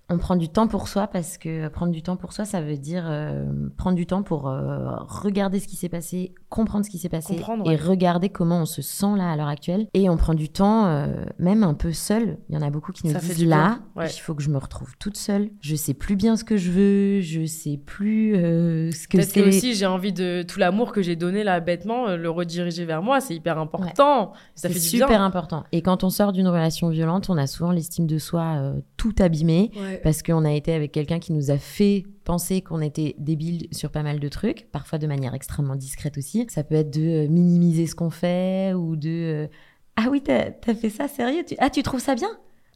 On 0.09 0.17
prend 0.17 0.37
du 0.37 0.47
temps 0.47 0.67
pour 0.67 0.87
soi 0.87 1.07
parce 1.07 1.37
que 1.37 1.67
prendre 1.67 1.91
du 1.91 2.01
temps 2.01 2.15
pour 2.15 2.31
soi, 2.31 2.45
ça 2.45 2.61
veut 2.61 2.77
dire 2.77 3.03
euh, 3.07 3.45
prendre 3.75 3.97
du 3.97 4.05
temps 4.05 4.23
pour 4.23 4.47
euh, 4.47 4.95
regarder 5.05 5.59
ce 5.59 5.67
qui 5.67 5.75
s'est 5.75 5.89
passé, 5.89 6.33
comprendre 6.49 6.85
ce 6.85 6.89
qui 6.89 6.97
s'est 6.97 7.09
passé 7.09 7.35
et 7.65 7.75
regarder 7.75 8.29
comment 8.29 8.61
on 8.61 8.65
se 8.65 8.81
sent 8.81 9.17
là 9.17 9.29
à 9.31 9.35
l'heure 9.35 9.49
actuelle. 9.49 9.87
Et 9.93 10.09
on 10.09 10.15
prend 10.15 10.33
du 10.33 10.47
temps, 10.47 10.85
euh, 10.85 11.07
même 11.39 11.61
un 11.63 11.73
peu 11.73 11.91
seul. 11.91 12.37
Il 12.47 12.55
y 12.55 12.57
en 12.57 12.61
a 12.61 12.69
beaucoup 12.69 12.93
qui 12.93 13.05
nous 13.05 13.11
Ça 13.13 13.19
disent 13.19 13.37
du 13.39 13.45
là, 13.47 13.79
ouais. 13.97 14.07
il 14.09 14.19
faut 14.19 14.33
que 14.33 14.41
je 14.41 14.49
me 14.49 14.57
retrouve 14.57 14.95
toute 14.97 15.17
seule. 15.17 15.49
Je 15.59 15.75
sais 15.75 15.93
plus 15.93 16.15
bien 16.15 16.37
ce 16.37 16.45
que 16.45 16.55
je 16.55 16.71
veux, 16.71 17.19
je 17.19 17.45
sais 17.45 17.77
plus 17.77 18.33
euh, 18.35 18.91
ce 18.91 19.09
que 19.09 19.17
Peut-être 19.17 19.33
que 19.33 19.41
c'est. 19.41 19.47
aussi 19.57 19.73
j'ai 19.73 19.87
envie 19.87 20.13
de 20.13 20.43
tout 20.47 20.57
l'amour 20.59 20.93
que 20.93 21.01
j'ai 21.01 21.17
donné 21.17 21.43
là 21.43 21.59
bêtement, 21.59 22.07
euh, 22.07 22.15
le 22.15 22.29
rediriger 22.29 22.85
vers 22.85 23.01
moi, 23.01 23.19
c'est 23.19 23.35
hyper 23.35 23.57
important. 23.57 24.31
Ça 24.55 24.69
C'est 24.69 24.69
fait 24.69 24.79
du 24.79 24.85
super 24.85 25.09
bien. 25.09 25.25
important. 25.25 25.65
Et 25.73 25.81
quand 25.81 26.05
on 26.05 26.09
sort 26.09 26.31
d'une 26.31 26.47
relation 26.47 26.87
violente, 26.87 27.29
on 27.29 27.37
a 27.37 27.45
souvent 27.45 27.71
l'estime 27.71 28.07
de 28.07 28.17
soi 28.17 28.41
euh, 28.55 28.79
tout 28.95 29.13
abîmée. 29.19 29.71
Ouais. 29.97 30.01
parce 30.03 30.23
qu'on 30.23 30.45
a 30.45 30.53
été 30.53 30.73
avec 30.73 30.91
quelqu'un 30.91 31.19
qui 31.19 31.33
nous 31.33 31.51
a 31.51 31.57
fait 31.57 32.05
penser 32.23 32.61
qu'on 32.61 32.81
était 32.81 33.15
débile 33.17 33.67
sur 33.71 33.91
pas 33.91 34.03
mal 34.03 34.19
de 34.19 34.27
trucs, 34.29 34.67
parfois 34.71 34.99
de 34.99 35.07
manière 35.07 35.33
extrêmement 35.33 35.75
discrète 35.75 36.17
aussi. 36.17 36.45
Ça 36.49 36.63
peut 36.63 36.75
être 36.75 36.91
de 36.93 37.25
euh, 37.25 37.27
minimiser 37.27 37.87
ce 37.87 37.95
qu'on 37.95 38.09
fait 38.09 38.73
ou 38.73 38.95
de 38.95 39.09
euh, 39.09 39.47
ah 39.95 40.07
oui 40.09 40.21
t'as 40.21 40.49
as 40.67 40.73
fait 40.75 40.89
ça 40.89 41.07
sérieux? 41.07 41.43
Tu... 41.47 41.55
ah 41.59 41.69
tu 41.69 41.83
trouves 41.83 41.99
ça 42.01 42.15
bien? 42.15 42.29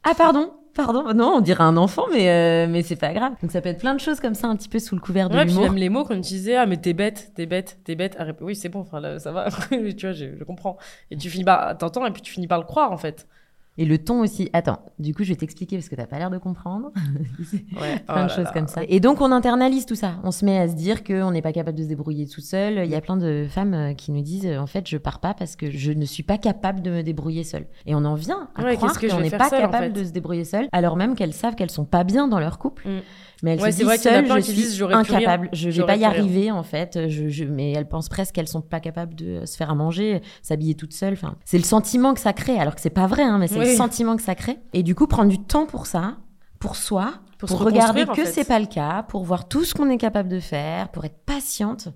Ah 0.03 0.13
pardon 0.17 0.51
pardon 0.73 1.13
non 1.13 1.33
on 1.35 1.41
dirait 1.41 1.63
un 1.63 1.75
enfant 1.75 2.05
mais 2.13 2.29
euh, 2.29 2.65
mais 2.71 2.81
c'est 2.81 2.95
pas 2.95 3.13
grave 3.13 3.33
donc 3.41 3.51
ça 3.51 3.59
peut 3.59 3.67
être 3.67 3.79
plein 3.79 3.93
de 3.93 3.99
choses 3.99 4.21
comme 4.21 4.35
ça 4.35 4.47
un 4.47 4.55
petit 4.55 4.69
peu 4.69 4.79
sous 4.79 4.95
le 4.95 5.01
couvert 5.01 5.29
de 5.29 5.35
Ouais, 5.35 5.45
puis 5.45 5.57
même 5.59 5.75
les 5.75 5.89
mots 5.89 6.05
qu'on 6.05 6.17
utilisait, 6.17 6.55
ah 6.55 6.65
mais 6.65 6.77
t'es 6.77 6.93
bête, 6.93 7.33
t'es 7.35 7.45
bête, 7.45 7.79
t'es 7.83 7.95
bête. 7.95 8.15
Ah, 8.17 8.27
oui, 8.39 8.55
c'est 8.55 8.69
bon, 8.69 8.79
enfin 8.79 9.01
là, 9.01 9.19
ça 9.19 9.33
va, 9.33 9.49
tu 9.69 9.77
vois, 9.77 10.13
je, 10.13 10.37
je 10.37 10.43
comprends. 10.45 10.77
Et 11.11 11.17
tu 11.17 11.29
finis 11.29 11.43
par, 11.43 11.77
t'entends, 11.77 12.05
et 12.05 12.11
puis 12.11 12.21
tu 12.21 12.31
finis 12.31 12.47
par 12.47 12.57
le 12.59 12.65
croire 12.65 12.91
en 12.93 12.97
fait. 12.97 13.27
Et 13.81 13.85
le 13.85 13.97
ton 13.97 14.21
aussi 14.21 14.49
attends 14.53 14.79
du 14.99 15.13
coup 15.15 15.23
je 15.23 15.29
vais 15.29 15.35
t'expliquer 15.35 15.77
parce 15.77 15.89
que 15.89 15.95
t'as 15.95 16.05
pas 16.05 16.19
l'air 16.19 16.29
de 16.29 16.37
comprendre 16.37 16.91
Ouais. 17.81 17.99
plein 18.07 18.25
de 18.25 18.31
choses 18.31 18.47
comme 18.53 18.67
ça. 18.67 18.81
Et 18.87 18.99
donc 18.99 19.21
on 19.21 19.31
internalise 19.31 19.85
tout 19.85 19.95
ça. 19.95 20.15
On 20.23 20.31
se 20.31 20.45
met 20.45 20.57
à 20.59 20.67
se 20.67 20.75
dire 20.75 21.03
qu'on 21.03 21.31
n'est 21.31 21.41
pas 21.41 21.51
capable 21.53 21.77
de 21.77 21.83
se 21.83 21.87
débrouiller 21.87 22.27
tout 22.27 22.41
seul. 22.41 22.81
Il 22.85 22.89
y 22.91 22.95
a 22.95 23.01
plein 23.01 23.17
de 23.17 23.47
femmes 23.49 23.73
euh, 23.73 23.93
qui 23.93 24.11
nous 24.11 24.21
disent 24.21 24.45
euh, 24.45 24.57
en 24.59 24.67
fait 24.67 24.87
je 24.87 24.97
pars 24.97 25.19
pas 25.19 25.33
parce 25.33 25.55
que 25.55 25.71
je 25.71 25.91
ne 25.91 26.05
suis 26.05 26.23
pas 26.23 26.37
capable 26.37 26.81
de 26.81 26.91
me 26.91 27.01
débrouiller 27.03 27.43
seule. 27.43 27.65
Et 27.85 27.95
on 27.95 28.05
en 28.05 28.15
vient 28.15 28.49
à 28.55 28.63
Ouais, 28.63 28.75
croire 28.75 28.99
qu'on 28.99 29.19
n'est 29.19 29.29
pas 29.29 29.49
seule, 29.49 29.59
en 29.59 29.71
capable 29.71 29.93
fait 29.93 29.99
de 30.01 30.03
se 30.05 30.11
débrouiller 30.11 30.45
seule, 30.45 30.67
alors 30.71 30.95
même 30.97 31.15
qu'elles 31.15 31.33
savent 31.33 31.55
qu'elles 31.55 31.71
sont 31.71 31.85
pas 31.85 32.03
bien 32.03 32.27
dans 32.27 32.39
leur 32.39 32.59
couple. 32.59 32.87
Mm. 32.87 33.01
Mais 33.43 33.53
elles 33.53 33.61
Ouais, 33.61 33.71
se 33.71 33.77
disent 33.83 34.01
seules, 34.01 34.27
je 34.27 34.39
suis 34.41 34.53
disent, 34.53 34.83
incapable, 34.83 35.49
je 35.51 35.69
vais 35.71 35.83
pas 35.83 35.95
y 35.95 35.99
rien. 36.05 36.09
arriver 36.09 36.51
en 36.51 36.61
fait. 36.61 37.07
Je, 37.09 37.27
je- 37.27 37.43
mais 37.43 37.71
elles 37.71 37.87
pensent 37.87 38.07
presque 38.07 38.35
qu'elles 38.35 38.47
sont 38.47 38.61
pas 38.61 38.79
capables 38.79 39.15
de 39.15 39.47
se 39.47 39.57
faire 39.57 39.71
à 39.71 39.73
manger, 39.75 40.21
s'habiller 40.43 40.75
toutes 40.75 40.93
seules. 40.93 41.13
Enfin, 41.13 41.33
c'est 41.43 41.57
le 41.57 41.63
sentiment 41.63 42.13
que 42.13 42.19
ça 42.19 42.33
crée, 42.33 42.59
alors 42.59 42.75
que 42.75 42.81
c'est 42.81 42.91
pas 42.91 43.07
vrai, 43.07 43.23
hein, 43.23 43.39
mais 43.39 43.47
c'est 43.47 43.57
le 43.57 43.65
Oui. 43.71 43.77
sentiment 43.77 44.15
que 44.15 44.21
ça 44.23 44.35
crée. 44.35 44.59
Et 44.73 44.83
du 44.83 44.95
coup, 44.95 45.07
prendre 45.07 45.29
du 45.29 45.39
temps 45.43 45.65
pour 45.65 45.85
ça, 45.87 46.17
pour 46.59 46.75
soi, 46.75 47.13
Pour 47.39 47.49
regarder 47.59 48.03
en 48.03 48.13
que 48.13 48.25
c'est 48.25 48.43
pas 48.47 48.59
le 48.59 48.67
cas, 48.67 49.03
pour 49.03 49.23
voir 49.23 49.47
tout 49.47 49.65
ce 49.65 49.73
qu'on 49.73 49.89
est 49.89 49.97
capable 49.97 50.29
de 50.29 50.39
faire, 50.39 50.89
pour 50.89 51.05
être 51.05 51.17
patiente. 51.25 51.89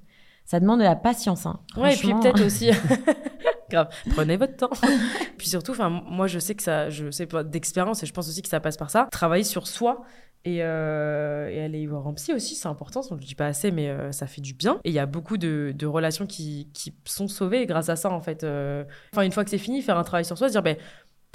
Ça 0.44 0.60
demande 0.60 0.80
de 0.80 0.84
la 0.86 0.96
patience. 0.96 1.46
Hein. 1.46 1.60
Ouais, 1.78 1.94
et 1.94 1.98
puis 1.98 2.14
peut-être 2.14 2.44
aussi. 2.46 2.70
Grave, 3.70 3.90
prenez 4.12 4.38
votre 4.38 4.56
temps. 4.58 4.70
puis 5.38 5.50
surtout, 5.50 5.72
enfin, 5.72 5.90
moi 5.90 6.28
je 6.28 6.40
sais 6.40 6.54
que 6.56 6.62
ça, 6.64 6.90
je 6.90 7.10
sais 7.12 7.26
pas 7.26 7.44
d'expérience 7.44 8.04
et 8.04 8.06
je 8.06 8.14
pense 8.14 8.28
aussi 8.28 8.42
que 8.42 8.50
ça 8.50 8.60
passe 8.60 8.78
par 8.78 8.90
ça. 8.92 9.08
Travailler 9.12 9.44
sur 9.44 9.68
soi 9.68 10.04
et, 10.44 10.60
euh, 10.62 11.50
et 11.50 11.60
aller 11.62 11.88
voir 11.88 12.08
un 12.08 12.14
psy 12.14 12.32
aussi, 12.32 12.54
c'est 12.54 12.68
important. 12.68 13.02
Je 13.02 13.16
le 13.16 13.20
dis 13.20 13.34
pas 13.34 13.48
assez, 13.48 13.72
mais 13.72 13.90
euh, 13.90 14.12
ça 14.12 14.28
fait 14.28 14.42
du 14.42 14.54
bien. 14.54 14.80
Et 14.84 14.90
il 14.90 14.94
y 14.94 15.00
a 15.00 15.08
beaucoup 15.08 15.38
de, 15.38 15.74
de 15.76 15.88
relations 15.88 16.28
qui, 16.28 16.70
qui 16.74 16.94
sont 17.06 17.28
sauvées 17.28 17.66
grâce 17.66 17.90
à 17.90 17.96
ça 17.96 18.12
en 18.12 18.22
fait. 18.22 18.44
Euh, 18.44 18.84
Enfin, 19.14 19.24
une 19.24 19.32
fois 19.32 19.44
que 19.44 19.50
c'est 19.50 19.58
fini, 19.58 19.82
faire 19.82 19.98
un 19.98 20.04
travail 20.04 20.26
sur 20.26 20.38
soi, 20.38 20.48
se 20.48 20.52
dire 20.52 20.62
ben 20.62 20.78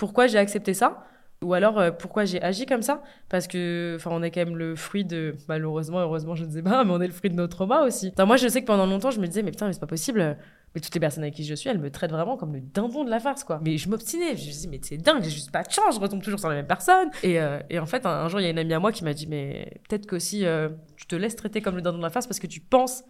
pourquoi 0.01 0.27
j'ai 0.27 0.39
accepté 0.39 0.73
ça 0.73 1.05
Ou 1.43 1.53
alors, 1.53 1.79
euh, 1.79 1.91
pourquoi 1.91 2.25
j'ai 2.25 2.41
agi 2.41 2.65
comme 2.65 2.81
ça 2.81 3.03
Parce 3.29 3.47
que, 3.47 3.97
enfin, 3.97 4.11
on 4.15 4.23
est 4.23 4.31
quand 4.31 4.41
même 4.41 4.57
le 4.57 4.75
fruit 4.75 5.05
de, 5.05 5.37
malheureusement, 5.47 5.99
heureusement, 5.99 6.35
je 6.35 6.47
ne 6.47 6.51
sais 6.51 6.63
pas, 6.63 6.85
mais 6.85 6.91
on 6.91 7.03
est 7.03 7.07
le 7.07 7.13
fruit 7.13 7.29
de 7.29 7.37
nos 7.37 7.47
traumas 7.49 7.85
aussi. 7.85 8.11
moi, 8.19 8.39
je 8.39 8.49
sais 8.49 8.63
que 8.63 8.67
pendant 8.67 8.87
longtemps, 8.87 9.11
je 9.11 9.21
me 9.21 9.27
disais, 9.27 9.43
mais 9.43 9.51
putain, 9.51 9.67
mais 9.67 9.75
c'est 9.75 9.81
pas 9.81 9.87
possible. 9.87 10.39
Mais 10.75 10.81
toutes 10.81 10.95
les 10.95 11.01
personnes 11.01 11.23
avec 11.23 11.35
qui 11.35 11.45
je 11.45 11.55
suis, 11.55 11.69
elles 11.69 11.79
me 11.79 11.91
traitent 11.91 12.13
vraiment 12.13 12.39
comme 12.39 12.55
le 12.55 12.61
dindon 12.61 13.05
de 13.05 13.11
la 13.11 13.21
farce, 13.21 13.45
quoi. 13.45 13.61
Mais 13.63 13.77
je 13.77 13.91
m'obstinais. 13.91 14.37
Je 14.37 14.47
me 14.47 14.53
disais, 14.53 14.69
mais 14.71 14.81
c'est 14.83 14.97
dingue, 14.97 15.23
j'ai 15.23 15.29
juste 15.29 15.51
pas 15.51 15.65
de 15.65 15.71
chance, 15.71 15.97
je 15.97 16.01
retombe 16.01 16.23
toujours 16.23 16.41
sur 16.41 16.49
la 16.49 16.55
même 16.55 16.67
personne. 16.67 17.11
Et, 17.23 17.39
euh, 17.39 17.59
en 17.79 17.87
fait, 17.87 18.07
un, 18.07 18.27
jour, 18.29 18.41
il 18.41 18.45
y 18.45 18.47
a 18.47 18.51
une 18.51 18.59
amie 18.59 18.73
à 18.73 18.81
moi 18.81 18.93
qui 18.93 19.05
m'a 19.05 19.13
dit, 19.13 19.27
mais 19.27 19.83
peut-être 19.87 20.07
qu'aussi, 20.07 20.47
euh, 20.47 20.71
tu 20.97 21.07
te 21.07 21.15
laisses 21.15 21.37
traiter 21.37 21.61
comme 21.61 21.77
le 21.77 21.83
dindon 21.83 21.99
de 21.99 22.03
la 22.03 22.11
farce 22.11 22.27
parce 22.27 22.41
que 22.41 22.47
tu 22.47 22.61
penses 22.61 23.05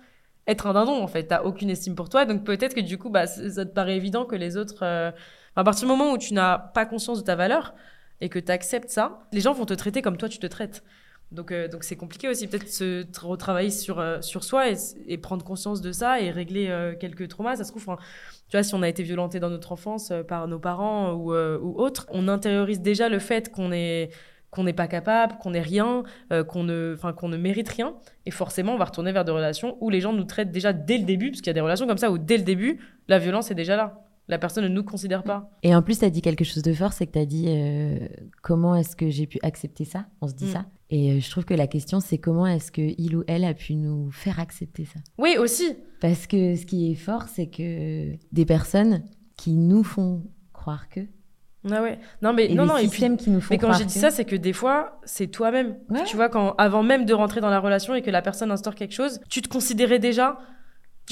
être 0.48 0.66
un 0.66 0.72
dindon, 0.72 1.00
en 1.00 1.06
fait. 1.06 1.28
T'as 1.28 1.42
aucune 1.42 1.70
estime 1.70 1.94
pour 1.94 2.08
toi. 2.08 2.24
Donc 2.24 2.42
peut-être 2.42 2.74
que 2.74 2.80
du 2.80 2.98
coup, 2.98 3.10
bah, 3.10 3.28
ça 3.28 3.64
te 3.64 3.72
paraît 3.72 3.96
évident 3.96 4.24
que 4.24 4.34
les 4.34 4.56
autres. 4.56 4.82
Euh, 4.82 5.12
à 5.56 5.64
partir 5.64 5.86
du 5.86 5.92
moment 5.92 6.12
où 6.12 6.18
tu 6.18 6.34
n'as 6.34 6.58
pas 6.58 6.86
conscience 6.86 7.18
de 7.18 7.24
ta 7.24 7.36
valeur 7.36 7.74
et 8.20 8.28
que 8.28 8.38
tu 8.38 8.52
acceptes 8.52 8.90
ça, 8.90 9.20
les 9.32 9.40
gens 9.40 9.52
vont 9.52 9.66
te 9.66 9.74
traiter 9.74 10.02
comme 10.02 10.16
toi 10.16 10.28
tu 10.28 10.38
te 10.38 10.46
traites. 10.46 10.82
Donc, 11.32 11.52
euh, 11.52 11.68
donc 11.68 11.84
c'est 11.84 11.96
compliqué 11.96 12.28
aussi, 12.28 12.48
peut-être 12.48 12.68
se 12.68 13.04
retravailler 13.20 13.70
sur, 13.70 14.00
euh, 14.00 14.20
sur 14.20 14.42
soi 14.42 14.64
et, 15.06 15.18
prendre 15.18 15.44
conscience 15.44 15.80
de 15.80 15.92
ça 15.92 16.20
et 16.20 16.30
régler 16.30 16.68
euh, 16.68 16.94
quelques 16.98 17.28
traumas. 17.28 17.56
Ça 17.56 17.64
se 17.64 17.70
trouve, 17.70 17.84
tu 18.48 18.56
vois, 18.56 18.64
si 18.64 18.74
on 18.74 18.82
a 18.82 18.88
été 18.88 19.04
violenté 19.04 19.38
dans 19.38 19.50
notre 19.50 19.70
enfance 19.70 20.12
par 20.26 20.48
nos 20.48 20.58
parents 20.58 21.12
ou, 21.12 21.32
ou 21.32 21.80
autres, 21.80 22.06
on 22.10 22.26
intériorise 22.26 22.80
déjà 22.80 23.08
le 23.08 23.18
fait 23.18 23.50
qu'on 23.50 23.72
est 23.72 24.10
qu'on 24.50 24.64
n'est 24.64 24.72
pas 24.72 24.88
capable, 24.88 25.36
qu'on 25.38 25.52
n'est 25.52 25.60
rien, 25.60 26.02
qu'on 26.48 26.64
ne, 26.64 26.96
qu'on 27.16 27.28
ne 27.28 27.36
mérite 27.36 27.68
rien, 27.68 27.94
et 28.26 28.32
forcément 28.32 28.74
on 28.74 28.78
va 28.78 28.86
retourner 28.86 29.12
vers 29.12 29.24
des 29.24 29.30
relations 29.30 29.78
où 29.80 29.90
les 29.90 30.00
gens 30.00 30.12
nous 30.12 30.24
traitent 30.24 30.50
déjà 30.50 30.72
dès 30.72 30.98
le 30.98 31.04
début, 31.04 31.30
parce 31.30 31.40
qu'il 31.40 31.46
y 31.46 31.50
a 31.50 31.54
des 31.54 31.60
relations 31.60 31.86
comme 31.86 31.98
ça 31.98 32.10
où 32.10 32.18
dès 32.18 32.36
le 32.36 32.42
début 32.42 32.80
la 33.06 33.20
violence 33.20 33.52
est 33.52 33.54
déjà 33.54 33.76
là 33.76 34.09
la 34.30 34.38
personne 34.38 34.64
ne 34.64 34.68
nous 34.68 34.84
considère 34.84 35.24
pas. 35.24 35.50
Et 35.62 35.74
en 35.74 35.82
plus, 35.82 35.98
tu 35.98 36.04
as 36.04 36.10
dit 36.10 36.22
quelque 36.22 36.44
chose 36.44 36.62
de 36.62 36.72
fort, 36.72 36.92
c'est 36.92 37.06
que 37.06 37.12
tu 37.12 37.18
as 37.18 37.26
dit 37.26 37.46
euh, 37.48 37.98
comment 38.42 38.76
est-ce 38.76 38.94
que 38.94 39.10
j'ai 39.10 39.26
pu 39.26 39.38
accepter 39.42 39.84
ça? 39.84 40.06
On 40.20 40.28
se 40.28 40.34
dit 40.34 40.46
mm. 40.46 40.52
ça? 40.52 40.66
Et 40.88 41.12
euh, 41.12 41.20
je 41.20 41.30
trouve 41.30 41.44
que 41.44 41.54
la 41.54 41.66
question, 41.66 42.00
c'est 42.00 42.18
comment 42.18 42.46
est-ce 42.46 42.70
que 42.72 42.80
il 42.80 43.16
ou 43.16 43.24
elle 43.26 43.44
a 43.44 43.54
pu 43.54 43.74
nous 43.74 44.10
faire 44.12 44.38
accepter 44.38 44.84
ça? 44.84 45.00
Oui, 45.18 45.36
aussi. 45.38 45.76
Parce 46.00 46.26
que 46.26 46.54
ce 46.54 46.64
qui 46.64 46.92
est 46.92 46.94
fort, 46.94 47.24
c'est 47.24 47.48
que 47.48 48.14
des 48.32 48.46
personnes 48.46 49.02
qui 49.36 49.56
nous 49.56 49.82
font 49.82 50.22
croire 50.52 50.88
que. 50.88 51.00
Ah 51.70 51.82
ouais. 51.82 51.98
Non 52.22 52.32
mais 52.32 52.50
et 52.50 52.54
non 52.54 52.64
non 52.64 52.78
et 52.78 52.88
puis 52.88 53.02
qui 53.18 53.28
nous 53.28 53.42
font 53.42 53.52
mais 53.52 53.58
quand 53.58 53.74
j'ai 53.74 53.84
dit 53.84 53.98
ça 53.98 54.10
c'est 54.10 54.24
que 54.24 54.34
des 54.34 54.54
fois 54.54 54.98
c'est 55.04 55.26
toi-même. 55.26 55.76
Tu 56.06 56.16
vois 56.16 56.30
quand 56.30 56.54
avant 56.56 56.82
même 56.82 57.04
de 57.04 57.12
rentrer 57.12 57.42
dans 57.42 57.50
la 57.50 57.60
relation 57.60 57.94
et 57.94 58.00
que 58.00 58.10
la 58.10 58.22
personne 58.22 58.50
instaure 58.50 58.74
quelque 58.74 58.94
chose, 58.94 59.20
tu 59.28 59.42
te 59.42 59.48
considérais 59.48 59.98
déjà 59.98 60.38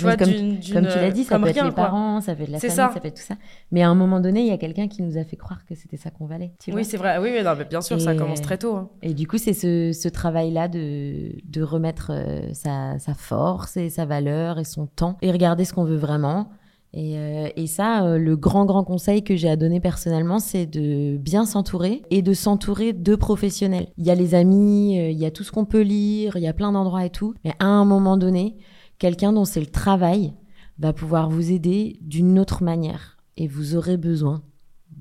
comme, 0.02 0.58
tu 0.60 0.74
l'as 0.74 1.10
dit, 1.10 1.24
ça 1.24 1.38
peut 1.38 1.46
être 1.48 1.64
les 1.64 1.70
parents, 1.72 2.20
ça 2.20 2.34
peut 2.34 2.42
être 2.42 2.50
la 2.50 2.58
famille, 2.58 2.76
ça. 2.76 2.88
peut 2.88 3.06
être 3.06 3.16
tout 3.16 3.22
ça. 3.22 3.36
Mais 3.72 3.82
à 3.82 3.88
un 3.88 3.94
moment 3.94 4.20
donné, 4.20 4.40
il 4.40 4.46
y 4.46 4.52
a 4.52 4.58
quelqu'un 4.58 4.88
qui 4.88 5.02
nous 5.02 5.18
a 5.18 5.24
fait 5.24 5.36
croire 5.36 5.64
que 5.66 5.74
c'était 5.74 5.96
ça 5.96 6.10
qu'on 6.10 6.26
valait. 6.26 6.52
oui, 6.68 6.84
c'est 6.84 6.96
vrai. 6.96 7.18
Oui, 7.18 7.30
mais 7.32 7.64
bien 7.64 7.80
sûr, 7.80 8.00
ça 8.00 8.14
commence 8.14 8.42
très 8.42 8.58
tôt. 8.58 8.76
Hein. 8.76 8.90
Et 9.02 9.14
du 9.14 9.26
coup, 9.26 9.38
c'est 9.38 9.52
ce, 9.52 10.08
travail-là 10.08 10.68
de, 10.68 11.32
de 11.44 11.62
remettre 11.62 12.10
euh, 12.12 12.40
sa, 12.52 12.98
force 13.14 13.76
et 13.76 13.90
sa 13.90 14.04
valeur 14.04 14.58
et 14.58 14.64
son 14.64 14.86
temps 14.86 15.16
et 15.22 15.30
regarder 15.30 15.64
ce 15.64 15.72
qu'on 15.72 15.84
veut 15.84 15.96
vraiment. 15.96 16.50
Et, 16.94 17.18
euh, 17.18 17.48
et 17.56 17.66
ça, 17.66 18.04
euh, 18.04 18.18
le 18.18 18.36
grand, 18.36 18.64
grand 18.64 18.82
conseil 18.82 19.22
que 19.22 19.36
j'ai 19.36 19.50
à 19.50 19.56
donner 19.56 19.80
personnellement, 19.80 20.38
c'est 20.38 20.66
de 20.66 21.16
bien 21.18 21.44
s'entourer 21.44 22.02
et 22.10 22.22
de 22.22 22.32
s'entourer 22.32 22.92
de 22.94 23.14
professionnels. 23.14 23.88
Il 23.98 24.06
y 24.06 24.10
a 24.10 24.14
les 24.14 24.34
amis, 24.34 24.96
il 24.96 25.18
y 25.18 25.26
a 25.26 25.30
tout 25.30 25.44
ce 25.44 25.52
qu'on 25.52 25.66
peut 25.66 25.82
lire, 25.82 26.36
il 26.36 26.42
y 26.42 26.48
a 26.48 26.54
plein 26.54 26.72
d'endroits 26.72 27.04
et 27.04 27.10
tout. 27.10 27.34
Mais 27.44 27.52
à 27.58 27.66
un 27.66 27.84
moment 27.84 28.16
donné, 28.16 28.56
quelqu'un 28.98 29.32
dont 29.32 29.44
c'est 29.44 29.60
le 29.60 29.66
travail 29.66 30.34
va 30.78 30.92
pouvoir 30.92 31.28
vous 31.28 31.50
aider 31.50 31.98
d'une 32.00 32.38
autre 32.38 32.62
manière 32.62 33.16
et 33.36 33.46
vous 33.46 33.74
aurez 33.76 33.96
besoin 33.96 34.42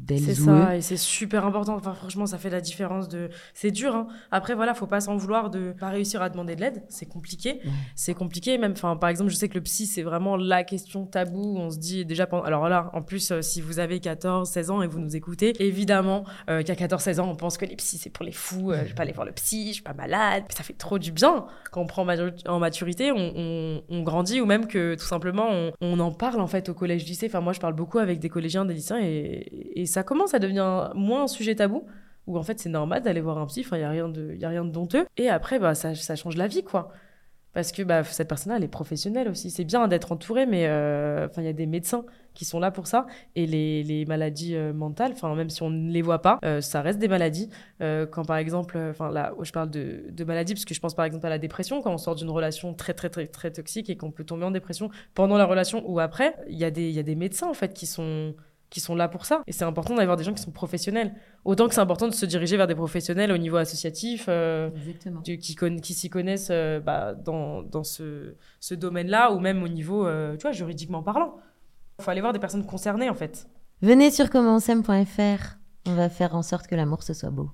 c'est 0.08 0.36
ça, 0.36 0.76
et 0.76 0.82
c'est 0.82 0.98
super 0.98 1.46
important. 1.46 1.76
Enfin, 1.76 1.94
franchement, 1.94 2.26
ça 2.26 2.38
fait 2.38 2.50
la 2.50 2.62
différence. 2.62 3.10
De... 3.10 3.30
C'est 3.54 3.72
dur. 3.72 3.96
Hein. 3.96 4.08
Après, 4.32 4.56
voilà, 4.56 4.74
faut 4.74 4.88
pas 4.88 5.02
s'en 5.02 5.18
vouloir 5.18 5.50
de 5.50 5.74
pas 5.78 5.90
réussir 5.90 6.22
à 6.22 6.30
demander 6.30 6.56
de 6.56 6.62
l'aide. 6.62 6.84
C'est 6.90 7.06
compliqué. 7.06 7.62
C'est 7.96 8.14
compliqué. 8.14 8.58
Même, 8.58 8.74
enfin, 8.74 8.96
par 8.96 9.10
exemple, 9.10 9.32
je 9.32 9.36
sais 9.36 9.50
que 9.50 9.56
le 9.56 9.62
psy, 9.62 9.86
c'est 9.86 10.04
vraiment 10.04 10.38
la 10.38 10.64
question 10.64 11.06
taboue. 11.06 11.58
On 11.58 11.70
se 11.70 11.78
dit 11.78 12.06
déjà. 12.06 12.28
Alors 12.46 12.70
là, 12.70 12.90
en 12.94 13.02
plus, 13.02 13.32
euh, 13.32 13.42
si 13.42 13.62
vous 13.62 13.80
avez 13.80 14.00
14, 14.00 14.50
16 14.50 14.72
ans 14.72 14.82
et 14.82 14.88
vous 14.88 15.00
nous 15.00 15.16
écoutez, 15.16 15.54
évidemment, 15.64 16.24
euh, 16.50 16.64
qu'à 16.64 16.76
14, 16.76 17.02
16 17.02 17.20
ans, 17.20 17.30
on 17.30 17.36
pense 17.36 17.58
que 17.58 17.66
les 17.66 17.76
psys, 17.76 17.98
c'est 17.98 18.10
pour 18.10 18.26
les 18.26 18.32
fous. 18.32 18.72
Euh, 18.72 18.80
je 18.84 18.90
vais 18.90 18.94
pas 18.94 19.04
aller 19.04 19.12
voir 19.12 19.26
le 19.26 19.34
psy, 19.34 19.70
je 19.70 19.74
suis 19.74 19.84
pas 19.84 19.94
malade. 19.94 20.44
Ça 20.50 20.64
fait 20.64 20.74
trop 20.74 21.00
du 21.00 21.12
bien. 21.12 21.46
Quand 21.72 21.82
on 21.82 21.88
prend 21.88 22.06
en 22.48 22.60
maturité, 22.60 23.12
on, 23.12 23.82
on, 23.90 24.02
grandit 24.04 24.40
ou 24.40 24.46
même 24.46 24.68
que 24.68 24.96
tout 24.96 25.06
simplement, 25.06 25.48
on, 25.50 25.72
on, 25.82 26.00
en 26.00 26.12
parle 26.12 26.40
en 26.40 26.48
fait 26.48 26.70
au 26.70 26.74
collège-lycée. 26.74 27.28
Enfin, 27.28 27.42
moi, 27.42 27.54
je 27.54 27.60
parle 27.60 27.74
beaucoup 27.74 28.00
avec 28.00 28.20
des 28.20 28.30
collégiens, 28.30 28.66
des 28.66 28.74
lycéens 28.74 29.00
et, 29.02 29.82
et 29.82 29.86
ça 29.86 29.97
commence 30.04 30.34
à 30.34 30.40
devenir 30.40 30.92
moins 30.96 31.24
un 31.24 31.28
sujet 31.28 31.56
tabou 31.56 31.86
où 32.28 32.38
en 32.38 32.44
fait 32.44 32.60
c'est 32.60 32.70
normal 32.70 33.02
d'aller 33.02 33.22
voir 33.22 33.38
un 33.38 33.46
psy, 33.48 33.66
il 33.72 33.78
n'y 33.78 33.84
a, 33.84 33.90
rien 33.90 34.10
de, 34.10 34.36
y 34.36 34.46
a 34.46 34.50
rien 34.50 34.66
de 34.66 34.70
donteux. 34.70 35.06
Et 35.18 35.30
après, 35.30 35.60
bah, 35.60 35.74
ça, 35.74 35.96
ça 35.96 36.16
change 36.16 36.36
la 36.36 36.48
vie, 36.48 36.64
quoi. 36.64 36.92
Parce 37.54 37.72
que 37.72 37.82
bah, 37.82 38.04
cette 38.04 38.28
personne-là, 38.28 38.58
elle 38.58 38.66
est 38.66 38.68
professionnelle 38.68 39.28
aussi. 39.30 39.50
C'est 39.50 39.64
bien 39.64 39.88
d'être 39.88 40.12
entouré, 40.12 40.46
mais 40.46 40.68
euh, 40.68 41.28
il 41.38 41.44
y 41.44 41.48
a 41.48 41.54
des 41.54 41.66
médecins 41.66 42.06
qui 42.36 42.46
sont 42.46 42.60
là 42.60 42.70
pour 42.70 42.86
ça. 42.86 43.08
Et 43.36 43.48
les, 43.48 43.82
les 43.82 44.06
maladies 44.06 44.56
euh, 44.56 44.74
mentales, 44.74 45.16
même 45.36 45.50
si 45.50 45.64
on 45.64 45.72
ne 45.72 45.92
les 45.92 46.04
voit 46.04 46.22
pas, 46.22 46.38
euh, 46.46 46.62
ça 46.62 46.84
reste 46.84 47.00
des 47.00 47.08
maladies. 47.08 47.50
quand 47.80 48.26
par 48.26 48.38
exemple, 48.38 48.78
enfin 48.92 49.10
là, 49.10 49.34
je 49.42 49.52
parle 49.52 49.72
de, 49.72 50.04
de 50.12 50.24
maladies, 50.24 50.54
parce 50.54 50.66
que 50.66 50.76
je 50.76 50.80
pense 50.80 50.94
par 50.94 51.06
exemple 51.06 51.26
à 51.26 51.30
la 51.30 51.40
dépression, 51.40 51.82
quand 51.82 51.92
on 51.92 51.98
sort 51.98 52.14
d'une 52.14 52.30
relation 52.30 52.76
très, 52.76 52.94
très, 52.94 53.10
très, 53.10 53.26
très 53.26 53.50
toxique 53.50 53.90
et 53.90 53.98
qu'on 53.98 54.12
peut 54.12 54.26
tomber 54.26 54.46
en 54.46 54.52
dépression 54.52 54.92
pendant 55.16 55.38
la 55.38 55.46
relation 55.46 55.82
ou 55.90 56.00
après, 56.00 56.36
il 56.50 56.58
y, 56.58 56.66
a 56.66 56.70
des, 56.70 56.92
y 56.92 57.00
a 57.00 57.04
des 57.04 57.16
médecins 57.16 57.50
en 57.50 57.56
fait 57.56 57.74
qui 57.74 57.88
sont 57.88 58.36
qui 58.70 58.80
sont 58.80 58.96
là 58.96 59.08
pour 59.08 59.26
ça. 59.26 59.44
Et 59.48 59.52
c'est 59.52 59.64
important 59.64 59.96
d'avoir 59.96 60.18
des 60.18 60.24
gens 60.24 60.34
qui 60.34 60.42
sont 60.42 60.52
professionnels. 60.52 61.14
Autant 61.46 61.68
que 61.68 61.74
c'est 61.74 61.82
important 61.82 62.08
de 62.08 62.14
se 62.14 62.26
diriger 62.26 62.58
vers 62.58 62.68
des 62.68 62.76
professionnels 62.76 63.32
au 63.32 63.38
niveau 63.38 63.58
associatif, 63.58 64.26
euh, 64.28 64.70
qui, 65.24 65.56
qui 65.82 65.94
s'y 65.94 66.10
connaissent 66.10 66.50
euh, 66.52 66.80
bah, 66.80 67.14
dans, 67.14 67.62
dans 67.64 67.84
ce, 67.84 68.36
ce 68.60 68.76
domaine-là, 68.76 69.32
ou 69.32 69.40
même 69.40 69.64
au 69.64 69.68
niveau, 69.68 70.06
euh, 70.06 70.36
tu 70.36 70.42
vois, 70.44 70.52
juridiquement 70.52 71.04
parlant. 71.04 71.38
Il 72.00 72.04
faut 72.04 72.12
aller 72.12 72.22
voir 72.22 72.34
des 72.34 72.40
personnes 72.40 72.66
concernées, 72.66 73.10
en 73.10 73.16
fait. 73.16 73.48
Venez 73.82 74.12
sur 74.12 74.30
commentsem.fr. 74.30 75.58
On 75.86 75.94
va 75.94 76.10
faire 76.10 76.36
en 76.36 76.42
sorte 76.42 76.68
que 76.68 76.76
l'amour, 76.76 77.04
ce 77.04 77.14
soit 77.14 77.30
beau. 77.30 77.50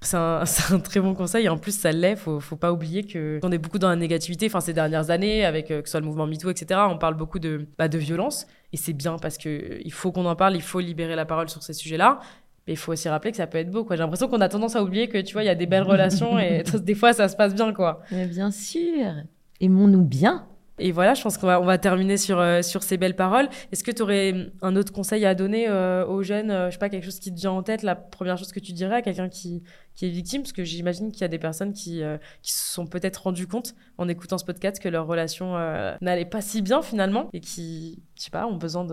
C'est 0.00 0.16
un, 0.16 0.44
un, 0.70 0.78
très 0.78 1.00
bon 1.00 1.14
conseil 1.14 1.46
et 1.46 1.48
en 1.48 1.58
plus 1.58 1.76
ça 1.76 1.90
l'est, 1.90 2.16
faut, 2.16 2.40
faut 2.40 2.56
pas 2.56 2.72
oublier 2.72 3.04
que 3.04 3.40
on 3.42 3.50
est 3.50 3.58
beaucoup 3.58 3.78
dans 3.78 3.88
la 3.88 3.96
négativité, 3.96 4.46
enfin 4.46 4.60
ces 4.60 4.72
dernières 4.72 5.10
années 5.10 5.44
avec 5.44 5.70
euh, 5.70 5.82
que 5.82 5.88
ce 5.88 5.92
soit 5.92 6.00
le 6.00 6.06
mouvement 6.06 6.26
MeToo, 6.26 6.50
etc. 6.50 6.80
On 6.88 6.98
parle 6.98 7.14
beaucoup 7.14 7.38
de, 7.38 7.66
bah, 7.78 7.88
de 7.88 7.98
violence 7.98 8.46
et 8.72 8.76
c'est 8.76 8.92
bien 8.92 9.16
parce 9.18 9.38
que 9.38 9.48
euh, 9.48 9.80
il 9.84 9.92
faut 9.92 10.12
qu'on 10.12 10.26
en 10.26 10.36
parle, 10.36 10.56
il 10.56 10.62
faut 10.62 10.80
libérer 10.80 11.16
la 11.16 11.24
parole 11.24 11.48
sur 11.48 11.62
ces 11.62 11.72
sujets-là. 11.72 12.20
Mais 12.66 12.74
il 12.74 12.76
faut 12.76 12.92
aussi 12.92 13.08
rappeler 13.08 13.30
que 13.30 13.38
ça 13.38 13.46
peut 13.46 13.56
être 13.56 13.70
beau, 13.70 13.82
quoi. 13.82 13.96
J'ai 13.96 14.02
l'impression 14.02 14.28
qu'on 14.28 14.42
a 14.42 14.48
tendance 14.50 14.76
à 14.76 14.82
oublier 14.82 15.08
que, 15.08 15.16
tu 15.22 15.32
vois, 15.32 15.42
il 15.42 15.46
y 15.46 15.48
a 15.48 15.54
des 15.54 15.64
belles 15.64 15.82
relations 15.84 16.38
et 16.38 16.62
des 16.74 16.94
fois, 16.94 17.14
ça 17.14 17.26
se 17.28 17.34
passe 17.34 17.54
bien, 17.54 17.72
quoi. 17.72 18.02
Mais 18.10 18.26
bien 18.26 18.50
sûr. 18.50 19.14
Aimons-nous 19.58 20.02
bien. 20.02 20.46
Et 20.78 20.92
voilà, 20.92 21.14
je 21.14 21.22
pense 21.22 21.38
qu'on 21.38 21.46
va, 21.46 21.60
on 21.60 21.64
va 21.64 21.78
terminer 21.78 22.16
sur, 22.16 22.38
euh, 22.38 22.62
sur 22.62 22.82
ces 22.82 22.96
belles 22.96 23.16
paroles. 23.16 23.48
Est-ce 23.72 23.84
que 23.84 23.90
tu 23.90 24.02
aurais 24.02 24.50
un 24.62 24.76
autre 24.76 24.92
conseil 24.92 25.24
à 25.24 25.34
donner 25.34 25.68
euh, 25.68 26.06
aux 26.06 26.22
jeunes 26.22 26.50
euh, 26.50 26.66
Je 26.66 26.72
sais 26.72 26.78
pas, 26.78 26.88
quelque 26.88 27.04
chose 27.04 27.18
qui 27.18 27.32
te 27.32 27.38
vient 27.38 27.52
en 27.52 27.62
tête, 27.62 27.82
la 27.82 27.96
première 27.96 28.38
chose 28.38 28.52
que 28.52 28.60
tu 28.60 28.72
dirais 28.72 28.96
à 28.96 29.02
quelqu'un 29.02 29.28
qui, 29.28 29.62
qui 29.94 30.06
est 30.06 30.10
victime? 30.10 30.42
Parce 30.42 30.52
que 30.52 30.64
j'imagine 30.64 31.10
qu'il 31.10 31.22
y 31.22 31.24
a 31.24 31.28
des 31.28 31.38
personnes 31.38 31.72
qui, 31.72 32.02
qui 32.42 32.52
se 32.52 32.72
sont 32.72 32.86
peut-être 32.86 33.16
rendues 33.24 33.46
compte 33.46 33.74
en 33.98 34.08
écoutant 34.08 34.38
ce 34.38 34.44
podcast 34.44 34.80
que 34.80 34.88
leur 34.88 35.06
relation 35.06 35.54
n'allait 36.00 36.24
pas 36.24 36.40
si 36.40 36.62
bien 36.62 36.82
finalement 36.82 37.28
et 37.32 37.40
qui, 37.40 38.02
je 38.16 38.22
sais 38.22 38.30
pas, 38.30 38.46
ont 38.46 38.56
besoin 38.56 38.84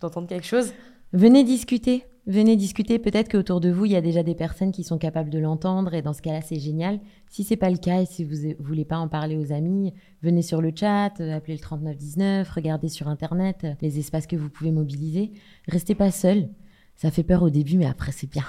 d'entendre 0.00 0.28
quelque 0.28 0.46
chose. 0.46 0.72
Venez 1.12 1.44
discuter. 1.44 2.06
Venez 2.26 2.56
discuter. 2.56 2.98
Peut-être 2.98 3.30
qu'autour 3.30 3.60
de 3.60 3.70
vous, 3.70 3.84
il 3.84 3.92
y 3.92 3.96
a 3.96 4.00
déjà 4.00 4.22
des 4.22 4.34
personnes 4.34 4.72
qui 4.72 4.82
sont 4.82 4.96
capables 4.96 5.28
de 5.28 5.38
l'entendre 5.38 5.92
et 5.92 6.00
dans 6.00 6.14
ce 6.14 6.22
cas-là, 6.22 6.40
c'est 6.40 6.58
génial. 6.58 7.00
Si 7.28 7.44
c'est 7.44 7.56
pas 7.56 7.68
le 7.68 7.76
cas 7.76 8.00
et 8.00 8.06
si 8.06 8.24
vous 8.24 8.54
voulez 8.60 8.86
pas 8.86 8.96
en 8.96 9.08
parler 9.08 9.36
aux 9.36 9.52
amis, 9.52 9.92
venez 10.22 10.40
sur 10.40 10.62
le 10.62 10.72
chat, 10.74 11.10
euh, 11.20 11.36
appelez 11.36 11.54
le 11.54 11.60
3919, 11.60 12.48
regardez 12.48 12.88
sur 12.88 13.08
Internet 13.08 13.58
euh, 13.64 13.74
les 13.82 13.98
espaces 13.98 14.26
que 14.26 14.36
vous 14.36 14.48
pouvez 14.48 14.70
mobiliser. 14.70 15.32
Restez 15.68 15.94
pas 15.94 16.10
seul. 16.10 16.48
Ça 16.96 17.10
fait 17.10 17.24
peur 17.24 17.42
au 17.42 17.50
début, 17.50 17.76
mais 17.76 17.86
après, 17.86 18.12
c'est 18.12 18.30
bien. 18.30 18.44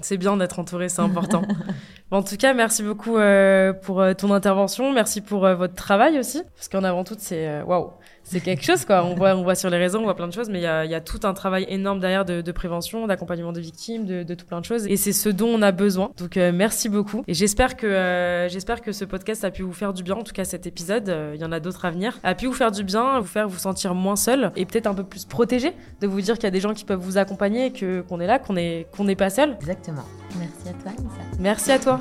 C'est 0.00 0.18
bien 0.18 0.36
d'être 0.36 0.58
entouré, 0.58 0.90
c'est 0.90 1.02
important. 1.02 1.42
en 2.10 2.22
tout 2.22 2.36
cas, 2.36 2.52
merci 2.52 2.82
beaucoup 2.82 3.16
euh, 3.16 3.72
pour 3.72 4.04
ton 4.18 4.30
intervention. 4.32 4.92
Merci 4.92 5.22
pour 5.22 5.40
votre 5.40 5.74
travail 5.74 6.18
aussi. 6.18 6.42
Parce 6.56 6.68
qu'en 6.68 6.84
avant 6.84 7.04
tout, 7.04 7.14
c'est 7.16 7.62
waouh 7.62 7.92
c'est 8.24 8.40
quelque 8.40 8.64
chose 8.64 8.84
quoi. 8.86 9.04
On 9.04 9.14
voit, 9.14 9.36
on 9.36 9.42
voit 9.42 9.54
sur 9.54 9.68
les 9.70 9.76
réseaux, 9.76 9.98
on 9.98 10.04
voit 10.04 10.16
plein 10.16 10.26
de 10.26 10.32
choses, 10.32 10.48
mais 10.48 10.58
il 10.58 10.62
y 10.62 10.66
a, 10.66 10.84
y 10.86 10.94
a, 10.94 11.00
tout 11.00 11.20
un 11.24 11.34
travail 11.34 11.66
énorme 11.68 12.00
derrière 12.00 12.24
de, 12.24 12.40
de 12.40 12.52
prévention, 12.52 13.06
d'accompagnement 13.06 13.52
des 13.52 13.60
victimes, 13.60 14.06
de, 14.06 14.22
de, 14.22 14.34
tout 14.34 14.46
plein 14.46 14.60
de 14.60 14.64
choses. 14.64 14.86
Et 14.86 14.96
c'est 14.96 15.12
ce 15.12 15.28
dont 15.28 15.48
on 15.48 15.62
a 15.62 15.72
besoin. 15.72 16.10
Donc 16.16 16.36
euh, 16.36 16.50
merci 16.52 16.88
beaucoup. 16.88 17.22
Et 17.28 17.34
j'espère 17.34 17.76
que 17.76 17.86
euh, 17.86 18.48
j'espère 18.48 18.80
que 18.80 18.92
ce 18.92 19.04
podcast 19.04 19.44
a 19.44 19.50
pu 19.50 19.62
vous 19.62 19.74
faire 19.74 19.92
du 19.92 20.02
bien. 20.02 20.16
En 20.16 20.22
tout 20.22 20.32
cas, 20.32 20.44
cet 20.44 20.66
épisode, 20.66 21.08
euh, 21.10 21.32
il 21.34 21.40
y 21.40 21.44
en 21.44 21.52
a 21.52 21.60
d'autres 21.60 21.84
à 21.84 21.90
venir, 21.90 22.18
a 22.22 22.34
pu 22.34 22.46
vous 22.46 22.54
faire 22.54 22.72
du 22.72 22.82
bien, 22.82 23.20
vous 23.20 23.26
faire 23.26 23.46
vous 23.46 23.58
sentir 23.58 23.94
moins 23.94 24.16
seul 24.16 24.52
et 24.56 24.64
peut-être 24.64 24.86
un 24.86 24.94
peu 24.94 25.04
plus 25.04 25.26
protégé, 25.26 25.74
de 26.00 26.06
vous 26.06 26.20
dire 26.22 26.34
qu'il 26.36 26.44
y 26.44 26.48
a 26.48 26.50
des 26.50 26.60
gens 26.60 26.72
qui 26.72 26.84
peuvent 26.84 27.00
vous 27.00 27.18
accompagner, 27.18 27.72
que 27.72 28.00
qu'on 28.00 28.20
est 28.20 28.26
là, 28.26 28.38
qu'on 28.38 28.56
est 28.56 28.86
qu'on 28.96 29.04
n'est 29.04 29.16
pas 29.16 29.30
seul. 29.30 29.56
Exactement. 29.60 30.04
Merci 30.38 30.68
à 30.68 30.72
toi, 30.72 30.92
Lisa. 30.92 31.38
Merci 31.38 31.72
à 31.72 31.78
toi. 31.78 31.98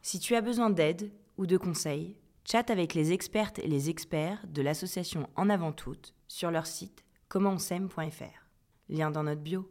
Si 0.00 0.18
tu 0.18 0.34
as 0.34 0.40
besoin 0.40 0.70
d'aide 0.70 1.10
ou 1.36 1.46
de 1.46 1.56
conseils, 1.56 2.16
chatte 2.44 2.70
avec 2.70 2.94
les 2.94 3.12
expertes 3.12 3.58
et 3.58 3.68
les 3.68 3.90
experts 3.90 4.44
de 4.48 4.62
l'association 4.62 5.28
En 5.36 5.50
Avant 5.50 5.72
Toutes 5.72 6.14
sur 6.28 6.50
leur 6.50 6.66
site 6.66 7.04
commentsem.fr. 7.28 8.48
Lien 8.88 9.10
dans 9.10 9.24
notre 9.24 9.42
bio. 9.42 9.68